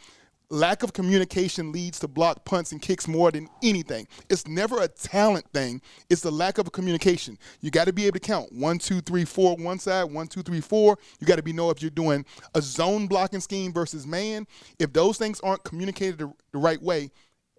lack 0.51 0.83
of 0.83 0.93
communication 0.93 1.73
leads 1.73 1.99
to 2.01 2.09
block 2.09 2.45
punts 2.45 2.73
and 2.73 2.83
kicks 2.83 3.09
more 3.09 3.31
than 3.31 3.49
anything. 3.63 4.07
It's 4.29 4.47
never 4.47 4.83
a 4.83 4.89
talent 4.89 5.47
thing. 5.53 5.81
It's 6.11 6.23
the 6.23 6.31
lack 6.31 6.59
of 6.59 6.71
communication. 6.73 7.39
You 7.61 7.71
got 7.71 7.87
to 7.87 7.93
be 7.93 8.07
able 8.07 8.15
to 8.15 8.27
count 8.27 8.53
one, 8.53 8.79
two, 8.79 9.01
three, 9.01 9.25
four, 9.25 9.57
one 9.57 9.79
side, 9.79 10.05
one, 10.05 10.27
two, 10.27 10.43
three, 10.43 10.61
four. 10.61 10.99
You 11.21 11.27
got 11.27 11.37
to 11.37 11.43
be 11.43 11.53
know 11.53 11.71
if 11.71 11.81
you're 11.81 11.91
doing 11.91 12.27
a 12.55 12.61
zone 12.61 13.07
blocking 13.07 13.41
scheme 13.41 13.73
versus 13.73 14.07
man. 14.07 14.47
If 14.79 14.93
those 14.93 15.19
things 15.19 15.41
aren't 15.41 15.65
communicated 15.65 16.19
the, 16.19 16.33
the 16.53 16.59
right 16.59 16.83
way, 16.83 17.11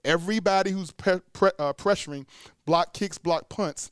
Everybody 0.03 0.71
who's 0.71 0.91
pre- 0.91 1.21
pre- 1.33 1.51
uh, 1.59 1.73
pressuring, 1.73 2.25
block 2.65 2.93
kicks, 2.93 3.17
block 3.17 3.49
punts, 3.49 3.91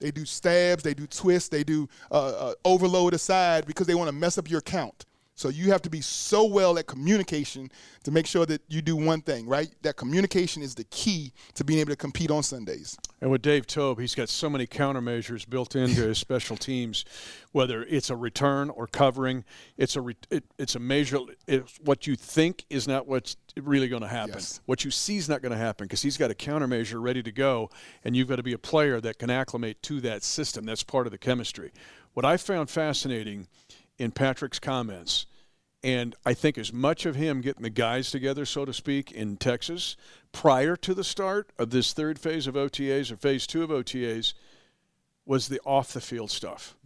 they 0.00 0.10
do 0.10 0.24
stabs, 0.24 0.82
they 0.82 0.94
do 0.94 1.06
twists, 1.06 1.48
they 1.48 1.64
do 1.64 1.88
uh, 2.10 2.28
uh, 2.28 2.54
overload 2.64 3.14
aside 3.14 3.66
because 3.66 3.86
they 3.86 3.94
want 3.94 4.08
to 4.08 4.14
mess 4.14 4.38
up 4.38 4.48
your 4.48 4.60
count. 4.60 5.04
So 5.38 5.50
you 5.50 5.70
have 5.70 5.82
to 5.82 5.90
be 5.90 6.00
so 6.00 6.44
well 6.44 6.78
at 6.78 6.88
communication 6.88 7.70
to 8.02 8.10
make 8.10 8.26
sure 8.26 8.44
that 8.46 8.60
you 8.66 8.82
do 8.82 8.96
one 8.96 9.20
thing, 9.20 9.46
right? 9.46 9.68
That 9.82 9.96
communication 9.96 10.62
is 10.62 10.74
the 10.74 10.82
key 10.82 11.32
to 11.54 11.62
being 11.62 11.78
able 11.78 11.90
to 11.90 11.96
compete 11.96 12.32
on 12.32 12.42
Sundays. 12.42 12.98
And 13.20 13.30
with 13.30 13.42
Dave 13.42 13.64
Toub, 13.64 14.00
he's 14.00 14.16
got 14.16 14.28
so 14.28 14.50
many 14.50 14.66
countermeasures 14.66 15.48
built 15.48 15.76
into 15.76 16.02
his 16.02 16.18
special 16.18 16.56
teams, 16.56 17.04
whether 17.52 17.84
it's 17.84 18.10
a 18.10 18.16
return 18.16 18.68
or 18.70 18.88
covering. 18.88 19.44
It's 19.76 19.94
a 19.94 20.00
re- 20.00 20.16
it, 20.28 20.42
it's 20.58 20.74
a 20.74 20.80
measure. 20.80 21.20
It's 21.46 21.78
what 21.84 22.08
you 22.08 22.16
think 22.16 22.64
is 22.68 22.88
not 22.88 23.06
what's 23.06 23.36
really 23.56 23.86
going 23.86 24.02
to 24.02 24.08
happen. 24.08 24.34
Yes. 24.34 24.60
What 24.66 24.84
you 24.84 24.90
see 24.90 25.18
is 25.18 25.28
not 25.28 25.40
going 25.40 25.52
to 25.52 25.58
happen 25.58 25.84
because 25.84 26.02
he's 26.02 26.16
got 26.16 26.32
a 26.32 26.34
countermeasure 26.34 27.00
ready 27.00 27.22
to 27.22 27.30
go, 27.30 27.70
and 28.02 28.16
you've 28.16 28.28
got 28.28 28.36
to 28.36 28.42
be 28.42 28.54
a 28.54 28.58
player 28.58 29.00
that 29.02 29.20
can 29.20 29.30
acclimate 29.30 29.80
to 29.84 30.00
that 30.00 30.24
system. 30.24 30.64
That's 30.64 30.82
part 30.82 31.06
of 31.06 31.12
the 31.12 31.18
chemistry. 31.18 31.70
What 32.14 32.24
I 32.24 32.38
found 32.38 32.70
fascinating 32.70 33.46
in 33.98 34.10
Patrick's 34.12 34.58
comments, 34.58 35.26
and 35.82 36.14
I 36.26 36.34
think 36.34 36.58
as 36.58 36.72
much 36.72 37.06
of 37.06 37.14
him 37.14 37.40
getting 37.40 37.62
the 37.62 37.70
guys 37.70 38.10
together, 38.10 38.44
so 38.44 38.64
to 38.64 38.72
speak, 38.72 39.12
in 39.12 39.36
Texas 39.36 39.96
prior 40.32 40.76
to 40.76 40.94
the 40.94 41.04
start 41.04 41.50
of 41.58 41.70
this 41.70 41.92
third 41.92 42.18
phase 42.18 42.46
of 42.46 42.54
OTAs 42.54 43.12
or 43.12 43.16
phase 43.16 43.46
two 43.46 43.62
of 43.62 43.70
OTAs 43.70 44.34
was 45.24 45.48
the 45.48 45.60
off 45.64 45.92
the 45.92 46.00
field 46.00 46.30
stuff. 46.30 46.76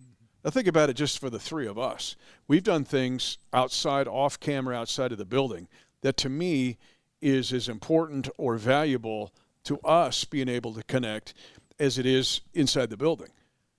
Now 0.44 0.50
think 0.50 0.66
about 0.66 0.90
it 0.90 0.94
just 0.94 1.18
for 1.18 1.30
the 1.30 1.38
three 1.38 1.66
of 1.66 1.78
us. 1.78 2.16
We've 2.48 2.62
done 2.62 2.84
things 2.84 3.38
outside, 3.52 4.08
off 4.08 4.40
camera, 4.40 4.76
outside 4.76 5.12
of 5.12 5.18
the 5.18 5.24
building 5.24 5.68
that 6.02 6.16
to 6.18 6.28
me 6.28 6.78
is 7.20 7.52
as 7.52 7.68
important 7.68 8.28
or 8.36 8.56
valuable 8.56 9.32
to 9.64 9.78
us 9.80 10.24
being 10.24 10.48
able 10.48 10.74
to 10.74 10.82
connect 10.82 11.34
as 11.78 11.98
it 11.98 12.04
is 12.04 12.40
inside 12.52 12.90
the 12.90 12.96
building. 12.96 13.28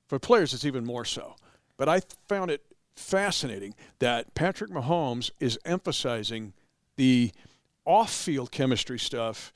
For 0.07 0.17
players, 0.17 0.53
it's 0.53 0.65
even 0.65 0.85
more 0.85 1.05
so. 1.05 1.35
But 1.77 1.89
I 1.89 2.01
found 2.29 2.49
it 2.49 2.61
fascinating 2.95 3.73
that 3.99 4.33
Patrick 4.35 4.71
Mahomes 4.71 5.31
is 5.39 5.57
emphasizing 5.65 6.53
the 6.95 7.31
off 7.85 8.11
field 8.11 8.51
chemistry 8.51 8.99
stuff 8.99 9.51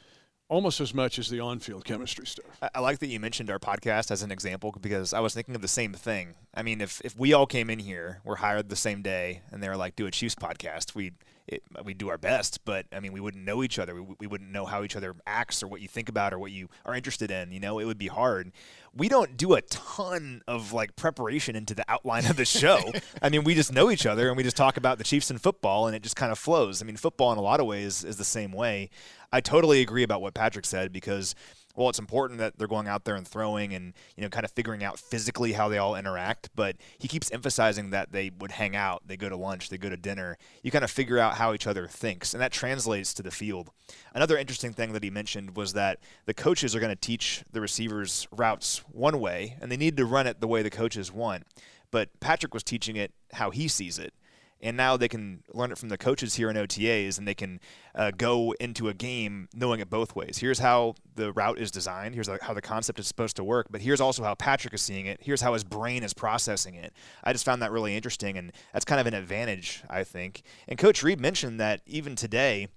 almost 0.49 0.79
as 0.79 0.93
much 0.93 1.19
as 1.19 1.29
the 1.29 1.41
on 1.41 1.59
field 1.59 1.83
chemistry 1.83 2.25
stuff. 2.25 2.45
I- 2.73 2.79
like 2.79 2.99
that 2.99 3.07
you 3.07 3.19
mentioned 3.19 3.49
our 3.51 3.59
podcast 3.59 4.11
as 4.11 4.23
an 4.23 4.31
example 4.31 4.73
because 4.81 5.13
I 5.13 5.19
was 5.19 5.33
thinking 5.33 5.55
of 5.55 5.61
the 5.61 5.67
same 5.67 5.93
thing. 5.93 6.35
I 6.53 6.63
mean, 6.63 6.79
if, 6.79 7.01
if 7.03 7.17
we 7.19 7.33
all 7.33 7.45
came 7.45 7.69
in 7.69 7.79
here, 7.79 8.21
we're 8.23 8.37
hired 8.37 8.69
the 8.69 8.77
same 8.77 9.01
day, 9.01 9.41
and 9.51 9.61
they 9.61 9.67
were 9.67 9.75
like, 9.75 9.97
do 9.97 10.05
a 10.05 10.11
Chiefs 10.11 10.35
podcast, 10.35 10.95
we'd, 10.95 11.15
it, 11.47 11.63
we'd 11.83 11.97
do 11.97 12.07
our 12.07 12.17
best, 12.17 12.63
but 12.63 12.85
I 12.93 13.01
mean, 13.01 13.11
we 13.11 13.19
wouldn't 13.19 13.43
know 13.43 13.61
each 13.61 13.77
other. 13.77 14.01
We, 14.01 14.15
we 14.21 14.27
wouldn't 14.27 14.49
know 14.51 14.65
how 14.65 14.83
each 14.83 14.95
other 14.95 15.15
acts 15.25 15.61
or 15.61 15.67
what 15.67 15.81
you 15.81 15.89
think 15.89 16.07
about 16.07 16.33
or 16.33 16.39
what 16.39 16.51
you 16.51 16.69
are 16.85 16.95
interested 16.95 17.29
in. 17.29 17.51
You 17.51 17.59
know, 17.59 17.79
it 17.79 17.85
would 17.85 17.97
be 17.97 18.07
hard. 18.07 18.53
We 18.97 19.09
don't 19.09 19.37
do 19.37 19.53
a 19.53 19.61
ton 19.61 20.41
of 20.47 20.73
like 20.73 20.95
preparation 20.95 21.55
into 21.55 21.75
the 21.75 21.85
outline 21.87 22.25
of 22.25 22.35
the 22.35 22.45
show. 22.45 22.91
I 23.21 23.29
mean, 23.29 23.43
we 23.43 23.53
just 23.53 23.71
know 23.71 23.91
each 23.91 24.07
other 24.07 24.27
and 24.27 24.35
we 24.35 24.41
just 24.41 24.57
talk 24.57 24.75
about 24.75 24.97
the 24.97 25.03
Chiefs 25.03 25.29
and 25.29 25.39
football, 25.39 25.85
and 25.85 25.95
it 25.95 26.01
just 26.01 26.15
kind 26.15 26.31
of 26.31 26.39
flows. 26.39 26.81
I 26.81 26.85
mean, 26.85 26.97
football 26.97 27.31
in 27.31 27.37
a 27.37 27.41
lot 27.41 27.59
of 27.59 27.67
ways 27.67 28.03
is 28.03 28.17
the 28.17 28.25
same 28.25 28.51
way. 28.51 28.89
I 29.31 29.41
totally 29.41 29.81
agree 29.81 30.03
about 30.03 30.21
what 30.21 30.33
Patrick 30.33 30.65
said 30.65 30.91
because 30.91 31.35
well, 31.77 31.89
it's 31.89 31.99
important 31.99 32.39
that 32.39 32.57
they're 32.57 32.67
going 32.67 32.87
out 32.87 33.05
there 33.05 33.15
and 33.15 33.25
throwing 33.25 33.71
and 33.71 33.93
you 34.15 34.23
know 34.23 34.29
kind 34.29 34.43
of 34.43 34.51
figuring 34.51 34.83
out 34.83 34.99
physically 34.99 35.53
how 35.53 35.69
they 35.69 35.77
all 35.77 35.95
interact. 35.95 36.49
But 36.55 36.75
he 36.97 37.07
keeps 37.07 37.31
emphasizing 37.31 37.91
that 37.91 38.11
they 38.11 38.31
would 38.39 38.51
hang 38.51 38.75
out, 38.75 39.03
they 39.05 39.15
go 39.15 39.29
to 39.29 39.37
lunch, 39.37 39.69
they 39.69 39.77
go 39.77 39.89
to 39.89 39.95
dinner. 39.95 40.37
You 40.63 40.71
kind 40.71 40.83
of 40.83 40.89
figure 40.89 41.19
out 41.19 41.35
how 41.35 41.53
each 41.53 41.67
other 41.67 41.87
thinks, 41.87 42.33
and 42.33 42.41
that 42.41 42.51
translates 42.51 43.13
to 43.13 43.23
the 43.23 43.29
field. 43.29 43.69
Another 44.15 44.37
interesting 44.37 44.73
thing 44.73 44.91
that 44.93 45.03
he 45.03 45.11
mentioned 45.11 45.55
was 45.55 45.73
that 45.73 45.99
the 46.25 46.33
coaches 46.33 46.75
are 46.75 46.79
going 46.79 46.91
to 46.91 46.95
teach 46.95 47.43
the 47.51 47.61
receivers 47.61 48.27
routes 48.31 48.79
one 48.91 49.19
way, 49.19 49.55
and 49.61 49.71
they 49.71 49.77
need 49.77 49.97
to 49.97 50.05
run 50.05 50.25
it 50.25 50.41
the 50.41 50.47
way 50.47 50.63
the 50.63 50.71
coaches 50.71 51.11
want. 51.11 51.43
But 51.91 52.19
Patrick 52.19 52.55
was 52.55 52.63
teaching 52.63 52.95
it 52.95 53.13
how 53.33 53.51
he 53.51 53.67
sees 53.67 53.99
it 53.99 54.13
and 54.61 54.75
now 54.75 54.97
they 54.97 55.07
can 55.07 55.43
learn 55.53 55.71
it 55.71 55.77
from 55.77 55.89
the 55.89 55.97
coaches 55.97 56.35
here 56.35 56.49
in 56.49 56.55
OTAs, 56.55 57.17
and 57.17 57.27
they 57.27 57.33
can 57.33 57.59
uh, 57.93 58.11
go 58.15 58.53
into 58.59 58.89
a 58.89 58.93
game 58.93 59.47
knowing 59.53 59.79
it 59.79 59.89
both 59.89 60.15
ways. 60.15 60.37
Here's 60.39 60.59
how 60.59 60.95
the 61.15 61.31
route 61.33 61.59
is 61.59 61.71
designed. 61.71 62.15
Here's 62.15 62.29
how 62.41 62.53
the 62.53 62.61
concept 62.61 62.99
is 62.99 63.07
supposed 63.07 63.35
to 63.35 63.43
work. 63.43 63.67
But 63.69 63.81
here's 63.81 64.01
also 64.01 64.23
how 64.23 64.35
Patrick 64.35 64.73
is 64.73 64.81
seeing 64.81 65.05
it. 65.05 65.19
Here's 65.21 65.41
how 65.41 65.53
his 65.53 65.63
brain 65.63 66.03
is 66.03 66.13
processing 66.13 66.75
it. 66.75 66.93
I 67.23 67.33
just 67.33 67.45
found 67.45 67.61
that 67.61 67.71
really 67.71 67.95
interesting, 67.95 68.37
and 68.37 68.51
that's 68.73 68.85
kind 68.85 68.99
of 68.99 69.07
an 69.07 69.13
advantage, 69.13 69.83
I 69.89 70.03
think. 70.03 70.43
And 70.67 70.77
Coach 70.79 71.03
Reid 71.03 71.19
mentioned 71.19 71.59
that 71.59 71.81
even 71.85 72.15
today 72.15 72.67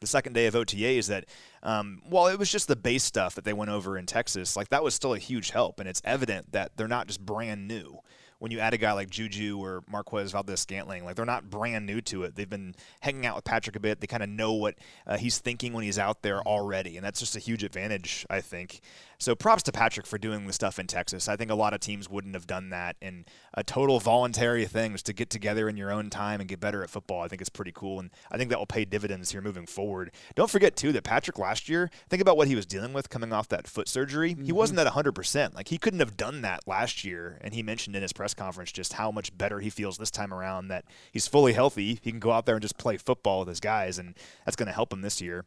the 0.00 0.08
second 0.08 0.34
day 0.34 0.46
of 0.46 0.54
OTAs 0.54 1.08
that 1.08 1.24
um, 1.62 2.02
while 2.04 2.26
it 2.26 2.38
was 2.38 2.50
just 2.50 2.68
the 2.68 2.76
base 2.76 3.04
stuff 3.04 3.34
that 3.36 3.44
they 3.44 3.52
went 3.52 3.70
over 3.70 3.96
in 3.96 4.06
Texas, 4.06 4.56
like 4.56 4.68
that 4.68 4.84
was 4.84 4.94
still 4.94 5.14
a 5.14 5.18
huge 5.18 5.50
help, 5.50 5.80
and 5.80 5.88
it's 5.88 6.02
evident 6.04 6.52
that 6.52 6.76
they're 6.76 6.88
not 6.88 7.06
just 7.06 7.24
brand 7.24 7.66
new. 7.66 8.00
When 8.38 8.50
you 8.50 8.58
add 8.58 8.74
a 8.74 8.78
guy 8.78 8.92
like 8.92 9.10
Juju 9.10 9.58
or 9.58 9.82
Marquez 9.90 10.32
Valdes 10.32 10.60
Scantling, 10.60 11.04
like 11.04 11.16
they're 11.16 11.24
not 11.24 11.50
brand 11.50 11.86
new 11.86 12.00
to 12.02 12.24
it. 12.24 12.34
They've 12.34 12.48
been 12.48 12.74
hanging 13.00 13.26
out 13.26 13.36
with 13.36 13.44
Patrick 13.44 13.76
a 13.76 13.80
bit. 13.80 14.00
They 14.00 14.06
kind 14.06 14.22
of 14.22 14.28
know 14.28 14.52
what 14.52 14.74
uh, 15.06 15.16
he's 15.16 15.38
thinking 15.38 15.72
when 15.72 15.84
he's 15.84 15.98
out 15.98 16.22
there 16.22 16.42
already, 16.42 16.96
and 16.96 17.04
that's 17.04 17.20
just 17.20 17.36
a 17.36 17.40
huge 17.40 17.64
advantage, 17.64 18.26
I 18.28 18.40
think. 18.40 18.80
So 19.24 19.34
props 19.34 19.62
to 19.62 19.72
Patrick 19.72 20.06
for 20.06 20.18
doing 20.18 20.46
the 20.46 20.52
stuff 20.52 20.78
in 20.78 20.86
Texas. 20.86 21.30
I 21.30 21.36
think 21.36 21.50
a 21.50 21.54
lot 21.54 21.72
of 21.72 21.80
teams 21.80 22.10
wouldn't 22.10 22.34
have 22.34 22.46
done 22.46 22.68
that, 22.68 22.96
and 23.00 23.24
a 23.54 23.64
total 23.64 23.98
voluntary 23.98 24.66
thing 24.66 24.92
was 24.92 25.02
to 25.04 25.14
get 25.14 25.30
together 25.30 25.66
in 25.66 25.78
your 25.78 25.90
own 25.90 26.10
time 26.10 26.40
and 26.40 26.48
get 26.48 26.60
better 26.60 26.82
at 26.82 26.90
football. 26.90 27.22
I 27.22 27.28
think 27.28 27.40
it's 27.40 27.48
pretty 27.48 27.72
cool, 27.72 28.00
and 28.00 28.10
I 28.30 28.36
think 28.36 28.50
that 28.50 28.58
will 28.58 28.66
pay 28.66 28.84
dividends 28.84 29.30
here 29.30 29.40
moving 29.40 29.64
forward. 29.64 30.10
Don't 30.34 30.50
forget 30.50 30.76
too 30.76 30.92
that 30.92 31.04
Patrick 31.04 31.38
last 31.38 31.70
year, 31.70 31.90
think 32.10 32.20
about 32.20 32.36
what 32.36 32.48
he 32.48 32.54
was 32.54 32.66
dealing 32.66 32.92
with 32.92 33.08
coming 33.08 33.32
off 33.32 33.48
that 33.48 33.66
foot 33.66 33.88
surgery. 33.88 34.28
He 34.28 34.34
mm-hmm. 34.34 34.56
wasn't 34.56 34.78
at 34.78 34.88
100%. 34.88 35.54
Like 35.54 35.68
he 35.68 35.78
couldn't 35.78 36.00
have 36.00 36.18
done 36.18 36.42
that 36.42 36.68
last 36.68 37.02
year, 37.02 37.38
and 37.40 37.54
he 37.54 37.62
mentioned 37.62 37.96
in 37.96 38.02
his 38.02 38.12
press 38.12 38.34
conference 38.34 38.72
just 38.72 38.92
how 38.92 39.10
much 39.10 39.34
better 39.38 39.60
he 39.60 39.70
feels 39.70 39.96
this 39.96 40.10
time 40.10 40.34
around. 40.34 40.68
That 40.68 40.84
he's 41.10 41.26
fully 41.26 41.54
healthy. 41.54 41.98
He 42.02 42.10
can 42.10 42.20
go 42.20 42.32
out 42.32 42.44
there 42.44 42.56
and 42.56 42.62
just 42.62 42.76
play 42.76 42.98
football 42.98 43.38
with 43.38 43.48
his 43.48 43.60
guys, 43.60 43.98
and 43.98 44.16
that's 44.44 44.56
going 44.56 44.66
to 44.66 44.74
help 44.74 44.92
him 44.92 45.00
this 45.00 45.22
year. 45.22 45.46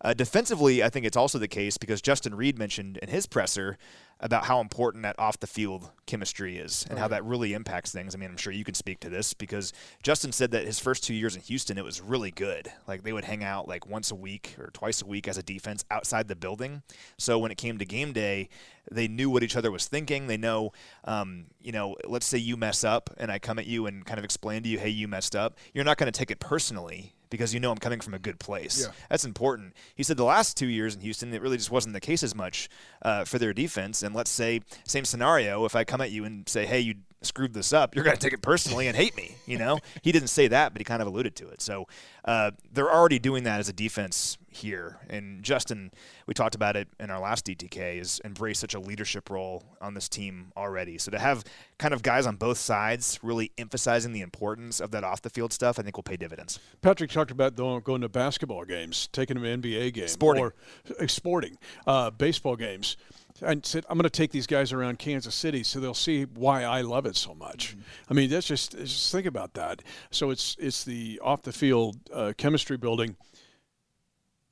Uh, 0.00 0.14
defensively, 0.14 0.82
I 0.82 0.88
think 0.88 1.06
it's 1.06 1.16
also 1.16 1.38
the 1.38 1.48
case 1.48 1.76
because 1.76 2.00
Justin 2.00 2.34
Reid 2.34 2.58
mentioned 2.58 2.98
in 2.98 3.08
his 3.08 3.26
presser 3.26 3.78
about 4.20 4.44
how 4.44 4.60
important 4.60 5.04
that 5.04 5.16
off 5.18 5.38
the 5.38 5.46
field 5.46 5.90
chemistry 6.06 6.58
is 6.58 6.84
and 6.90 6.98
how 6.98 7.06
that 7.08 7.24
really 7.24 7.54
impacts 7.54 7.92
things. 7.92 8.14
I 8.14 8.18
mean, 8.18 8.30
I'm 8.30 8.36
sure 8.36 8.52
you 8.52 8.64
can 8.64 8.74
speak 8.74 8.98
to 9.00 9.08
this 9.08 9.32
because 9.32 9.72
Justin 10.02 10.32
said 10.32 10.50
that 10.50 10.66
his 10.66 10.80
first 10.80 11.04
two 11.04 11.14
years 11.14 11.36
in 11.36 11.42
Houston, 11.42 11.78
it 11.78 11.84
was 11.84 12.00
really 12.00 12.32
good. 12.32 12.72
Like 12.88 13.04
they 13.04 13.12
would 13.12 13.24
hang 13.24 13.44
out 13.44 13.68
like 13.68 13.86
once 13.86 14.10
a 14.10 14.16
week 14.16 14.56
or 14.58 14.70
twice 14.72 15.02
a 15.02 15.06
week 15.06 15.28
as 15.28 15.38
a 15.38 15.42
defense 15.42 15.84
outside 15.90 16.26
the 16.26 16.34
building. 16.34 16.82
So 17.16 17.38
when 17.38 17.52
it 17.52 17.58
came 17.58 17.78
to 17.78 17.84
game 17.84 18.12
day, 18.12 18.48
they 18.90 19.06
knew 19.06 19.30
what 19.30 19.44
each 19.44 19.56
other 19.56 19.70
was 19.70 19.86
thinking. 19.86 20.26
They 20.26 20.36
know, 20.36 20.72
um, 21.04 21.46
you 21.60 21.70
know, 21.70 21.94
let's 22.04 22.26
say 22.26 22.38
you 22.38 22.56
mess 22.56 22.82
up 22.82 23.10
and 23.18 23.30
I 23.30 23.38
come 23.38 23.58
at 23.58 23.66
you 23.66 23.86
and 23.86 24.04
kind 24.04 24.18
of 24.18 24.24
explain 24.24 24.64
to 24.64 24.68
you, 24.68 24.78
hey, 24.78 24.88
you 24.88 25.06
messed 25.06 25.36
up. 25.36 25.58
You're 25.72 25.84
not 25.84 25.96
going 25.96 26.10
to 26.10 26.18
take 26.18 26.32
it 26.32 26.40
personally 26.40 27.14
because 27.30 27.54
you 27.54 27.60
know 27.60 27.70
I'm 27.70 27.78
coming 27.78 28.00
from 28.00 28.14
a 28.14 28.18
good 28.18 28.38
place. 28.38 28.82
Yeah. 28.82 28.92
That's 29.08 29.24
important. 29.24 29.74
He 29.94 30.02
said 30.02 30.16
the 30.16 30.24
last 30.24 30.56
two 30.56 30.66
years 30.66 30.94
in 30.94 31.00
Houston, 31.00 31.32
it 31.32 31.42
really 31.42 31.56
just 31.56 31.70
wasn't 31.70 31.94
the 31.94 32.00
case 32.00 32.22
as 32.22 32.34
much 32.34 32.68
uh, 33.02 33.24
for 33.24 33.38
their 33.38 33.52
defense. 33.52 34.02
And 34.02 34.14
let's 34.14 34.30
say, 34.30 34.60
same 34.84 35.04
scenario, 35.04 35.64
if 35.64 35.76
I 35.76 35.84
come 35.84 36.00
at 36.00 36.10
you 36.10 36.24
and 36.24 36.48
say, 36.48 36.66
hey, 36.66 36.80
you 36.80 36.94
screwed 37.22 37.52
this 37.52 37.72
up, 37.72 37.94
you're 37.94 38.04
going 38.04 38.16
to 38.16 38.22
take 38.22 38.32
it 38.32 38.42
personally 38.42 38.86
and 38.86 38.96
hate 38.96 39.16
me. 39.16 39.34
You 39.46 39.58
know, 39.58 39.78
he 40.02 40.12
didn't 40.12 40.28
say 40.28 40.48
that, 40.48 40.72
but 40.72 40.80
he 40.80 40.84
kind 40.84 41.02
of 41.02 41.08
alluded 41.08 41.34
to 41.36 41.48
it. 41.48 41.60
So 41.60 41.86
uh, 42.24 42.52
they're 42.72 42.92
already 42.92 43.18
doing 43.18 43.44
that 43.44 43.60
as 43.60 43.68
a 43.68 43.72
defense 43.72 44.38
here. 44.58 44.98
And 45.08 45.42
Justin, 45.42 45.90
we 46.26 46.34
talked 46.34 46.54
about 46.54 46.76
it 46.76 46.88
in 47.00 47.10
our 47.10 47.20
last 47.20 47.46
DTK, 47.46 48.00
is 48.00 48.20
embraced 48.24 48.60
such 48.60 48.74
a 48.74 48.80
leadership 48.80 49.30
role 49.30 49.64
on 49.80 49.94
this 49.94 50.08
team 50.08 50.52
already. 50.56 50.98
So 50.98 51.10
to 51.10 51.18
have 51.18 51.44
kind 51.78 51.94
of 51.94 52.02
guys 52.02 52.26
on 52.26 52.36
both 52.36 52.58
sides 52.58 53.18
really 53.22 53.52
emphasizing 53.56 54.12
the 54.12 54.20
importance 54.20 54.80
of 54.80 54.90
that 54.90 55.04
off 55.04 55.22
the 55.22 55.30
field 55.30 55.52
stuff, 55.52 55.78
I 55.78 55.82
think 55.82 55.96
will 55.96 56.02
pay 56.02 56.16
dividends. 56.16 56.58
Patrick 56.82 57.10
talked 57.10 57.30
about 57.30 57.54
going 57.56 58.00
to 58.00 58.08
basketball 58.08 58.64
games, 58.64 59.08
taking 59.12 59.40
them 59.40 59.62
to 59.62 59.68
NBA 59.68 59.94
games, 59.94 60.12
Sporting. 60.12 60.42
or 60.42 60.54
uh, 61.00 61.06
sporting, 61.06 61.58
uh, 61.86 62.10
baseball 62.10 62.56
games, 62.56 62.96
and 63.40 63.64
said, 63.64 63.84
"I'm 63.88 63.96
going 63.96 64.04
to 64.04 64.10
take 64.10 64.32
these 64.32 64.46
guys 64.46 64.72
around 64.72 64.98
Kansas 64.98 65.34
City 65.34 65.62
so 65.62 65.80
they'll 65.80 65.94
see 65.94 66.24
why 66.24 66.64
I 66.64 66.80
love 66.80 67.06
it 67.06 67.16
so 67.16 67.34
much." 67.34 67.76
I 68.10 68.14
mean, 68.14 68.30
that's 68.30 68.46
just 68.46 68.72
just 68.76 69.12
think 69.12 69.26
about 69.26 69.54
that. 69.54 69.82
So 70.10 70.30
it's 70.30 70.56
it's 70.58 70.84
the 70.84 71.20
off 71.22 71.42
the 71.42 71.52
field 71.52 71.98
uh, 72.12 72.32
chemistry 72.36 72.76
building. 72.76 73.16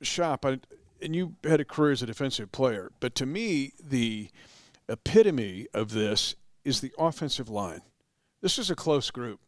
Shop, 0.01 0.45
I, 0.45 0.59
and 1.01 1.15
you 1.15 1.35
had 1.43 1.59
a 1.59 1.65
career 1.65 1.91
as 1.91 2.01
a 2.01 2.05
defensive 2.05 2.51
player, 2.51 2.91
but 2.99 3.15
to 3.15 3.25
me, 3.25 3.73
the 3.83 4.29
epitome 4.89 5.67
of 5.73 5.91
this 5.91 6.35
is 6.63 6.81
the 6.81 6.91
offensive 6.97 7.49
line. 7.49 7.81
This 8.41 8.59
is 8.59 8.69
a 8.69 8.75
close 8.75 9.11
group. 9.11 9.39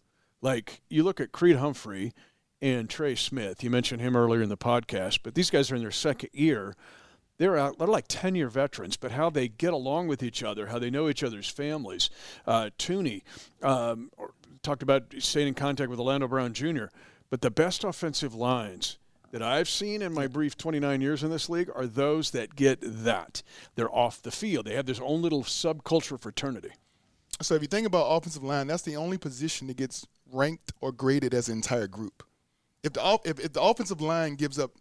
Like 0.41 0.81
you 0.89 1.03
look 1.03 1.19
at 1.19 1.31
Creed 1.31 1.57
Humphrey 1.57 2.13
and 2.61 2.89
Trey 2.89 3.15
Smith. 3.15 3.63
You 3.63 3.69
mentioned 3.69 4.01
him 4.01 4.15
earlier 4.15 4.41
in 4.41 4.49
the 4.49 4.57
podcast, 4.57 5.19
but 5.23 5.35
these 5.35 5.49
guys 5.49 5.71
are 5.71 5.75
in 5.75 5.81
their 5.81 5.91
second 5.91 6.29
year. 6.33 6.75
They're 7.37 7.57
out, 7.57 7.77
they're 7.77 7.87
like 7.87 8.05
ten 8.07 8.35
year 8.35 8.49
veterans, 8.49 8.97
but 8.97 9.11
how 9.11 9.29
they 9.29 9.47
get 9.47 9.73
along 9.73 10.07
with 10.07 10.21
each 10.21 10.43
other, 10.43 10.67
how 10.67 10.79
they 10.79 10.89
know 10.89 11.09
each 11.09 11.23
other's 11.23 11.49
families. 11.49 12.09
Uh, 12.45 12.69
Thuney 12.77 13.23
um, 13.63 14.11
talked 14.61 14.83
about 14.83 15.13
staying 15.19 15.47
in 15.47 15.53
contact 15.53 15.89
with 15.89 15.99
Orlando 15.99 16.27
Brown 16.27 16.53
Jr., 16.53 16.85
but 17.29 17.41
the 17.41 17.51
best 17.51 17.83
offensive 17.83 18.33
lines 18.33 18.97
that 19.31 19.41
I've 19.41 19.69
seen 19.69 20.01
in 20.01 20.13
my 20.13 20.27
brief 20.27 20.57
29 20.57 21.01
years 21.01 21.23
in 21.23 21.29
this 21.29 21.49
league 21.49 21.69
are 21.73 21.85
those 21.85 22.31
that 22.31 22.55
get 22.55 22.79
that. 22.81 23.43
They're 23.75 23.93
off 23.93 24.21
the 24.21 24.31
field. 24.31 24.65
They 24.65 24.75
have 24.75 24.85
their 24.85 25.03
own 25.03 25.21
little 25.21 25.43
subculture 25.43 26.19
fraternity. 26.19 26.71
So 27.41 27.55
if 27.55 27.61
you 27.61 27.67
think 27.67 27.87
about 27.87 28.07
offensive 28.07 28.43
line, 28.43 28.67
that's 28.67 28.83
the 28.83 28.97
only 28.97 29.17
position 29.17 29.67
that 29.67 29.77
gets 29.77 30.05
ranked 30.31 30.73
or 30.81 30.91
graded 30.91 31.33
as 31.33 31.47
an 31.47 31.55
entire 31.55 31.87
group. 31.87 32.23
If 32.83 32.93
the 32.93 33.19
if, 33.25 33.39
if 33.39 33.53
the 33.53 33.61
offensive 33.61 34.01
line 34.01 34.35
gives 34.35 34.57
up 34.57 34.71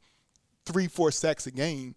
three, 0.64 0.88
four 0.88 1.11
sacks 1.11 1.46
a 1.46 1.51
game, 1.51 1.94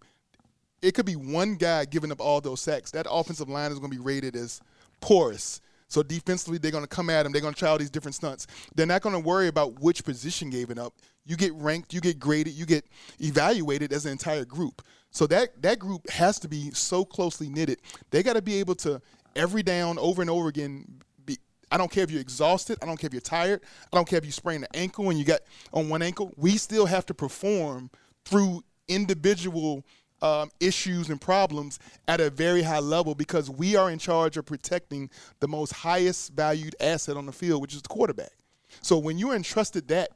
it 0.80 0.94
could 0.94 1.06
be 1.06 1.16
one 1.16 1.54
guy 1.54 1.84
giving 1.84 2.12
up 2.12 2.20
all 2.20 2.40
those 2.40 2.60
sacks. 2.60 2.90
That 2.90 3.06
offensive 3.08 3.48
line 3.48 3.72
is 3.72 3.78
going 3.78 3.90
to 3.90 3.96
be 3.96 4.02
rated 4.02 4.36
as 4.36 4.60
porous. 5.00 5.60
So 5.92 6.02
defensively, 6.02 6.56
they're 6.56 6.70
going 6.70 6.84
to 6.84 6.88
come 6.88 7.10
at 7.10 7.26
him. 7.26 7.32
They're 7.32 7.42
going 7.42 7.52
to 7.52 7.58
try 7.58 7.68
all 7.68 7.76
these 7.76 7.90
different 7.90 8.14
stunts. 8.14 8.46
They're 8.74 8.86
not 8.86 9.02
going 9.02 9.14
to 9.14 9.20
worry 9.20 9.48
about 9.48 9.78
which 9.80 10.04
position 10.04 10.48
gave 10.48 10.70
it 10.70 10.78
up. 10.78 10.94
You 11.26 11.36
get 11.36 11.52
ranked, 11.52 11.92
you 11.92 12.00
get 12.00 12.18
graded, 12.18 12.54
you 12.54 12.64
get 12.64 12.86
evaluated 13.20 13.92
as 13.92 14.06
an 14.06 14.12
entire 14.12 14.46
group. 14.46 14.80
So 15.10 15.26
that 15.26 15.60
that 15.60 15.78
group 15.78 16.08
has 16.08 16.38
to 16.38 16.48
be 16.48 16.70
so 16.70 17.04
closely 17.04 17.50
knitted. 17.50 17.82
They 18.10 18.22
got 18.22 18.36
to 18.36 18.42
be 18.42 18.58
able 18.58 18.74
to 18.76 19.02
every 19.36 19.62
down 19.62 19.98
over 19.98 20.22
and 20.22 20.30
over 20.30 20.48
again. 20.48 20.86
Be, 21.26 21.36
I 21.70 21.76
don't 21.76 21.90
care 21.90 22.04
if 22.04 22.10
you're 22.10 22.22
exhausted. 22.22 22.78
I 22.80 22.86
don't 22.86 22.96
care 22.96 23.08
if 23.08 23.12
you're 23.12 23.20
tired. 23.20 23.60
I 23.92 23.96
don't 23.96 24.08
care 24.08 24.18
if 24.18 24.24
you 24.24 24.32
sprain 24.32 24.62
an 24.62 24.70
ankle 24.72 25.10
and 25.10 25.18
you 25.18 25.26
got 25.26 25.40
on 25.74 25.90
one 25.90 26.00
ankle. 26.00 26.32
We 26.38 26.56
still 26.56 26.86
have 26.86 27.04
to 27.04 27.14
perform 27.14 27.90
through 28.24 28.62
individual 28.88 29.84
um, 30.22 30.50
issues 30.60 31.10
and 31.10 31.20
problems 31.20 31.78
at 32.08 32.20
a 32.20 32.30
very 32.30 32.62
high 32.62 32.78
level 32.78 33.14
because 33.14 33.50
we 33.50 33.76
are 33.76 33.90
in 33.90 33.98
charge 33.98 34.36
of 34.36 34.46
protecting 34.46 35.10
the 35.40 35.48
most 35.48 35.72
highest 35.72 36.32
valued 36.32 36.74
asset 36.80 37.16
on 37.16 37.26
the 37.26 37.32
field, 37.32 37.60
which 37.60 37.74
is 37.74 37.82
the 37.82 37.88
quarterback. 37.88 38.32
So 38.80 38.96
when 38.96 39.18
you're 39.18 39.34
entrusted 39.34 39.88
that, 39.88 40.10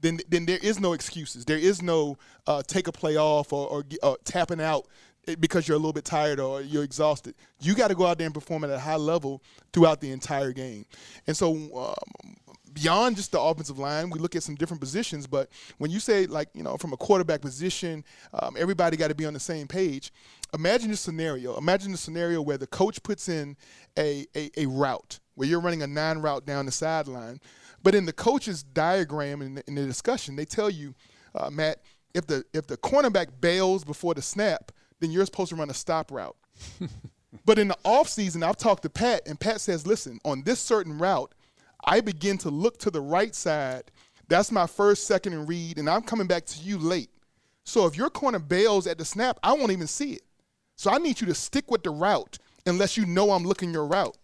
then 0.00 0.20
then 0.28 0.44
there 0.44 0.58
is 0.62 0.78
no 0.78 0.92
excuses. 0.92 1.46
There 1.46 1.58
is 1.58 1.82
no 1.82 2.18
uh, 2.46 2.62
take 2.66 2.86
a 2.86 2.92
play 2.92 3.16
off 3.16 3.52
or, 3.52 3.66
or 3.68 3.84
uh, 4.02 4.16
tapping 4.24 4.60
out 4.60 4.86
because 5.40 5.66
you're 5.66 5.74
a 5.74 5.78
little 5.78 5.92
bit 5.92 6.04
tired 6.04 6.38
or 6.38 6.60
you're 6.60 6.84
exhausted. 6.84 7.34
You 7.60 7.74
got 7.74 7.88
to 7.88 7.94
go 7.94 8.06
out 8.06 8.18
there 8.18 8.26
and 8.26 8.34
perform 8.34 8.62
at 8.64 8.70
a 8.70 8.78
high 8.78 8.96
level 8.96 9.42
throughout 9.72 10.00
the 10.00 10.12
entire 10.12 10.52
game. 10.52 10.84
And 11.26 11.36
so 11.36 11.54
um, 11.74 12.36
beyond 12.76 13.16
just 13.16 13.32
the 13.32 13.40
offensive 13.40 13.78
line, 13.78 14.10
we 14.10 14.18
look 14.18 14.36
at 14.36 14.42
some 14.42 14.54
different 14.54 14.80
positions. 14.80 15.26
But 15.26 15.48
when 15.78 15.90
you 15.90 15.98
say, 15.98 16.26
like, 16.26 16.50
you 16.54 16.62
know, 16.62 16.76
from 16.76 16.92
a 16.92 16.96
quarterback 16.96 17.40
position, 17.40 18.04
um, 18.34 18.54
everybody 18.58 18.96
got 18.96 19.08
to 19.08 19.14
be 19.14 19.24
on 19.24 19.32
the 19.32 19.40
same 19.40 19.66
page. 19.66 20.12
Imagine 20.54 20.90
a 20.90 20.96
scenario. 20.96 21.56
Imagine 21.56 21.94
a 21.94 21.96
scenario 21.96 22.42
where 22.42 22.58
the 22.58 22.66
coach 22.66 23.02
puts 23.02 23.28
in 23.28 23.56
a, 23.98 24.26
a, 24.36 24.50
a 24.58 24.66
route 24.66 25.18
where 25.34 25.48
you're 25.48 25.60
running 25.60 25.82
a 25.82 25.86
nine 25.86 26.18
route 26.18 26.44
down 26.44 26.66
the 26.66 26.72
sideline. 26.72 27.40
But 27.82 27.94
in 27.94 28.04
the 28.04 28.12
coach's 28.12 28.62
diagram 28.62 29.40
in 29.40 29.54
the, 29.56 29.64
in 29.66 29.74
the 29.74 29.86
discussion, 29.86 30.36
they 30.36 30.44
tell 30.44 30.68
you, 30.68 30.94
uh, 31.34 31.50
Matt, 31.50 31.82
if 32.14 32.26
the 32.26 32.44
if 32.52 32.66
the 32.66 32.76
cornerback 32.76 33.28
bails 33.40 33.84
before 33.84 34.14
the 34.14 34.22
snap, 34.22 34.70
then 35.00 35.10
you're 35.10 35.24
supposed 35.24 35.50
to 35.50 35.56
run 35.56 35.70
a 35.70 35.74
stop 35.74 36.10
route. 36.10 36.36
but 37.44 37.58
in 37.58 37.68
the 37.68 37.76
offseason, 37.84 38.42
I've 38.42 38.56
talked 38.56 38.82
to 38.82 38.90
Pat, 38.90 39.22
and 39.26 39.38
Pat 39.38 39.60
says, 39.60 39.86
listen, 39.86 40.18
on 40.24 40.42
this 40.42 40.60
certain 40.60 40.98
route, 40.98 41.34
I 41.84 42.00
begin 42.00 42.38
to 42.38 42.50
look 42.50 42.78
to 42.78 42.90
the 42.90 43.00
right 43.00 43.34
side. 43.34 43.84
That's 44.28 44.50
my 44.50 44.66
first, 44.66 45.06
second, 45.06 45.34
and 45.34 45.48
read, 45.48 45.78
and 45.78 45.88
I'm 45.88 46.02
coming 46.02 46.26
back 46.26 46.46
to 46.46 46.60
you 46.60 46.78
late. 46.78 47.10
So 47.64 47.86
if 47.86 47.96
your 47.96 48.10
corner 48.10 48.38
bails 48.38 48.86
at 48.86 48.98
the 48.98 49.04
snap, 49.04 49.38
I 49.42 49.52
won't 49.52 49.72
even 49.72 49.86
see 49.86 50.14
it. 50.14 50.22
So 50.76 50.90
I 50.90 50.98
need 50.98 51.20
you 51.20 51.26
to 51.28 51.34
stick 51.34 51.70
with 51.70 51.82
the 51.82 51.90
route 51.90 52.38
unless 52.66 52.96
you 52.96 53.06
know 53.06 53.30
I'm 53.30 53.44
looking 53.44 53.72
your 53.72 53.86
route, 53.86 54.16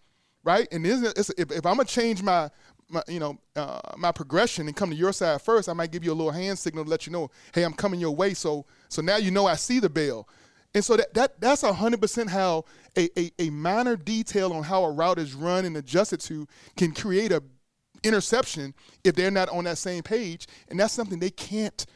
right? 0.44 0.68
And 0.70 0.86
if, 0.86 1.30
if 1.38 1.66
I'm 1.66 1.76
gonna 1.76 1.84
change 1.84 2.22
my, 2.22 2.50
my 2.88 3.02
you 3.08 3.18
know, 3.18 3.38
uh, 3.56 3.80
my 3.96 4.12
progression 4.12 4.66
and 4.66 4.76
come 4.76 4.90
to 4.90 4.96
your 4.96 5.12
side 5.12 5.40
first, 5.42 5.68
I 5.68 5.72
might 5.72 5.90
give 5.90 6.04
you 6.04 6.12
a 6.12 6.14
little 6.14 6.32
hand 6.32 6.58
signal 6.58 6.84
to 6.84 6.90
let 6.90 7.06
you 7.06 7.12
know, 7.12 7.30
hey, 7.54 7.62
I'm 7.62 7.72
coming 7.72 8.00
your 8.00 8.14
way. 8.14 8.34
So 8.34 8.66
so 8.88 9.02
now 9.02 9.16
you 9.16 9.30
know 9.30 9.46
I 9.46 9.56
see 9.56 9.80
the 9.80 9.88
bail. 9.90 10.28
And 10.74 10.84
so 10.84 10.96
that, 10.96 11.12
that 11.14 11.40
that's 11.40 11.62
hundred 11.62 12.00
percent 12.00 12.30
how 12.30 12.64
a, 12.96 13.08
a, 13.18 13.32
a 13.38 13.50
minor 13.50 13.96
detail 13.96 14.52
on 14.52 14.62
how 14.62 14.84
a 14.84 14.90
route 14.90 15.18
is 15.18 15.34
run 15.34 15.64
and 15.64 15.76
adjusted 15.76 16.20
to 16.20 16.46
can 16.76 16.92
create 16.92 17.32
a 17.32 17.42
interception 18.02 18.74
if 19.04 19.14
they're 19.14 19.30
not 19.30 19.48
on 19.48 19.64
that 19.64 19.78
same 19.78 20.02
page. 20.02 20.46
And 20.68 20.78
that's 20.78 20.92
something 20.92 21.18
they 21.18 21.30
can't 21.30 21.86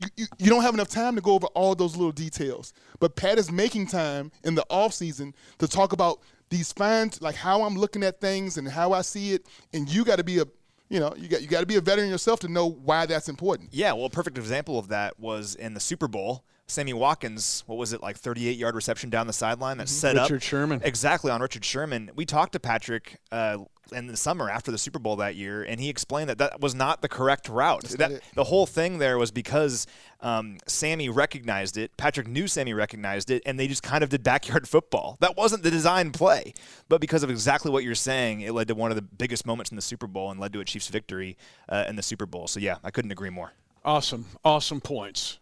you, 0.00 0.08
you, 0.16 0.26
you, 0.38 0.50
don't 0.50 0.62
have 0.62 0.72
enough 0.72 0.88
time 0.88 1.14
to 1.16 1.20
go 1.20 1.34
over 1.34 1.46
all 1.48 1.74
those 1.74 1.94
little 1.94 2.12
details. 2.12 2.72
But 3.00 3.16
Pat 3.16 3.38
is 3.38 3.52
making 3.52 3.88
time 3.88 4.32
in 4.44 4.54
the 4.54 4.64
off 4.70 4.94
season 4.94 5.34
to 5.58 5.68
talk 5.68 5.92
about 5.92 6.20
these 6.48 6.72
fine 6.72 7.10
like 7.20 7.34
how 7.34 7.62
I'm 7.62 7.76
looking 7.76 8.02
at 8.02 8.20
things 8.20 8.56
and 8.56 8.66
how 8.66 8.92
I 8.92 9.02
see 9.02 9.32
it. 9.32 9.46
And 9.72 9.88
you 9.88 10.04
got 10.04 10.16
to 10.16 10.24
be 10.24 10.38
a 10.38 10.44
you 10.88 10.98
know, 10.98 11.14
you 11.16 11.28
got 11.28 11.42
you 11.42 11.48
got 11.48 11.60
to 11.60 11.66
be 11.66 11.76
a 11.76 11.80
veteran 11.80 12.08
yourself 12.08 12.40
to 12.40 12.48
know 12.48 12.66
why 12.66 13.06
that's 13.06 13.28
important. 13.28 13.70
Yeah, 13.72 13.92
well, 13.92 14.06
a 14.06 14.10
perfect 14.10 14.36
example 14.38 14.78
of 14.78 14.88
that 14.88 15.20
was 15.20 15.54
in 15.54 15.74
the 15.74 15.80
Super 15.80 16.08
Bowl. 16.08 16.44
Sammy 16.70 16.92
Watkins, 16.92 17.64
what 17.66 17.78
was 17.78 17.92
it 17.92 18.02
like, 18.02 18.16
38 18.16 18.56
yard 18.56 18.74
reception 18.74 19.10
down 19.10 19.26
the 19.26 19.32
sideline 19.32 19.78
that 19.78 19.86
mm-hmm. 19.86 19.94
set 19.94 20.14
Richard 20.14 20.20
up 20.20 20.30
Richard 20.30 20.42
Sherman 20.42 20.80
exactly 20.84 21.30
on 21.30 21.40
Richard 21.40 21.64
Sherman. 21.64 22.10
We 22.14 22.24
talked 22.24 22.52
to 22.52 22.60
Patrick 22.60 23.18
uh, 23.32 23.58
in 23.92 24.06
the 24.06 24.16
summer 24.16 24.48
after 24.48 24.70
the 24.70 24.78
Super 24.78 24.98
Bowl 24.98 25.16
that 25.16 25.34
year, 25.34 25.62
and 25.62 25.80
he 25.80 25.88
explained 25.88 26.30
that 26.30 26.38
that 26.38 26.60
was 26.60 26.74
not 26.74 27.02
the 27.02 27.08
correct 27.08 27.48
route. 27.48 27.84
That, 27.98 28.20
the 28.34 28.44
whole 28.44 28.66
thing 28.66 28.98
there 28.98 29.18
was 29.18 29.30
because 29.30 29.86
um, 30.20 30.58
Sammy 30.66 31.08
recognized 31.08 31.76
it, 31.76 31.96
Patrick 31.96 32.26
knew 32.26 32.46
Sammy 32.46 32.72
recognized 32.72 33.30
it, 33.30 33.42
and 33.46 33.58
they 33.58 33.66
just 33.66 33.82
kind 33.82 34.04
of 34.04 34.10
did 34.10 34.22
backyard 34.22 34.68
football. 34.74 35.16
That 35.20 35.36
wasn't 35.36 35.62
the 35.62 35.70
design 35.70 36.12
play, 36.12 36.54
but 36.88 37.00
because 37.00 37.22
of 37.22 37.30
exactly 37.30 37.70
what 37.70 37.84
you're 37.84 37.94
saying, 37.94 38.42
it 38.42 38.52
led 38.52 38.68
to 38.68 38.74
one 38.74 38.90
of 38.90 38.96
the 38.96 39.02
biggest 39.02 39.46
moments 39.46 39.70
in 39.70 39.76
the 39.76 39.82
Super 39.82 40.06
Bowl 40.06 40.30
and 40.30 40.40
led 40.40 40.52
to 40.52 40.60
a 40.60 40.64
Chiefs 40.64 40.88
victory 40.88 41.36
uh, 41.68 41.84
in 41.88 41.96
the 41.96 42.02
Super 42.02 42.26
Bowl. 42.26 42.46
So 42.46 42.60
yeah, 42.60 42.76
I 42.84 42.90
couldn't 42.90 43.10
agree 43.10 43.30
more. 43.30 43.52
Awesome, 43.84 44.26
awesome 44.44 44.80
points. 44.80 45.38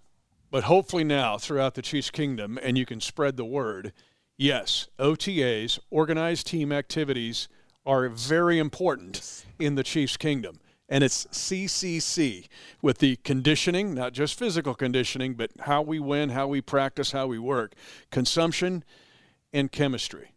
But 0.51 0.65
hopefully 0.65 1.05
now 1.05 1.37
throughout 1.37 1.75
the 1.75 1.83
Chiefs 1.83 2.11
kingdom, 2.11 2.59
and 2.63 2.79
you 2.79 2.87
can 2.87 3.01
spread 3.01 3.37
the 3.37 3.45
word. 3.45 3.93
Yes, 4.37 4.89
OTAs, 4.99 5.79
organized 5.91 6.47
team 6.47 6.73
activities 6.73 7.49
are 7.85 8.09
very 8.09 8.59
important 8.59 9.45
in 9.59 9.75
the 9.75 9.83
Chiefs 9.83 10.17
kingdom. 10.17 10.61
And 10.89 11.05
it's 11.05 11.27
CCC 11.27 12.49
with 12.81 12.99
the 12.99 13.17
conditioning, 13.17 13.93
not 13.93 14.15
just 14.15 14.39
physical 14.39 14.75
conditioning, 14.75 15.35
but 15.35 15.51
how 15.61 15.83
we 15.83 15.99
win, 15.99 16.31
how 16.31 16.47
we 16.47 16.63
practice, 16.63 17.13
how 17.13 17.27
we 17.27 17.39
work, 17.39 17.75
consumption, 18.11 18.85
and 19.53 19.71
chemistry. 19.71 20.33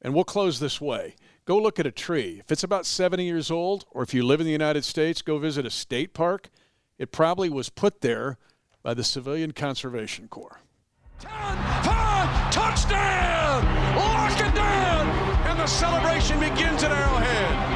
And 0.00 0.12
we'll 0.12 0.24
close 0.24 0.58
this 0.58 0.80
way. 0.80 1.14
Go 1.44 1.56
look 1.56 1.78
at 1.78 1.86
a 1.86 1.92
tree. 1.92 2.38
If 2.40 2.50
it's 2.50 2.64
about 2.64 2.84
70 2.84 3.24
years 3.24 3.50
old, 3.50 3.84
or 3.92 4.02
if 4.02 4.12
you 4.12 4.24
live 4.24 4.40
in 4.40 4.46
the 4.46 4.52
United 4.52 4.84
States, 4.84 5.22
go 5.22 5.38
visit 5.38 5.66
a 5.66 5.70
state 5.70 6.14
park. 6.14 6.50
It 6.98 7.12
probably 7.12 7.48
was 7.48 7.68
put 7.68 8.00
there 8.00 8.38
by 8.82 8.94
the 8.94 9.04
Civilian 9.04 9.52
Conservation 9.52 10.28
Corps. 10.28 10.60
10, 11.20 11.30
5, 11.30 12.52
touchdown! 12.52 13.64
Lock 13.96 14.40
it 14.40 14.54
down! 14.54 15.08
And 15.46 15.58
the 15.58 15.66
celebration 15.66 16.40
begins 16.40 16.82
at 16.82 16.90
Arrowhead. 16.90 17.71